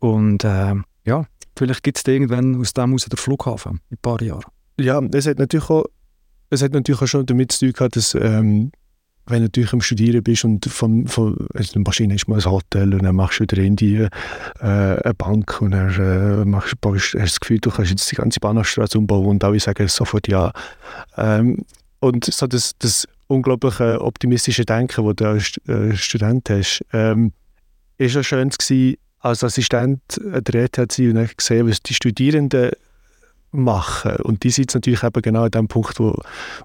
Und 0.00 0.42
äh, 0.42 0.74
ja, 1.04 1.26
vielleicht 1.56 1.84
gibt 1.84 1.98
es 1.98 2.04
irgendwann 2.04 2.60
aus 2.60 2.72
dem 2.72 2.92
aus 2.92 3.04
den 3.04 3.16
Flughafen 3.16 3.80
in 3.90 3.96
ein 3.96 3.98
paar 4.02 4.20
Jahren. 4.20 4.50
Ja, 4.80 5.00
es 5.12 5.28
hat 5.28 5.38
natürlich 5.38 5.70
auch 5.70 5.84
es 6.50 6.62
hat 6.62 6.72
natürlich 6.72 7.02
auch 7.02 7.06
schon 7.06 7.26
damit 7.26 7.52
zu 7.52 7.66
tun 7.66 7.72
gehabt, 7.72 7.96
dass 7.96 8.14
ähm, 8.14 8.70
wenn 9.26 9.38
du 9.38 9.44
natürlich 9.44 9.72
am 9.72 9.80
Studieren 9.80 10.22
bist 10.22 10.44
und 10.44 10.66
von, 10.66 11.06
von 11.06 11.46
also 11.54 11.80
Maschine 11.80 12.14
ist 12.14 12.28
mal 12.28 12.38
ein 12.38 12.44
Hotel 12.44 12.92
und 12.92 13.02
dann 13.04 13.16
machst 13.16 13.40
du 13.40 13.44
wieder 13.44 13.62
in 13.62 13.76
die 13.76 13.96
äh, 13.96 14.08
eine 14.60 15.14
Bank 15.16 15.62
und 15.62 15.70
dann 15.70 15.94
äh, 15.94 16.44
machst, 16.44 16.74
hast 16.82 17.14
du 17.14 17.18
das 17.18 17.40
Gefühl, 17.40 17.58
du 17.58 17.70
kannst 17.70 17.90
jetzt 17.90 18.10
die 18.10 18.16
ganze 18.16 18.40
Bahnhofstraße 18.40 18.98
umbauen 18.98 19.26
und 19.26 19.44
alle 19.44 19.58
sagen 19.60 19.88
sofort 19.88 20.28
ja. 20.28 20.52
Ähm, 21.16 21.64
und 22.00 22.26
so 22.26 22.46
das, 22.46 22.72
das 22.78 23.08
unglaubliche 23.28 24.00
optimistische 24.00 24.66
Denken, 24.66 25.06
das 25.06 25.16
du 25.16 25.24
als 25.26 25.56
äh, 25.68 25.96
Student 25.96 26.50
hast, 26.50 26.84
ähm, 26.92 27.32
ist 27.96 28.14
ja 28.14 28.22
schön 28.22 28.50
gewesen, 28.50 28.96
als 29.20 29.42
Assistent 29.42 30.02
an 30.32 30.44
der 30.44 30.64
ETH 30.64 30.92
zu 30.92 31.06
sein 31.06 31.16
und 31.16 31.38
gesehen, 31.38 31.66
was 31.66 31.82
die 31.82 31.94
Studierenden 31.94 32.72
machen. 33.54 34.16
Und 34.16 34.42
die 34.42 34.50
sind 34.50 34.74
natürlich 34.74 35.02
eben 35.02 35.22
genau 35.22 35.44
an 35.44 35.50
dem 35.50 35.68
Punkt, 35.68 35.98
wo, 35.98 36.16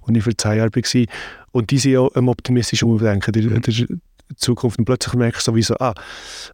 wo 0.01 0.13
ich 0.13 0.23
für 0.23 0.35
zehn 0.35 0.57
Jahre 0.57 0.71
war. 0.71 1.05
Und 1.51 1.71
die 1.71 1.77
sind 1.77 1.97
auch 1.97 2.13
am 2.15 2.27
optimistischen 2.27 2.89
Umdenken 2.89 3.31
der, 3.31 3.43
mhm. 3.43 3.61
der 3.61 3.73
Zukunft. 4.35 4.79
Und 4.79 4.85
plötzlich 4.85 5.13
merkst 5.13 5.47
du 5.47 5.51
sowieso, 5.51 5.75
ah, 5.79 5.93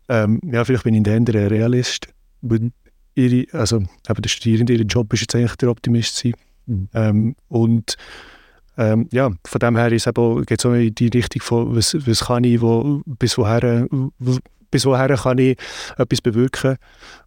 ähm, 0.09 0.39
ja, 0.43 0.63
vielleicht 0.63 0.83
bin 0.83 0.93
ich 0.93 1.07
in 1.07 1.25
der 1.25 1.51
Realist. 1.51 2.07
Ihre, 3.17 3.45
also 3.57 3.77
eben 3.77 4.21
der 4.21 4.29
Studierende, 4.29 4.73
ihr 4.73 4.81
Job 4.81 5.11
ist 5.13 5.21
jetzt 5.21 5.35
eigentlich 5.35 5.55
der 5.55 5.69
Optimist 5.69 6.17
sein. 6.17 6.33
Mhm. 6.65 6.89
Ähm, 6.93 7.35
und 7.47 7.95
ähm, 8.77 9.07
ja, 9.11 9.31
von 9.45 9.59
dem 9.59 9.77
her 9.77 9.89
geht 9.89 9.99
es 10.59 10.65
auch 10.65 10.73
in 10.73 10.93
die 10.95 11.07
Richtung 11.07 11.41
von, 11.41 11.75
was, 11.75 11.95
was 12.05 12.25
kann 12.25 12.43
ich, 12.43 12.61
wo, 12.61 13.01
bis 13.05 13.37
woher, 13.37 13.87
bis 14.69 14.85
woher 14.85 15.15
kann 15.15 15.37
ich 15.37 15.57
etwas 15.97 16.21
bewirken. 16.21 16.75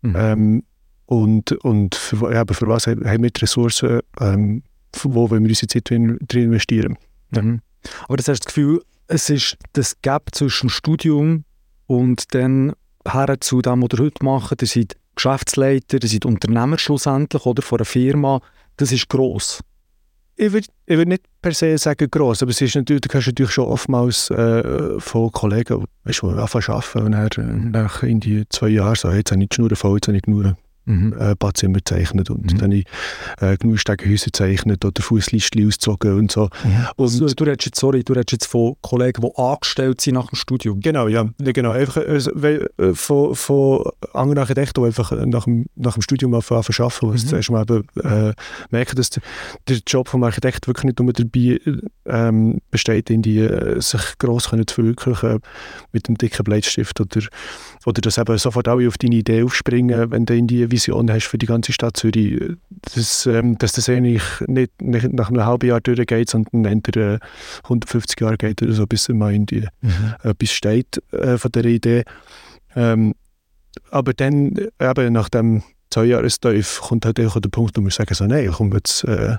Mhm. 0.02 0.14
Ähm, 0.16 0.62
und, 1.08 1.52
und 1.64 1.94
für, 1.94 2.32
ja, 2.34 2.44
für 2.50 2.66
was 2.66 2.86
haben 2.86 3.22
wir 3.22 3.30
die 3.30 3.40
Ressourcen, 3.40 4.00
ähm, 4.20 4.62
wo 5.02 5.30
wollen 5.30 5.42
wir 5.42 5.48
unsere 5.48 5.66
Zeit 5.66 5.88
drin, 5.88 6.18
investieren. 6.30 6.98
Mhm. 7.30 7.60
Aber 8.08 8.18
das 8.18 8.28
hast 8.28 8.40
das 8.40 8.46
Gefühl, 8.46 8.82
es 9.06 9.30
ist 9.30 9.56
das 9.72 9.96
Gap 10.02 10.28
zwischen 10.32 10.68
Studium 10.68 11.44
und 11.86 12.34
dann 12.34 12.74
her 13.10 13.36
zu 13.40 13.62
dem, 13.62 13.82
was 13.82 13.98
ihr 13.98 14.04
heute 14.04 14.22
macht. 14.22 14.60
Ihr 14.60 14.68
seid 14.68 14.96
Geschäftsleiter, 15.14 15.96
ihr 16.02 16.08
seid 16.08 16.26
Unternehmer 16.26 16.76
schlussendlich 16.76 17.46
oder 17.46 17.62
von 17.62 17.78
einer 17.78 17.86
Firma. 17.86 18.42
Das 18.76 18.92
ist 18.92 19.08
gross. 19.08 19.60
Ich 20.36 20.52
würde 20.52 20.68
würd 20.86 21.08
nicht 21.08 21.22
per 21.40 21.54
se 21.54 21.78
sagen 21.78 22.10
gross, 22.10 22.42
aber 22.42 22.50
es 22.50 22.60
ist 22.60 22.76
natürlich, 22.76 23.00
du 23.00 23.08
kannst 23.08 23.28
natürlich 23.28 23.52
schon 23.52 23.64
oftmals 23.64 24.28
äh, 24.30 25.00
von 25.00 25.32
Kollegen, 25.32 25.86
weißt 26.04 26.20
du, 26.20 26.28
anfangen 26.28 26.64
zu 26.64 26.72
arbeiten 26.72 27.14
und 27.14 27.36
dann, 27.38 27.70
nach 27.70 28.02
in 28.02 28.20
die 28.20 28.44
zwei 28.50 28.68
Jahren 28.68 28.94
so, 28.94 29.10
jetzt 29.10 29.32
habe 29.32 29.42
ich 29.42 29.48
die 29.48 29.54
Schnur 29.54 29.74
voll, 29.74 29.96
jetzt 29.96 30.08
habe 30.08 30.18
ich 30.18 30.26
nur 30.26 30.54
mhm. 30.88 31.14
äh, 31.18 31.34
Badzimmer 31.34 31.78
gezeichnet 31.78 32.30
und 32.30 32.52
mhm. 32.52 32.58
dann 32.58 32.70
habe 32.70 32.76
ich 32.76 32.86
äh, 33.40 33.56
genug 33.56 33.78
Stegenhäuser 33.78 34.26
gezeichnet 34.26 34.84
oder 34.84 35.02
Fußlisten 35.02 35.66
ausgezogen 35.66 36.18
und 36.18 36.32
so. 36.32 36.48
Mhm. 36.64 36.86
Und 36.96 37.08
so, 37.08 37.26
du 37.26 37.44
redest 37.44 37.66
jetzt, 37.66 37.80
sorry, 37.80 38.02
du 38.02 38.12
redest 38.12 38.32
jetzt 38.32 38.46
von 38.46 38.74
Kollegen, 38.80 39.22
die 39.22 39.36
angestellt 39.36 40.00
sind 40.00 40.14
nach 40.14 40.28
dem 40.28 40.36
Studium? 40.36 40.80
Genau, 40.80 41.08
ja. 41.08 41.28
genau. 41.38 41.70
Einfach, 41.70 42.06
also, 42.06 42.30
weil, 42.34 42.68
äh, 42.78 42.94
von, 42.94 43.34
von 43.34 43.84
anderen 44.12 44.38
Architekten, 44.38 44.80
die 44.80 44.86
einfach 44.86 45.12
nach 45.26 45.44
dem, 45.44 45.66
nach 45.76 45.94
dem 45.94 46.02
Studium 46.02 46.34
anfangen 46.34 46.62
zu 46.64 46.82
arbeiten, 46.82 47.06
mhm. 47.08 47.18
zuerst 47.18 47.50
mal 47.50 47.62
eben, 47.62 47.84
äh, 48.02 48.32
merken, 48.70 48.96
dass 48.96 49.10
der, 49.10 49.22
der 49.68 49.78
Job 49.86 50.10
des 50.10 50.22
Architekten 50.22 50.66
wirklich 50.66 50.84
nicht 50.84 51.00
nur 51.00 51.12
dabei 51.12 51.60
ähm, 52.06 52.60
besteht, 52.70 53.10
in 53.10 53.22
die, 53.22 53.38
äh, 53.38 53.80
sich 53.80 54.18
gross 54.18 54.50
können 54.50 54.66
zu 54.66 54.76
verwirklichen 54.76 55.40
mit 55.92 56.08
dem 56.08 56.16
dicken 56.16 56.44
Bleistift 56.44 57.00
oder, 57.00 57.20
oder 57.86 58.00
dass 58.00 58.18
eben 58.18 58.38
sofort 58.38 58.68
alle 58.68 58.88
auf 58.88 58.98
deine 58.98 59.16
Idee 59.16 59.42
aufspringen, 59.42 60.10
wenn 60.10 60.26
du 60.26 60.34
in 60.34 60.46
die 60.46 60.70
Vision 60.78 61.10
hast 61.10 61.26
für 61.26 61.38
die 61.38 61.46
ganze 61.46 61.72
Stadt 61.72 61.96
Zürich, 61.96 62.40
dass, 62.94 63.26
ähm, 63.26 63.58
dass 63.58 63.72
das 63.72 63.88
eigentlich 63.88 64.22
nicht, 64.46 64.80
nicht, 64.80 65.12
nach 65.12 65.28
einem 65.28 65.44
halben 65.44 65.68
Jahr 65.68 65.80
durchgeht, 65.80 66.30
sondern 66.30 66.64
entweder 66.64 67.14
äh, 67.14 67.18
150 67.64 68.20
Jahre 68.20 68.36
geht 68.36 68.62
oder 68.62 68.72
so, 68.72 68.86
bis 68.86 69.08
mal 69.08 69.34
in 69.34 69.46
die, 69.46 69.66
mhm. 69.80 70.14
etwas 70.22 70.50
steht 70.50 71.02
äh, 71.12 71.36
von 71.36 71.52
der 71.52 71.64
Idee. 71.64 72.04
Ähm, 72.76 73.14
aber 73.90 74.14
dann, 74.14 74.54
eben 74.80 75.12
nach 75.12 75.28
dem 75.28 75.62
zwei 75.90 76.04
Jahrestief, 76.04 76.80
kommt 76.80 77.04
halt 77.04 77.20
auch 77.20 77.40
der 77.40 77.48
Punkt, 77.48 77.76
wo 77.76 77.82
wir 77.82 77.90
sagen, 77.90 78.14
so, 78.14 78.24
nein, 78.24 78.50
komm 78.52 78.72
jetzt, 78.72 79.04
äh, 79.04 79.36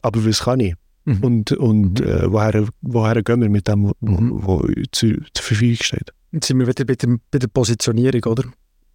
aber 0.00 0.24
was 0.24 0.44
kann 0.44 0.60
ich? 0.60 0.74
Mhm. 1.04 1.18
Und, 1.22 1.52
und 1.52 2.00
mhm. 2.00 2.06
äh, 2.06 2.32
woher, 2.32 2.66
woher 2.80 3.22
gehen 3.22 3.40
wir 3.42 3.50
mit 3.50 3.68
dem, 3.68 3.92
was 4.00 4.62
mhm. 4.62 4.84
zur 4.90 5.16
Verfügung 5.36 5.76
steht? 5.76 6.10
Jetzt 6.32 6.48
sind 6.48 6.58
wir 6.58 6.66
wieder 6.66 6.84
bei 6.84 6.94
der, 6.94 7.16
bei 7.30 7.38
der 7.38 7.48
Positionierung, 7.48 8.24
oder? 8.24 8.44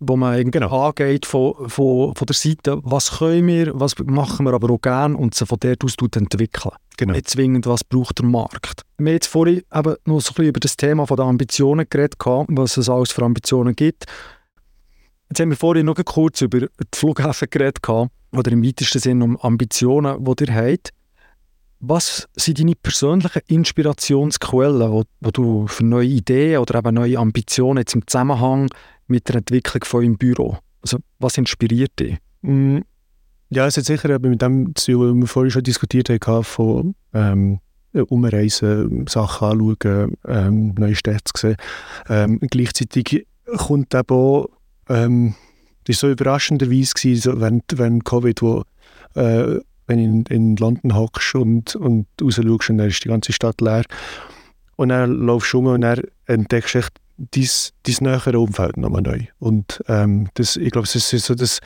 Wo 0.01 0.17
man 0.17 0.49
genau. 0.49 0.87
angeht 0.87 1.27
von, 1.27 1.53
von, 1.69 2.15
von 2.15 2.25
der 2.25 2.35
Seite, 2.35 2.79
was 2.83 3.19
können 3.19 3.47
wir, 3.47 3.79
was 3.79 3.95
machen 3.99 4.45
wir 4.45 4.53
aber 4.53 4.73
auch 4.73 4.81
gerne 4.81 5.15
und 5.15 5.35
sie 5.35 5.45
von 5.45 5.59
dort 5.59 5.83
aus 5.83 5.95
entwickeln. 6.15 6.73
Genau. 6.97 7.13
Nicht 7.13 7.29
zwingend, 7.29 7.67
was 7.67 7.83
braucht 7.83 8.17
der 8.17 8.25
Markt. 8.25 8.81
Wir 8.97 9.11
haben 9.11 9.13
jetzt 9.13 9.27
vorhin 9.27 9.61
eben 9.73 9.95
noch 10.05 10.19
so 10.19 10.31
ein 10.31 10.33
bisschen 10.33 10.45
über 10.45 10.59
das 10.59 10.75
Thema 10.75 11.05
von 11.05 11.17
der 11.17 11.25
Ambitionen 11.27 11.85
geredet, 11.87 12.15
was 12.19 12.77
es 12.77 12.89
alles 12.89 13.11
für 13.11 13.23
Ambitionen 13.23 13.75
gibt. 13.75 14.05
Jetzt 15.29 15.39
haben 15.39 15.49
wir 15.49 15.57
vorhin 15.57 15.85
noch 15.85 16.03
kurz 16.03 16.41
über 16.41 16.61
die 16.61 16.67
Flughäfen 16.93 17.49
geredet, 17.49 17.79
oder 17.87 18.51
im 18.51 18.63
weitesten 18.63 18.99
Sinne 18.99 19.23
um 19.23 19.37
Ambitionen, 19.37 20.23
die 20.23 20.43
ihr 20.45 20.55
habt. 20.55 20.89
Was 21.79 22.27
sind 22.35 22.59
deine 22.59 22.75
persönlichen 22.75 23.41
Inspirationsquellen, 23.47 24.91
wo, 24.91 25.03
wo 25.19 25.31
du 25.31 25.67
für 25.67 25.83
neue 25.83 26.07
Ideen 26.07 26.59
oder 26.59 26.79
eben 26.79 26.95
neue 26.95 27.17
Ambitionen 27.17 27.79
jetzt 27.79 27.95
im 27.95 28.05
Zusammenhang 28.05 28.69
mit 29.11 29.27
der 29.29 29.37
Entwicklung 29.37 29.83
von 29.83 30.01
eurem 30.01 30.17
Büro? 30.17 30.57
Also, 30.81 30.97
was 31.19 31.37
inspiriert 31.37 31.91
dich? 31.99 32.17
Mm, 32.41 32.79
ja, 33.49 33.67
es 33.67 33.77
hat 33.77 33.85
sicher 33.85 34.17
mit 34.19 34.41
dem 34.41 34.75
zu 34.75 34.93
tun, 34.93 35.09
was 35.09 35.21
wir 35.21 35.27
vorhin 35.27 35.51
schon 35.51 35.63
diskutiert 35.63 36.09
haben, 36.09 36.43
von 36.43 36.95
ähm, 37.13 37.59
Umreisen, 37.93 39.05
Sachen 39.07 39.47
anschauen, 39.47 40.17
ähm, 40.25 40.73
neue 40.77 40.95
Städte 40.95 41.31
sehen. 41.35 41.57
Ähm, 42.07 42.39
gleichzeitig 42.39 43.27
kommt 43.57 43.93
eben 43.93 44.15
auch, 44.15 44.47
ähm, 44.87 45.35
das 45.83 45.97
war 46.01 46.09
so 46.09 46.11
überraschenderweise 46.13 46.93
gewesen, 46.93 47.21
so 47.21 47.41
während, 47.41 47.63
während 47.75 48.05
Covid, 48.05 48.41
wo 48.41 48.63
äh, 49.15 49.59
wenn 49.87 49.99
in, 49.99 50.23
in 50.29 50.55
London 50.55 50.95
hockst 50.95 51.35
und, 51.35 51.75
und 51.75 52.07
raus 52.21 52.35
schaust 52.35 52.69
dann 52.69 52.79
ist 52.79 53.03
die 53.03 53.09
ganze 53.09 53.33
Stadt 53.33 53.59
leer. 53.59 53.83
Und 54.77 54.89
dann 54.89 55.25
laufst 55.25 55.51
du 55.51 55.59
um 55.59 55.65
und 55.67 55.81
dann 55.81 56.01
entdeckst 56.27 56.75
du 56.75 56.79
echt 56.79 57.00
dein, 57.31 57.47
dein 57.83 57.95
nähere 57.99 58.39
Umfeld 58.39 58.77
nochmal 58.77 59.01
neu. 59.01 59.19
Und 59.39 59.83
ähm, 59.87 60.29
das, 60.35 60.55
ich 60.57 60.71
glaube, 60.71 60.87
es 60.87 60.95
ist 60.95 61.25
so, 61.25 61.35
dass 61.35 61.59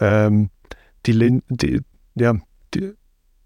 ähm, 0.00 0.50
die, 1.06 1.42
die, 1.48 1.80
ja, 2.14 2.34
die, 2.74 2.92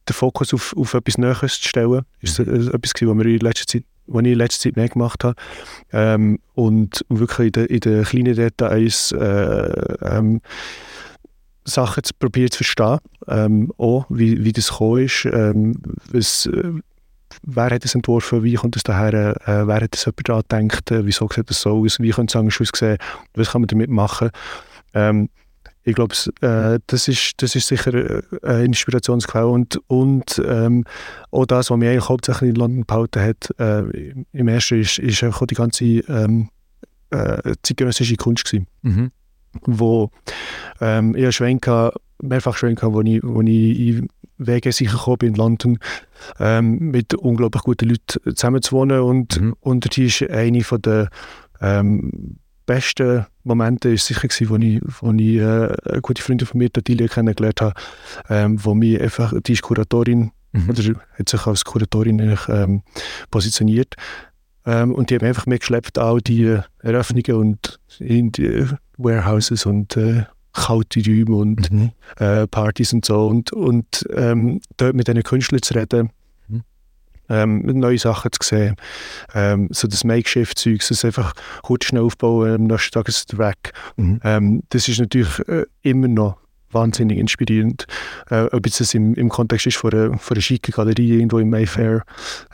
den 0.08 0.14
Fokus 0.14 0.52
auf, 0.52 0.74
auf 0.76 0.94
etwas 0.94 1.18
Näheres 1.18 1.60
zu 1.60 1.68
stellen, 1.68 2.02
ist 2.20 2.38
äh, 2.38 2.42
etwas, 2.42 2.92
was 2.94 3.00
wir 3.00 3.26
in 3.26 3.38
letzter 3.38 3.66
Zeit 3.66 3.84
was 4.08 4.24
ich 4.24 4.32
in 4.32 4.38
letzter 4.38 4.62
Zeit 4.62 4.76
mehr 4.76 4.88
gemacht 4.88 5.22
habe. 5.24 5.36
Ähm, 5.92 6.40
und 6.54 7.04
wirklich 7.08 7.56
in 7.56 7.66
den, 7.80 8.00
in 8.00 8.04
kleinen 8.04 8.34
Details 8.34 9.12
äh, 9.12 9.94
ähm, 10.02 10.40
Sachen 11.64 12.02
zu 12.02 12.12
probieren 12.18 12.50
zu 12.50 12.58
verstehen. 12.58 12.98
Ähm, 13.28 13.72
auch, 13.78 14.06
wie, 14.08 14.44
wie 14.44 14.52
das 14.52 14.70
gekommen 14.70 15.04
ist. 15.04 15.24
Ähm, 15.32 15.76
was, 16.10 16.46
äh, 16.46 16.72
wer 17.42 17.70
hat 17.70 17.84
es 17.84 17.94
entworfen, 17.94 18.42
wie 18.42 18.54
kommt 18.54 18.76
es 18.76 18.82
daher, 18.82 19.12
äh, 19.46 19.66
wer 19.66 19.80
hat 19.80 19.94
es 19.94 20.04
jemand 20.04 20.50
daran 20.50 20.68
gedacht, 20.68 20.90
äh, 20.90 21.06
wieso 21.06 21.28
sieht 21.28 21.50
das 21.50 21.60
so 21.60 21.82
aus, 21.82 21.98
wie 22.00 22.10
könnte 22.10 22.32
es 22.32 22.36
anders 22.36 22.60
aussehen, 22.60 22.98
was 23.34 23.50
kann 23.50 23.62
man 23.62 23.68
damit 23.68 23.90
machen. 23.90 24.30
Ähm, 24.94 25.28
ich 25.84 25.94
glaube, 25.96 26.14
äh, 26.42 26.78
das, 26.86 27.08
ist, 27.08 27.34
das 27.38 27.56
ist 27.56 27.66
sicher 27.66 27.92
äh, 27.94 28.22
eine 28.42 28.64
Inspirationsquelle 28.64 29.48
und, 29.48 29.80
und 29.88 30.40
ähm, 30.46 30.84
auch 31.30 31.46
das, 31.46 31.70
was 31.70 31.78
mich 31.78 31.88
eigentlich 31.88 32.08
hauptsächlich 32.08 32.50
in 32.50 32.56
London 32.56 32.84
behalten 32.86 33.20
hat, 33.20 33.50
äh, 33.58 34.12
im 34.32 34.48
ersten 34.48 34.80
ist, 34.80 34.98
ist 34.98 35.24
auch 35.24 35.44
die 35.46 35.54
ganze 35.54 35.84
ähm, 35.84 36.50
äh, 37.10 37.54
zeitgenössische 37.62 38.16
Kunst 38.16 38.44
gewesen. 38.44 38.66
Mhm. 38.82 39.10
Wo 39.62 40.10
ähm, 40.80 41.14
ich 41.16 41.34
Schwenk 41.34 41.68
mehrfach 42.22 42.56
Schwenk 42.56 42.82
wo 42.82 43.00
ich, 43.02 43.20
wo 43.22 43.42
ich 43.42 43.48
in 43.48 44.08
Wege 44.46 44.72
sicher 44.72 44.96
gekommen 44.96 45.18
bin 45.18 45.28
in 45.30 45.34
London, 45.34 45.78
ähm, 46.38 46.78
mit 46.90 47.14
unglaublich 47.14 47.62
guten 47.62 47.88
Leuten 47.88 48.34
zusammenzuwohnen 48.34 49.00
und, 49.00 49.40
mhm. 49.40 49.54
und 49.60 49.96
die 49.96 50.06
ist 50.06 50.22
eine 50.22 50.62
von 50.62 50.82
der 50.82 51.08
ähm, 51.60 52.38
besten 52.66 53.26
Momente 53.44 53.90
war 53.90 53.96
sicher, 53.96 54.28
gewesen, 54.28 54.48
wo 54.48 54.56
ich, 54.56 54.80
wo 55.00 55.12
ich 55.12 55.36
äh, 55.36 55.90
eine 55.90 56.00
gute 56.00 56.22
Freundin 56.22 56.46
von 56.46 56.58
mir, 56.58 56.72
Tatilia, 56.72 57.08
kennengelernt 57.08 57.60
habe, 57.60 57.74
ähm, 58.28 58.64
wo 58.64 58.74
mich 58.74 59.00
einfach, 59.00 59.32
die 59.42 59.52
ist 59.52 59.62
Kuratorin, 59.62 60.32
mhm. 60.52 60.70
oder 60.70 60.82
hat 61.18 61.28
sich 61.28 61.46
als 61.46 61.64
Kuratorin 61.64 62.36
ähm, 62.48 62.82
positioniert. 63.30 63.94
Ähm, 64.64 64.94
und 64.94 65.10
die 65.10 65.16
haben 65.16 65.26
einfach 65.26 65.46
mitgeschleppt, 65.46 65.98
all 65.98 66.20
die 66.20 66.56
Eröffnungen 66.80 67.34
und 67.34 67.80
in 67.98 68.30
die 68.30 68.66
Warehouses 68.96 69.66
und 69.66 69.96
äh, 69.96 70.24
kalte 70.52 71.00
Räume 71.00 71.36
und 71.36 71.72
mhm. 71.72 71.90
äh, 72.18 72.46
Partys 72.46 72.92
und 72.92 73.04
so. 73.04 73.26
Und, 73.26 73.52
und 73.52 74.06
ähm, 74.14 74.60
dort 74.76 74.94
mit 74.94 75.08
diesen 75.08 75.22
Künstlern 75.22 75.62
zu 75.62 75.74
reden, 75.74 76.10
ähm, 77.32 77.62
neue 77.64 77.98
Sachen 77.98 78.30
zu 78.32 78.46
sehen. 78.46 78.76
Ähm, 79.34 79.68
so 79.70 79.88
das 79.88 80.04
Makeshift-Zeug, 80.04 80.80
das 80.86 81.04
einfach 81.04 81.32
kurz 81.62 81.86
schnell 81.86 82.02
aufbauen, 82.02 82.54
am 82.54 82.64
nächsten 82.64 82.92
Tag 82.92 83.08
ist 83.08 83.32
es 83.32 83.38
weg. 83.38 83.72
Mhm. 83.96 84.20
Ähm, 84.22 84.62
das 84.68 84.88
ist 84.88 85.00
natürlich 85.00 85.38
äh, 85.48 85.64
immer 85.82 86.08
noch 86.08 86.36
wahnsinnig 86.70 87.18
inspirierend. 87.18 87.86
Äh, 88.30 88.44
ob 88.52 88.66
jetzt 88.66 88.80
das 88.80 88.94
im, 88.94 89.14
im 89.14 89.28
Kontext 89.28 89.66
ist 89.66 89.76
von 89.76 89.92
einer, 89.92 90.18
von 90.18 90.36
einer 90.36 90.42
schicken 90.42 90.72
Galerie 90.72 91.14
irgendwo 91.14 91.38
im 91.38 91.50
Mayfair 91.50 92.02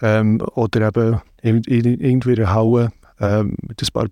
ähm, 0.03 0.41
oder 0.55 0.89
eben 0.89 1.21
in, 1.43 1.63
in, 1.65 2.01
irgendwie 2.01 2.33
in 2.33 2.41
einer 2.41 2.55
Halle 2.55 2.93
ähm, 3.21 3.57
mit 3.63 3.83
ein 3.83 3.89
paar 3.93 4.09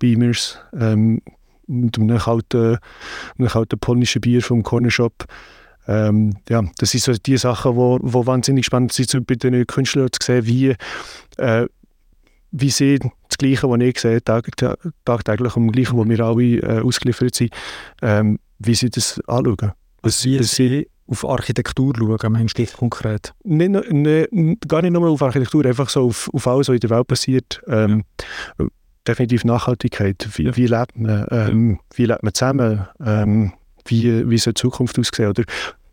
Und 1.69 1.99
einem 1.99 2.19
kalten, 2.19 2.79
einem 3.39 3.49
kalten 3.49 3.79
polnischen 3.79 4.21
Bier 4.21 4.43
vom 4.43 4.63
Corner 4.63 4.91
Shop. 4.91 5.25
Ähm, 5.89 6.35
ja, 6.49 6.63
das 6.79 6.91
sind 6.91 7.03
so 7.03 7.13
die 7.13 7.37
Sachen, 7.37 7.73
die 7.73 7.77
wo, 7.77 7.99
wo 8.03 8.27
wahnsinnig 8.27 8.67
spannend 8.67 8.93
sind, 8.93 9.09
so 9.11 9.21
bei 9.21 9.37
den 9.37 9.67
Künstlern 9.67 10.09
zu 10.11 10.25
sehen, 10.25 10.47
wie, 10.47 10.75
äh, 11.37 11.67
wie 12.51 12.71
sie 12.71 12.99
das 12.99 13.39
Gleiche, 13.39 13.69
was 13.69 13.81
ich 13.81 14.01
sehe, 14.01 14.23
tag, 14.23 14.49
tagtäglich, 15.05 15.57
und 15.57 15.69
das 15.69 15.75
Gleiche, 15.75 15.97
was 15.97 16.09
wir 16.09 16.21
alle 16.21 16.57
äh, 16.57 16.81
ausgeliefert 16.81 17.35
sind, 17.35 17.53
ähm, 18.03 18.39
wie 18.59 18.75
sie 18.75 18.91
das 18.91 19.21
anschauen. 19.27 19.73
Was, 20.03 20.25
wie 20.25 20.43
sie 20.43 20.89
auf 21.09 21.25
Architektur 21.25 21.95
schauen, 21.97 22.33
meinst 22.33 22.59
du 22.59 22.67
konkret? 22.67 23.33
Nicht, 23.45 23.93
nicht, 23.93 24.69
gar 24.69 24.83
nicht 24.83 24.93
nur 24.93 25.09
auf 25.09 25.23
Architektur, 25.23 25.65
einfach 25.65 25.89
so 25.89 26.07
auf, 26.07 26.29
auf 26.33 26.47
alles, 26.47 26.69
was 26.69 26.75
in 26.75 26.81
der 26.81 26.91
Welt 26.91 27.07
passiert. 27.07 27.63
Ähm, 27.69 28.05
ja. 28.59 28.67
Definitiv 29.07 29.45
Nachhaltigkeit. 29.45 30.29
Wie, 30.35 30.57
wie, 30.57 30.67
lebt 30.67 30.97
man? 30.99 31.27
Ähm, 31.31 31.81
wie 31.95 32.07
lebt 32.07 32.23
man 32.23 32.35
zusammen? 32.35 32.87
Ähm, 33.05 33.53
wie, 33.87 34.29
wie 34.29 34.39
soll 34.39 34.53
die 34.55 34.61
Zukunft 34.61 34.99
aussehen? 34.99 35.29
Oder? 35.29 35.45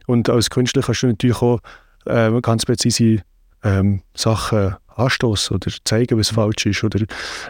Und 0.07 0.30
als 0.30 0.49
Künstler 0.49 0.82
kannst 0.82 1.03
du 1.03 1.07
natürlich 1.07 1.41
auch 1.41 1.59
äh, 2.05 2.32
ganz 2.41 2.66
präzise 2.66 3.24
ähm, 3.64 4.01
Sachen 4.16 4.76
anstoßen 4.95 5.55
oder 5.55 5.72
zeigen, 5.86 6.18
was 6.18 6.30
falsch 6.30 6.66
ist 6.66 6.84
oder 6.84 7.05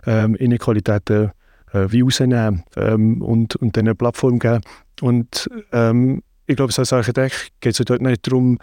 ähm, 0.05 0.35
Inequalitäten 0.35 1.31
äh, 1.73 1.87
wie 1.89 2.01
rausnehmen 2.01 2.63
ähm, 2.75 3.21
und, 3.21 3.55
und 3.55 3.75
dann 3.75 3.87
eine 3.87 3.95
Plattform 3.95 4.39
geben. 4.39 4.61
Und 5.01 5.49
ähm, 5.71 6.23
ich 6.45 6.55
glaube, 6.55 6.73
als 6.75 6.93
Architekt 6.93 7.51
geht 7.61 7.79
es 7.79 7.85
dort 7.85 8.01
nicht 8.01 8.27
darum, 8.27 8.59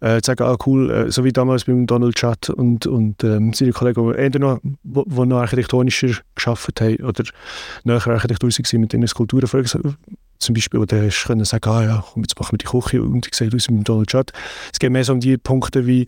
äh, 0.00 0.20
zu 0.20 0.28
sagen, 0.28 0.44
ah 0.44 0.56
cool, 0.66 0.90
äh, 0.90 1.10
so 1.10 1.24
wie 1.24 1.32
damals 1.32 1.64
beim 1.64 1.86
Donald 1.86 2.20
Judd 2.20 2.50
und, 2.50 2.86
und 2.86 3.24
ähm, 3.24 3.52
seine 3.52 3.72
Kollegen, 3.72 4.32
die 4.32 4.38
noch, 4.38 4.60
wo, 4.84 5.04
wo 5.06 5.24
noch 5.24 5.38
architektonischer 5.38 6.18
geschafft 6.34 6.80
haben 6.80 6.96
oder 7.04 7.24
näher 7.84 8.06
Architektur 8.06 8.50
waren 8.50 8.80
mit 8.80 8.92
ihren 8.92 9.06
Skulpturen, 9.06 9.48
zum 10.38 10.54
Beispiel, 10.54 10.80
wo 10.80 10.84
du 10.84 11.08
können 11.08 11.44
sagen, 11.44 11.70
ah 11.70 11.82
ja, 11.82 12.04
komm, 12.12 12.22
jetzt 12.22 12.38
machen 12.38 12.52
wir 12.52 12.58
die 12.58 12.66
Küche 12.66 13.02
und 13.02 13.26
ich 13.26 13.34
sehe 13.34 13.50
aus 13.54 13.70
mit 13.70 13.88
Donald 13.88 14.12
Judd. 14.12 14.32
Es 14.72 14.78
geht 14.78 14.92
mehr 14.92 15.04
so 15.04 15.14
um 15.14 15.20
die 15.20 15.38
Punkte 15.38 15.86
wie 15.86 16.06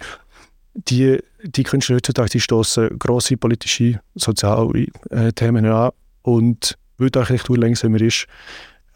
die, 0.74 1.18
die 1.42 1.62
Künstler 1.62 1.96
heutzutage, 1.96 2.30
die 2.30 2.40
stoßen 2.40 2.98
grosse 2.98 3.36
politische, 3.36 4.00
soziale 4.14 4.86
äh, 5.10 5.32
Themen 5.32 5.66
an 5.66 5.90
und 6.22 6.78
weil 6.98 7.10
die 7.10 7.18
Architektur 7.18 7.56
langsamer 7.56 8.00
ist, 8.00 8.26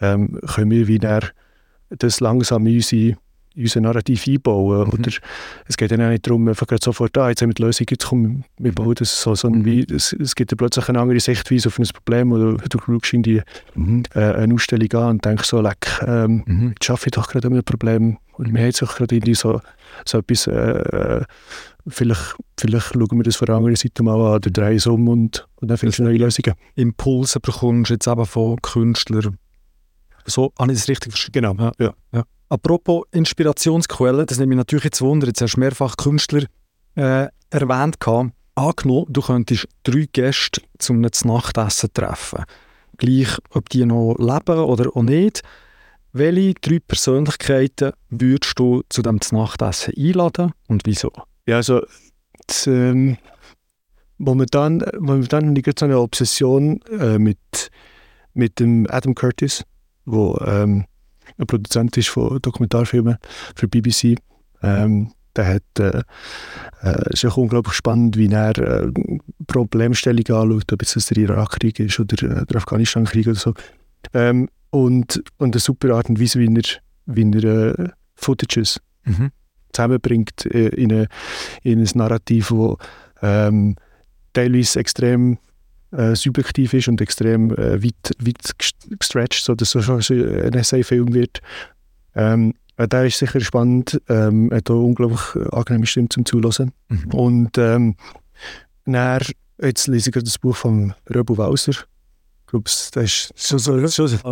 ähm, 0.00 0.38
können 0.54 0.70
wir 0.70 0.86
wieder 0.86 1.22
das 1.98 2.20
langsam 2.20 2.66
in 2.66 2.76
unsere, 2.76 3.16
unser 3.56 3.80
Narrativ 3.80 4.26
einbauen. 4.26 4.88
Mhm. 4.88 4.92
Oder 4.92 5.12
es 5.66 5.76
geht 5.76 5.90
dann 5.90 6.02
auch 6.02 6.08
nicht 6.08 6.26
darum, 6.26 6.48
einfach 6.48 6.66
sofort, 6.80 7.16
ah, 7.18 7.28
jetzt 7.28 7.42
haben 7.42 7.50
wir 7.50 7.54
die 7.54 7.62
Lösung, 7.62 7.86
jetzt 7.90 8.06
kommen 8.06 8.44
wir 8.58 8.72
bauen 8.72 8.94
das 8.94 9.20
so, 9.20 9.34
sondern 9.34 9.62
mhm. 9.62 9.66
wie, 9.66 9.94
es, 9.94 10.12
es 10.12 10.34
gibt 10.34 10.56
plötzlich 10.56 10.88
eine 10.88 11.00
andere 11.00 11.20
Sichtweise 11.20 11.68
auf 11.68 11.78
ein 11.78 11.86
Problem 11.92 12.32
oder 12.32 12.54
du 12.56 12.78
schaust 12.78 13.12
in 13.12 13.22
die, 13.22 13.42
mhm. 13.74 14.04
äh, 14.14 14.20
eine 14.20 14.54
Ausstellung 14.54 14.92
an 14.92 15.10
und 15.10 15.24
denkst 15.24 15.48
so, 15.48 15.60
leck, 15.60 16.00
ähm, 16.06 16.42
mhm. 16.46 16.68
jetzt 16.70 16.84
schaffe 16.84 17.06
ich 17.06 17.12
doch 17.12 17.28
gerade 17.28 17.48
ein 17.48 17.62
Problem 17.62 18.18
und 18.34 18.52
wir 18.52 18.60
haben 18.60 18.66
jetzt 18.66 18.80
gerade 18.80 19.14
irgendwie 19.14 19.34
so, 19.34 19.60
so 20.04 20.18
etwas, 20.18 20.46
äh, 20.46 20.52
äh, 20.52 21.24
vielleicht, 21.86 22.36
vielleicht 22.58 22.86
schauen 22.86 23.18
wir 23.18 23.22
das 23.22 23.36
von 23.36 23.46
der 23.46 23.56
anderen 23.56 23.76
Seite 23.76 24.02
mal 24.02 24.14
an 24.14 24.36
oder 24.36 24.50
drehen 24.50 24.76
es 24.76 24.86
um 24.86 25.08
und, 25.08 25.46
und 25.56 25.68
dann 25.68 25.76
findest 25.76 25.98
du 25.98 26.04
neue 26.04 26.18
Lösungen. 26.18 26.54
Impulse 26.74 27.40
bekommst 27.40 27.90
du 27.90 27.94
jetzt 27.94 28.06
eben 28.06 28.26
von 28.26 28.60
Künstlern, 28.62 29.36
so 30.26 30.52
habe 30.58 30.72
ich 30.72 30.78
das 30.78 30.88
richtig 30.88 31.12
verstanden? 31.12 31.56
Genau, 31.56 31.72
ja. 31.78 31.94
ja. 32.12 32.24
Apropos 32.48 33.04
Inspirationsquellen, 33.12 34.26
das 34.26 34.38
nimmt 34.38 34.50
mich 34.50 34.58
natürlich 34.58 34.84
jetzt 34.84 35.00
Wunder, 35.00 35.26
jetzt 35.26 35.40
hast 35.40 35.54
du 35.54 35.60
mehrfach 35.60 35.96
Künstler 35.96 36.44
äh, 36.96 37.28
erwähnt. 37.50 37.98
Gehabt. 37.98 38.32
Angenommen, 38.54 39.06
du 39.08 39.22
könntest 39.22 39.66
drei 39.82 40.06
Gäste 40.12 40.60
zum 40.78 41.00
Nachtessen 41.00 41.88
treffen. 41.94 42.44
Gleich, 42.98 43.38
ob 43.50 43.70
die 43.70 43.86
noch 43.86 44.16
leben 44.18 44.58
oder 44.58 44.94
auch 44.94 45.02
nicht. 45.02 45.42
Welche 46.12 46.52
drei 46.60 46.78
Persönlichkeiten 46.78 47.92
würdest 48.10 48.58
du 48.58 48.82
zu 48.90 49.00
dem 49.00 49.18
Nachtessen 49.30 49.94
einladen 49.96 50.52
und 50.68 50.82
wieso? 50.84 51.10
Ja, 51.46 51.56
also 51.56 51.80
das, 52.46 52.66
ähm, 52.66 53.16
momentan, 54.18 54.84
momentan 54.98 55.54
liegt 55.54 55.78
so 55.78 55.86
eine 55.86 55.98
Obsession 55.98 56.82
äh, 56.82 57.18
mit, 57.18 57.70
mit 58.34 58.60
dem 58.60 58.86
Adam 58.90 59.14
Curtis 59.14 59.64
der 60.06 60.46
ähm, 60.46 60.84
ein 61.38 61.46
Produzent 61.46 61.96
ist 61.96 62.08
von 62.08 62.40
Dokumentarfilmen 62.40 63.16
für 63.54 63.68
BBC. 63.68 64.16
Ähm, 64.62 65.12
der 65.34 65.54
hat, 65.54 65.62
äh, 65.78 66.02
äh, 66.82 67.12
ist 67.12 67.24
auch 67.24 67.36
unglaublich 67.36 67.74
spannend, 67.74 68.16
wie 68.16 68.28
er 68.28 68.56
äh, 68.58 68.92
Problemstellungen 69.46 70.52
anschaut, 70.52 70.72
ob 70.72 70.82
es 70.82 71.06
der 71.06 71.16
Irakkrieg 71.16 71.80
ist 71.80 71.98
oder 71.98 72.22
äh, 72.22 72.46
der 72.46 72.56
Afghanistan-Krieg 72.56 73.26
oder 73.26 73.36
so. 73.36 73.54
Ähm, 74.12 74.48
und, 74.70 75.22
und 75.38 75.54
eine 75.54 75.60
super 75.60 75.94
Art 75.94 76.08
und 76.08 76.20
Weise, 76.20 76.38
wie 76.38 76.54
er, 76.54 76.62
wie 77.06 77.46
er 77.46 77.78
äh, 77.78 77.88
Footages 78.14 78.80
mhm. 79.04 79.30
zusammenbringt 79.72 80.46
äh, 80.46 80.68
in, 80.68 80.92
eine, 80.92 81.06
in 81.62 81.80
ein 81.80 81.88
Narrativ, 81.94 82.48
das 82.48 82.76
ähm, 83.22 83.76
teilweise 84.32 84.80
extrem 84.80 85.38
äh, 85.92 86.14
subjektiv 86.14 86.74
ist 86.74 86.88
und 86.88 87.00
extrem 87.00 87.50
äh, 87.52 87.82
weit, 87.82 88.16
weit 88.18 88.52
gestretched, 88.98 89.44
sodass 89.44 89.74
es 89.74 89.84
schon 89.84 90.00
ein 90.00 90.54
Essay-Film 90.54 91.14
wird. 91.14 91.40
Ähm, 92.14 92.54
äh, 92.76 92.88
der 92.88 93.06
ist 93.06 93.18
sicher 93.18 93.40
spannend, 93.40 94.00
ähm, 94.08 94.50
hat 94.52 94.70
auch 94.70 94.82
unglaublich 94.82 95.20
angenehme 95.52 95.86
Stimme 95.86 96.08
zum 96.08 96.24
Zuhören. 96.24 96.72
Mhm. 96.88 97.10
Und 97.12 97.58
ähm, 97.58 97.96
dann, 98.84 99.22
jetzt 99.60 99.86
lese 99.86 100.10
ich 100.10 100.22
das 100.22 100.38
Buch 100.38 100.56
von 100.56 100.94
Röbu 101.12 101.36
Walser, 101.36 101.74
glaube, 102.52 102.64
das 102.64 102.90
ist 102.96 103.32
schon, 103.36 103.58
so, 103.58 103.88
schon, 103.88 104.08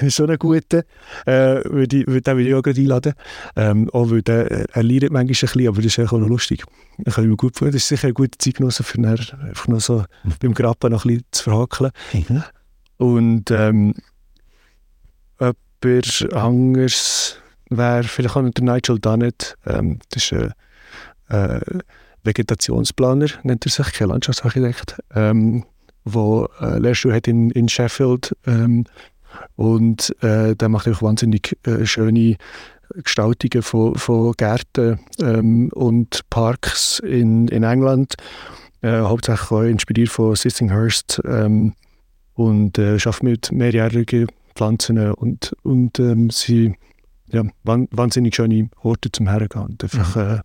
schon, 0.10 0.30
ein 0.30 0.38
guter. 0.38 0.82
Äh, 1.26 1.62
würde 1.64 1.98
ich, 1.98 2.06
würde, 2.06 2.22
den 2.22 2.36
würde 2.36 2.48
ich 2.48 2.54
auch 2.54 2.62
gerade 2.62 2.80
einladen. 2.80 3.12
Ähm, 3.56 3.90
auch 3.90 4.10
weil 4.10 4.22
der, 4.22 4.74
er 4.74 4.82
leidet 4.82 5.12
manchmal 5.12 5.20
ein 5.20 5.26
bisschen, 5.26 5.68
aber 5.68 5.82
das 5.82 5.98
ist 5.98 6.12
auch 6.12 6.18
noch 6.18 6.28
lustig. 6.28 6.64
Das 6.98 7.14
kann 7.14 7.24
ich 7.24 7.30
mir 7.30 7.36
gut 7.36 7.56
vorstellen. 7.56 7.72
Das 7.72 7.82
ist 7.82 7.88
sicher 7.88 8.04
eine 8.04 8.14
gute 8.14 8.36
Zeitgenosse 8.38 8.82
für 8.82 8.98
ihn, 8.98 9.06
einfach 9.06 9.68
noch 9.68 9.80
so 9.80 10.04
mhm. 10.24 10.32
beim 10.40 10.54
Grappen 10.54 10.90
noch 10.90 11.04
ein 11.04 11.08
bisschen 11.08 11.24
zu 11.30 11.44
verhakeln. 11.44 11.90
Mhm. 12.12 12.42
Und 12.96 13.50
ähm, 13.50 13.94
jemand 15.82 16.34
anderes 16.34 17.36
wäre 17.70 18.04
vielleicht 18.04 18.36
auch 18.36 18.50
der 18.50 18.64
Nigel 18.64 18.98
Dunnett. 18.98 19.56
Ähm, 19.66 19.98
das 20.10 20.24
ist 20.24 20.32
ein 20.32 20.52
äh, 21.28 21.60
Vegetationsplaner, 22.24 23.28
nennt 23.42 23.66
er 23.66 23.70
sich, 23.70 23.92
kein 23.92 24.08
Landschaftsarchitekt. 24.08 24.98
Ähm, 25.14 25.64
der 26.04 26.48
äh, 26.60 26.78
Lehrstuhl 26.78 27.14
hat 27.14 27.28
in, 27.28 27.50
in 27.50 27.68
Sheffield. 27.68 28.36
Ähm, 28.46 28.84
und 29.56 30.14
äh, 30.22 30.56
der 30.56 30.68
macht 30.68 30.88
auch 30.88 31.02
wahnsinnig 31.02 31.56
äh, 31.64 31.86
schöne 31.86 32.36
Gestaltungen 32.94 33.62
von, 33.62 33.94
von 33.94 34.32
Gärten 34.32 34.98
ähm, 35.20 35.70
und 35.74 36.20
Parks 36.30 36.98
in, 37.00 37.48
in 37.48 37.62
England. 37.62 38.14
Äh, 38.82 39.00
hauptsächlich 39.00 39.50
auch 39.50 39.62
inspiriert 39.62 40.08
von 40.08 40.34
Sissinghurst 40.34 41.20
ähm, 41.24 41.74
und 42.34 42.78
äh, 42.78 42.98
schafft 42.98 43.22
mit 43.22 43.52
mehrjährigen 43.52 44.28
Pflanzen 44.54 44.98
und, 45.12 45.54
und 45.62 45.98
ähm, 45.98 46.30
sie 46.30 46.74
ja, 47.32 47.44
wahnsinnig 47.62 48.34
schöne 48.34 48.70
Orte 48.82 49.12
zum 49.12 49.28
Hergehen 49.28 49.62
und 49.62 49.84
einfach 49.84 50.16
mhm. 50.16 50.22
äh, 50.22 50.40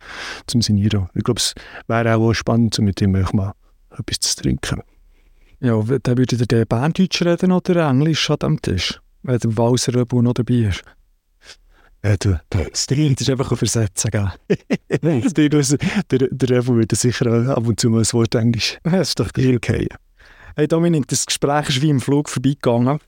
zum 0.48 0.62
Sinieren. 0.62 1.10
Ich 1.16 1.24
glaube, 1.24 1.40
es 1.40 1.54
wäre 1.88 2.16
auch 2.16 2.34
spannend, 2.34 2.78
mit 2.80 3.02
ihm 3.02 3.12
mal 3.12 3.54
etwas 3.92 4.20
zu 4.20 4.44
trinken. 4.44 4.82
Ja, 5.60 5.82
dann 5.82 6.18
würde 6.18 6.38
der 6.38 6.66
Berndeutsch 6.66 7.22
reden 7.22 7.52
oder 7.52 7.90
Englisch 7.90 8.30
an 8.30 8.38
dem 8.42 8.62
Tisch, 8.62 9.00
wenn 9.24 9.40
der 9.40 9.58
Walser 9.58 9.92
noch 9.94 10.34
dabei 10.34 10.54
ist. 10.54 10.84
Ja, 12.04 12.16
du, 12.18 12.40
das 12.50 12.86
ist 12.88 13.30
einfach 13.30 13.52
übersetzen, 13.52 14.12
gell? 14.12 14.32
der, 15.02 15.50
der, 15.50 16.28
der 16.30 16.50
Revo 16.50 16.76
würde 16.76 16.96
sicher 16.96 17.56
ab 17.58 17.66
und 17.66 17.80
zu 17.80 17.90
mal 17.90 18.02
ein 18.02 18.14
Wort 18.14 18.36
Englisch. 18.36 18.78
Das 18.84 19.10
ist 19.10 19.20
doch 19.20 19.30
okay. 19.30 19.88
Hey 20.56 20.68
Dominik, 20.68 21.08
das 21.08 21.26
Gespräch 21.26 21.70
ist 21.70 21.82
wie 21.82 21.90
im 21.90 22.00
Flug 22.00 22.30
vorbeigegangen. 22.30 23.00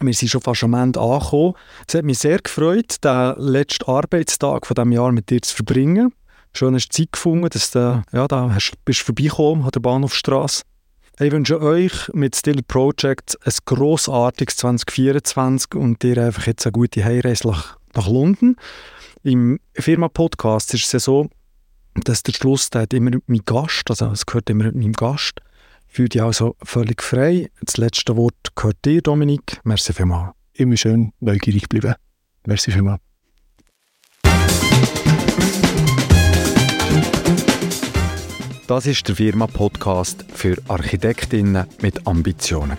Wir 0.00 0.14
sind 0.14 0.28
schon 0.28 0.40
fast 0.40 0.62
am 0.62 0.74
Ende 0.74 1.00
angekommen. 1.00 1.54
Es 1.88 1.94
hat 1.94 2.04
mich 2.04 2.20
sehr 2.20 2.38
gefreut, 2.38 3.02
den 3.02 3.34
letzten 3.38 3.90
Arbeitstag 3.90 4.66
von 4.66 4.74
diesem 4.76 4.92
Jahr 4.92 5.10
mit 5.10 5.28
dir 5.28 5.42
zu 5.42 5.56
verbringen. 5.56 6.14
Schön 6.52 6.74
hast 6.74 6.88
du 6.90 6.96
Zeit 6.96 7.12
gefunden, 7.12 7.48
dass 7.50 7.72
du 7.72 8.02
ja, 8.12 8.28
da 8.28 8.54
hast, 8.54 8.72
bist 8.84 9.00
vorbeigekommen 9.00 9.64
an 9.64 9.70
der 9.70 9.80
Bahnhofstrasse. 9.80 10.62
Ich 11.20 11.32
wünsche 11.32 11.60
euch 11.60 11.92
mit 12.12 12.36
Still 12.36 12.62
Project 12.62 13.36
ein 13.44 13.52
grossartiges 13.64 14.56
2024 14.58 15.74
und 15.74 16.00
dir 16.04 16.16
einfach 16.24 16.46
jetzt 16.46 16.64
eine 16.64 16.70
gute 16.70 17.04
Heimreise 17.04 17.48
nach, 17.48 17.76
London. 18.06 18.54
Im 19.24 19.58
Firma-Podcast 19.74 20.74
ist 20.74 20.84
es 20.84 20.92
ja 20.92 21.00
so, 21.00 21.28
dass 21.94 22.22
der 22.22 22.34
Schluss 22.34 22.70
der 22.70 22.82
hat 22.82 22.94
immer 22.94 23.10
mein 23.26 23.42
Gast, 23.44 23.90
also 23.90 24.12
es 24.12 24.26
gehört 24.26 24.48
immer 24.48 24.70
meinem 24.70 24.92
Gast, 24.92 25.40
fühlt 25.88 26.14
dich 26.14 26.22
also 26.22 26.54
völlig 26.62 27.02
frei. 27.02 27.50
Das 27.62 27.78
letzte 27.78 28.16
Wort 28.16 28.54
gehört 28.54 28.76
dir, 28.84 29.02
Dominik. 29.02 29.60
Merci 29.64 29.92
vielmals. 29.92 30.34
Immer 30.52 30.76
schön 30.76 31.12
neugierig 31.18 31.68
bleiben. 31.68 31.94
Merci 32.46 32.70
vielmals. 32.70 33.07
Das 38.68 38.86
ist 38.86 39.08
der 39.08 39.16
Firma-Podcast 39.16 40.26
für 40.30 40.54
Architektinnen 40.68 41.66
mit 41.80 42.06
Ambitionen. 42.06 42.76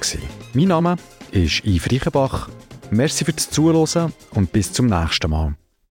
Mein 0.53 0.67
Name 0.67 0.97
ist 1.31 1.65
Yves 1.65 1.91
Reichenbach. 1.91 2.47
Merci 2.91 3.25
fürs 3.25 3.49
Zuhören 3.49 4.13
und 4.35 4.51
bis 4.51 4.71
zum 4.71 4.85
nächsten 4.85 5.31
Mal. 5.31 5.55